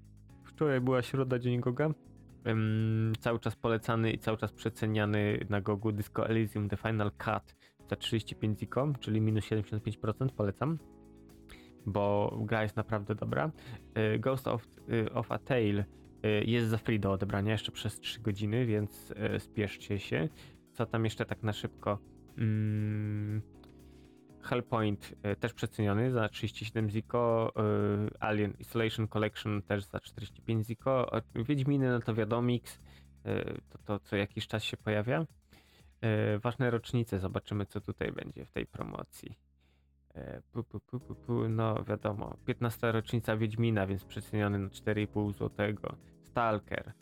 [0.60, 1.90] Wczoraj była środa, dzień GOGa.
[2.48, 7.56] Ym, cały czas polecany i cały czas przeceniany na GOGu Disco Elysium The Final Cut
[7.90, 10.78] za 35 ziko, czyli minus 75%, polecam.
[11.86, 13.52] Bo gra jest naprawdę dobra.
[13.96, 15.86] Yy, Ghost of, yy, of a Tale
[16.24, 20.30] yy, jest za free do odebrania jeszcze przez 3 godziny, więc spieszcie się
[20.74, 22.00] co tam jeszcze tak na szybko?
[22.38, 23.42] Mm,
[24.42, 27.54] Hellpoint y, też przeceniony za 37 ziko,
[28.08, 32.80] y, Alien Isolation Collection też za 45 ziko, Wiedźminy no to wiadomix, y,
[33.70, 35.26] to, to co jakiś czas się pojawia.
[36.44, 39.38] Ważne rocznice, zobaczymy co tutaj będzie w tej promocji.
[40.52, 45.96] Pu, pu, pu, pu, pu, no wiadomo, 15 rocznica Wiedźmina, więc przeceniony na 4,5 złotego.
[46.24, 46.94] Stalker,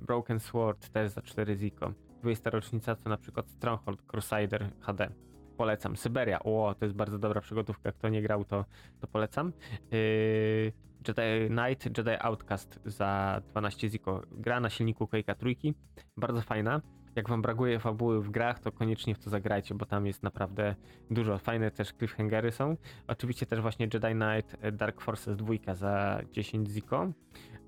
[0.00, 1.92] Broken Sword też za 4 ziko.
[2.20, 5.12] 20 rocznica to na przykład Stronghold Crusader HD.
[5.56, 5.96] Polecam.
[5.96, 6.42] Syberia.
[6.42, 7.92] O, to jest bardzo dobra przygotówka.
[7.92, 8.64] Kto nie grał, to,
[9.00, 9.52] to polecam.
[9.90, 10.72] Yy,
[11.08, 14.22] Jedi Knight, Jedi Outcast za 12 ziko.
[14.32, 15.74] Gra na silniku Quake'a trójki.
[16.16, 16.80] Bardzo fajna.
[17.16, 20.74] Jak wam brakuje fabuły w grach, to koniecznie w to zagrajcie, bo tam jest naprawdę
[21.10, 21.38] dużo.
[21.38, 22.76] Fajne też cliffhangery są.
[23.06, 27.12] Oczywiście też właśnie Jedi Knight e, Dark Forces 2 za 10 ziko.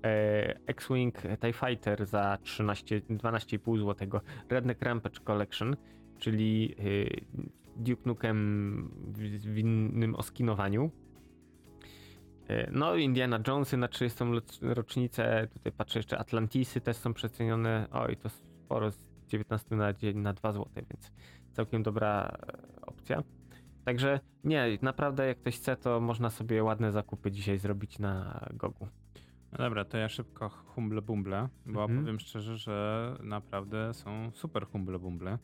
[0.03, 4.21] E, X-Wing TIE Fighter za 13, 12,5 zł.
[4.49, 5.75] Redneck Rampage Collection,
[6.19, 7.25] czyli y,
[7.75, 10.91] Duke Nukem w, innym oskinowaniu.
[12.47, 14.23] E, No, Indiana Jonesy na 30.
[14.23, 15.47] loc- rocznicę.
[15.53, 17.87] Tutaj patrzę jeszcze Atlantisy też są przecenione.
[17.91, 21.11] Oj, to sporo z 19 na, dzień na 2 zł, więc
[21.53, 23.23] całkiem dobra e, opcja.
[23.85, 28.87] Także nie, naprawdę jak ktoś chce, to można sobie ładne zakupy dzisiaj zrobić na Gogu.
[29.51, 31.99] No dobra, to ja szybko humble bumble, bo Mhm.
[32.01, 35.37] powiem szczerze, że naprawdę są super humble bumble.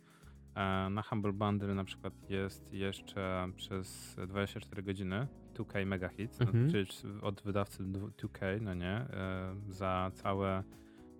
[0.56, 6.46] E, Na Humble Bundle na przykład jest jeszcze przez 24 godziny 2K Mega Hits, no,
[6.46, 6.72] Mhm.
[6.72, 6.86] czyli
[7.22, 10.64] od wydawcy dwu- 2K, no nie, e, za całe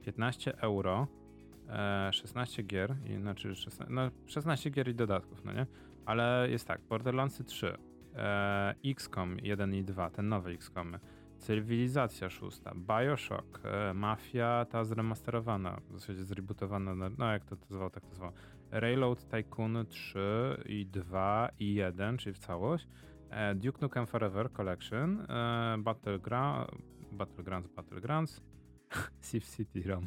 [0.02, 1.08] 15 euro,
[1.70, 5.66] e, 16 gier, i, znaczy 16, no 16 gier i dodatków, no nie,
[6.06, 7.78] ale jest tak, Borderlandsy 3,
[8.16, 10.98] e, XCOM 1 i 2, ten nowy XCOM,
[11.38, 17.66] Cywilizacja szósta, Bioshock, e, Mafia ta zremasterowana, w zasadzie zrebootowana, no, no jak to, to
[17.74, 18.32] zwał, tak to zwał.
[18.72, 20.20] Railroad Tycoon 3
[20.66, 22.88] i 2 i 1, czyli w całość.
[23.30, 26.72] E, Duke Nukem Forever Collection, e, Battleground,
[27.12, 28.42] Battlegrounds, Battlegrounds,
[29.32, 30.06] Civ City Rom.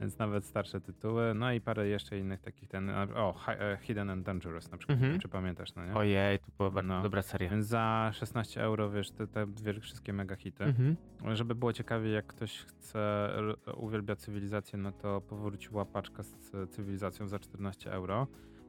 [0.00, 4.26] Więc nawet starsze tytuły, no i parę jeszcze innych takich ten, o, e, Hidden and
[4.26, 5.20] Dangerous na przykład, Mhm.
[5.20, 5.94] czy pamiętasz, no nie?
[5.94, 7.02] Ojej, to była bardzo No.
[7.02, 7.50] dobra seria.
[7.50, 9.46] Więc za 16 euro, wiesz, te, te
[9.80, 10.64] wszystkie mega hity.
[10.64, 10.96] Mhm.
[11.36, 13.30] Żeby było ciekawie, jak ktoś chce,
[13.76, 18.26] uwielbia cywilizację, no to powróciła paczka z cywilizacją za 14 euro.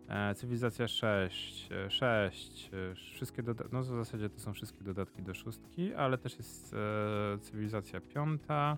[0.07, 5.21] E, cywilizacja 6, e, 6, e, wszystkie dodatki, no w zasadzie to są wszystkie dodatki
[5.21, 8.77] do szóstki, ale też jest e, cywilizacja piąta,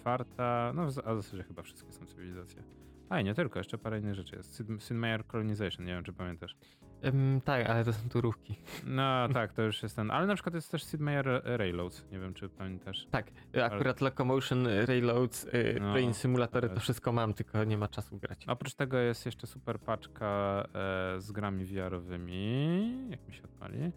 [0.00, 2.62] czwarta, no a w zasadzie chyba wszystkie są cywilizacje.
[3.08, 4.56] A nie tylko, jeszcze parę innych rzeczy jest.
[4.56, 6.56] Sid, Meier Colonization, nie wiem czy pamiętasz.
[7.04, 8.56] Ym, tak, ale to są turówki.
[8.86, 12.18] No tak, to już jest ten, ale na przykład jest też Sid Meier Railroads, nie
[12.18, 13.06] wiem czy pamiętasz.
[13.10, 17.88] Tak, y, akurat Locomotion, Railroads, y, No, Train Simulatory, to wszystko mam, tylko nie ma
[17.88, 18.44] czasu grać.
[18.46, 23.92] Oprócz tego jest jeszcze super paczka e, z grami VR-owymi, jak mi się odpali.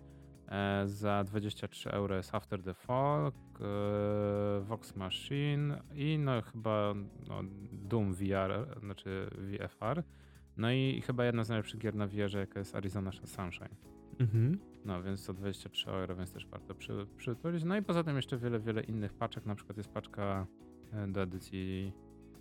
[0.53, 6.93] E, za 23 euro jest After the Fog, e, Vox Machine i no chyba
[7.27, 10.03] no, Doom VR, znaczy VFR.
[10.57, 13.75] No i chyba jedna z najlepszych gier na VR, jaka jest Arizona Sunshine.
[14.19, 14.59] Mhm.
[14.85, 17.63] No więc to 23 euro, więc też warto przy, przytulić.
[17.63, 19.45] No i poza tym jeszcze wiele, wiele innych paczek.
[19.45, 20.47] Na przykład jest paczka
[20.93, 21.93] e, do edycji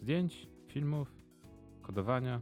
[0.03, 1.15] zdjęć, filmów,
[1.83, 2.41] kodowania.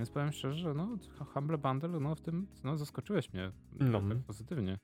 [0.00, 0.88] Więc powiem szczerze, że no,
[1.34, 4.00] Humble Bundle, no w tym, no zaskoczyłeś mnie No.
[4.00, 4.78] tak pozytywnie.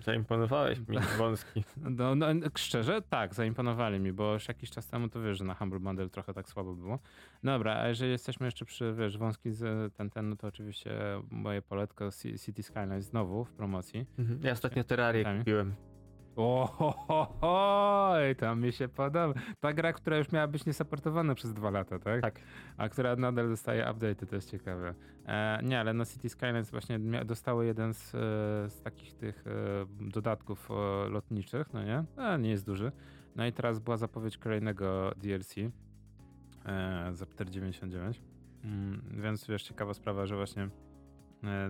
[0.00, 1.64] Zaimponowałeś mi, wąski.
[1.76, 5.54] No, no, szczerze, tak, zaimponowali mi, bo już jakiś czas temu to wiesz, że na
[5.54, 6.98] Humble Bundle trochę tak słabo było.
[7.44, 10.92] Dobra, a jeżeli jesteśmy jeszcze przy, wiesz, wąski z ten, ten, no to oczywiście
[11.30, 12.08] moje poletko
[12.44, 14.06] City Skyline znowu w promocji.
[14.18, 14.40] Mhm.
[14.42, 15.74] Ja ostatnio Terrarię kupiłem.
[16.36, 19.40] O, ho, ho, ho, ej, to mi się podoba.
[19.60, 22.22] Ta gra, która już miała być niesupportowana przez dwa lata, tak?
[22.22, 22.40] Tak.
[22.76, 24.94] A która nadal dostaje update, to jest ciekawe.
[25.26, 28.18] E, nie, ale no City Skylines właśnie dostało jeden z, e,
[28.70, 29.50] z takich tych e,
[30.10, 32.04] dodatków e, lotniczych, no nie?
[32.16, 32.92] A, nie jest duży.
[33.36, 38.20] No i teraz była zapowiedź kolejnego DLC e, za 4,99.
[38.64, 40.68] Mm, więc wiesz, ciekawa sprawa, że właśnie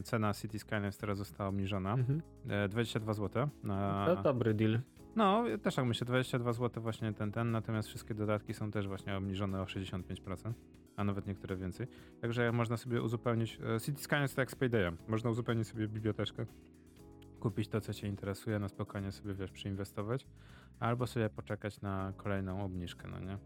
[0.04, 1.94] cena City Skylines teraz została obniżona.
[1.94, 2.22] Mhm.
[2.48, 4.06] E, 22 zł na...
[4.06, 4.80] To dobry deal.
[5.16, 9.16] No, też tak myślę, 22 zł właśnie ten, ten, natomiast wszystkie dodatki są też właśnie
[9.16, 10.52] obniżone o 65%,
[10.96, 11.86] a nawet niektóre więcej.
[12.20, 16.46] Także można sobie uzupełnić, e, City Skylines to jak z Paydayem, można uzupełnić sobie biblioteczkę,
[17.40, 20.26] kupić to, co cię interesuje, na spokojnie sobie, wiesz, przyinwestować,
[20.80, 23.38] albo sobie poczekać na kolejną obniżkę, no nie?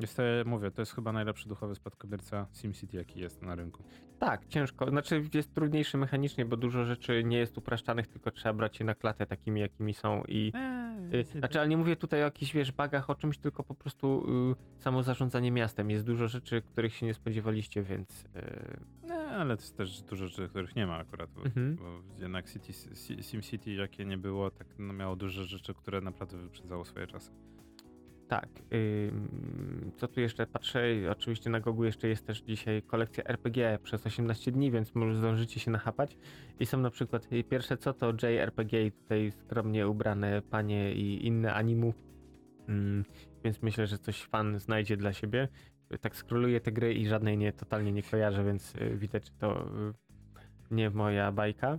[0.00, 3.82] Jest to, mówię, to jest chyba najlepszy duchowy spadkobierca SimCity, jaki jest na rynku.
[4.18, 4.90] Tak, ciężko.
[4.90, 8.94] Znaczy jest trudniejszy mechanicznie, bo dużo rzeczy nie jest upraszczanych, tylko trzeba brać je na
[8.94, 10.52] klatę takimi, jakimi są i...
[11.14, 14.26] Y, Znaczy, ale nie mówię tutaj o jakichś, wiesz, bagach, o czymś, tylko po prostu
[14.78, 15.90] y, samo zarządzanie miastem.
[15.90, 18.24] Jest dużo rzeczy, których się nie spodziewaliście, więc...
[18.24, 21.76] Y, Nie, ale to jest też dużo rzeczy, których nie ma akurat, bo, Mhm.
[21.76, 21.84] bo
[22.22, 26.84] jednak City, Si- SimCity jakie nie było, tak no, miało dużo rzeczy, które naprawdę wyprzedzało
[26.84, 27.30] swoje czasy.
[28.28, 28.48] Tak.
[29.96, 30.82] co tu jeszcze patrzę?
[31.10, 35.60] Oczywiście na Gogu jeszcze jest też dzisiaj kolekcja RPG przez 18 dni, więc może zdążycie
[35.60, 36.16] się nachapać.
[36.60, 41.54] I są na przykład y, pierwsze co to JRPG, tutaj skromnie ubrane panie i inne
[41.54, 41.94] animu.
[42.68, 43.04] Ym,
[43.44, 45.48] więc myślę, że coś fan znajdzie dla siebie.
[46.00, 49.66] Tak skroluję te gry i żadnej nie totalnie nie kojarzę, więc y, widać, że to
[49.66, 49.92] y,
[50.70, 51.78] nie moja bajka.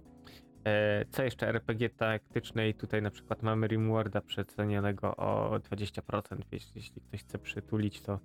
[0.67, 2.73] E, Co jeszcze RPG taktycznej?
[2.73, 8.19] Tutaj na przykład mamy Rimworda przecenionego o 20%, więc jeśli ktoś chce przytulić, to,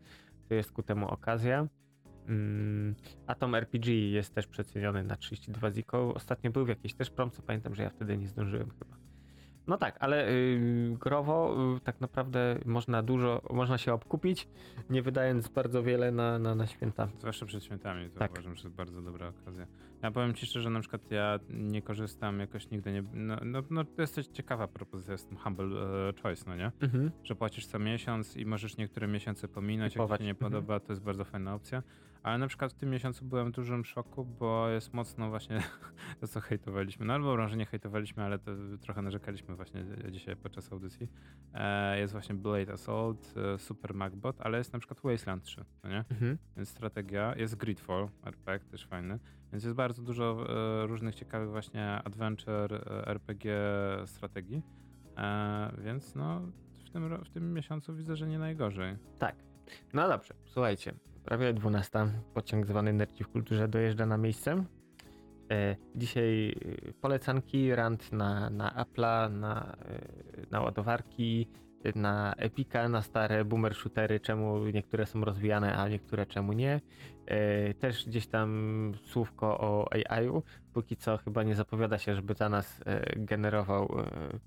[0.49, 1.69] to jest ku temu okazja.
[2.29, 2.95] Mm,
[3.27, 6.15] Atom RPG jest też przeceniony na 32 ziko.
[6.15, 9.12] Ostatnio był w jakiejś też promce, pamiętam, że ja wtedy nie zdążyłem chyba.
[9.67, 14.49] No tak, ale y, growo y, tak naprawdę można dużo, można się obkupić,
[14.91, 17.09] nie wydając bardzo wiele na, na, na święta.
[17.19, 18.33] Zwłaszcza przed świętami, to Tak.
[18.33, 19.67] uważam, że jest bardzo dobra okazja.
[20.03, 23.03] Ja powiem ci szczerze, na przykład ja nie korzystam jakoś nigdy nie...
[23.15, 26.73] No, no, no to jest coś ciekawa propozycja z tym Humble e, Choice, no nie?
[26.81, 27.11] Mhm.
[27.25, 30.53] że płacisz co miesiąc i możesz niektóre miesiące pominąć, jak ci się nie Mhm.
[30.53, 31.83] podoba, to jest bardzo fajna opcja.
[32.23, 35.63] Ale na przykład w tym miesiącu byłem w dużym szoku, bo jest mocno właśnie
[36.21, 37.07] to, co hejtowaliśmy.
[37.07, 38.51] No albo może nie hejtowaliśmy, ale to
[38.81, 41.09] trochę narzekaliśmy właśnie dzisiaj podczas audycji.
[41.55, 45.91] E, jest właśnie Blade Assault, e, Super Macbot, ale jest na przykład Wasteland 3, no
[45.91, 46.05] nie?
[46.11, 46.39] Mhm.
[46.57, 49.19] Więc strategia, jest Gridfall, RPG, też fajny.
[49.53, 53.55] Więc jest bardzo dużo e, różnych ciekawych właśnie adventure, RPG
[54.07, 54.63] strategii.
[55.79, 56.41] Więc no
[56.85, 58.97] w tym, w tym miesiącu widzę, że nie najgorzej.
[59.19, 59.37] Tak.
[59.93, 60.95] No dobrze, słuchajcie.
[61.25, 62.07] Prawie 12.
[62.35, 64.65] Pociąg zwany Nerci w kulturze dojeżdża na miejsce.
[65.51, 66.49] E, dzisiaj
[66.89, 71.49] e, polecanki, rant na, na Apple'a, na, e, na ładowarki,
[71.95, 76.81] na Epika, na stare boomer shootery, czemu niektóre są rozwijane, a niektóre czemu nie.
[77.79, 80.43] Też gdzieś tam słówko o AI-u.
[80.73, 82.81] Póki co chyba nie zapowiada się, żeby za nas
[83.17, 83.97] generował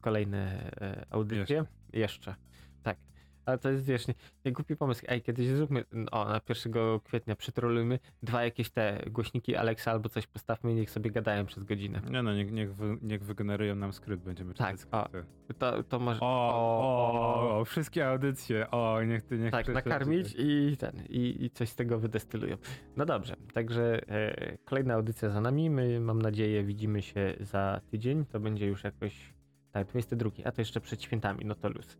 [0.02, 0.72] kolejne
[1.10, 1.58] audycje.
[1.58, 1.66] Jeszcze.
[1.94, 2.36] Jeszcze.
[2.84, 2.98] Tak.
[3.46, 4.14] Ale to jest wiesz, nie,
[4.46, 5.06] nie głupi pomysł.
[5.08, 6.74] Ej, kiedyś zróbmy, o, na 1
[7.04, 11.64] kwietnia przytrolujmy dwa jakieś te głośniki Alexa albo coś postawmy i niech sobie gadają przez
[11.64, 12.02] godzinę.
[12.10, 15.54] Nie no, niech, niech, wy, niech wygenerują nam skrypt, będziemy Tak, czytać o, skrypty.
[15.58, 16.20] To, to może.
[16.22, 20.46] O, o, o, wszystkie audycje, o, niech ty, niech tak, nakarmić tutaj.
[20.48, 22.58] i ten, i, i coś z tego wydestylują.
[22.98, 25.70] No dobrze, także e, kolejna audycja za nami.
[25.70, 28.26] My mam nadzieję widzimy się za tydzień.
[28.26, 29.34] To będzie już jakoś.
[29.72, 31.98] Tak, 22, a to jeszcze przed świętami, no to luz.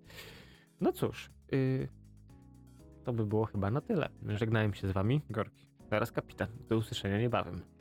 [0.82, 1.90] No cóż, y,
[3.04, 4.10] to by było chyba na tyle.
[4.28, 5.22] Żegnałem się z wami.
[5.30, 5.68] Gorki.
[5.90, 6.48] Teraz kapitan.
[6.70, 7.75] Do usłyszenia niebawem.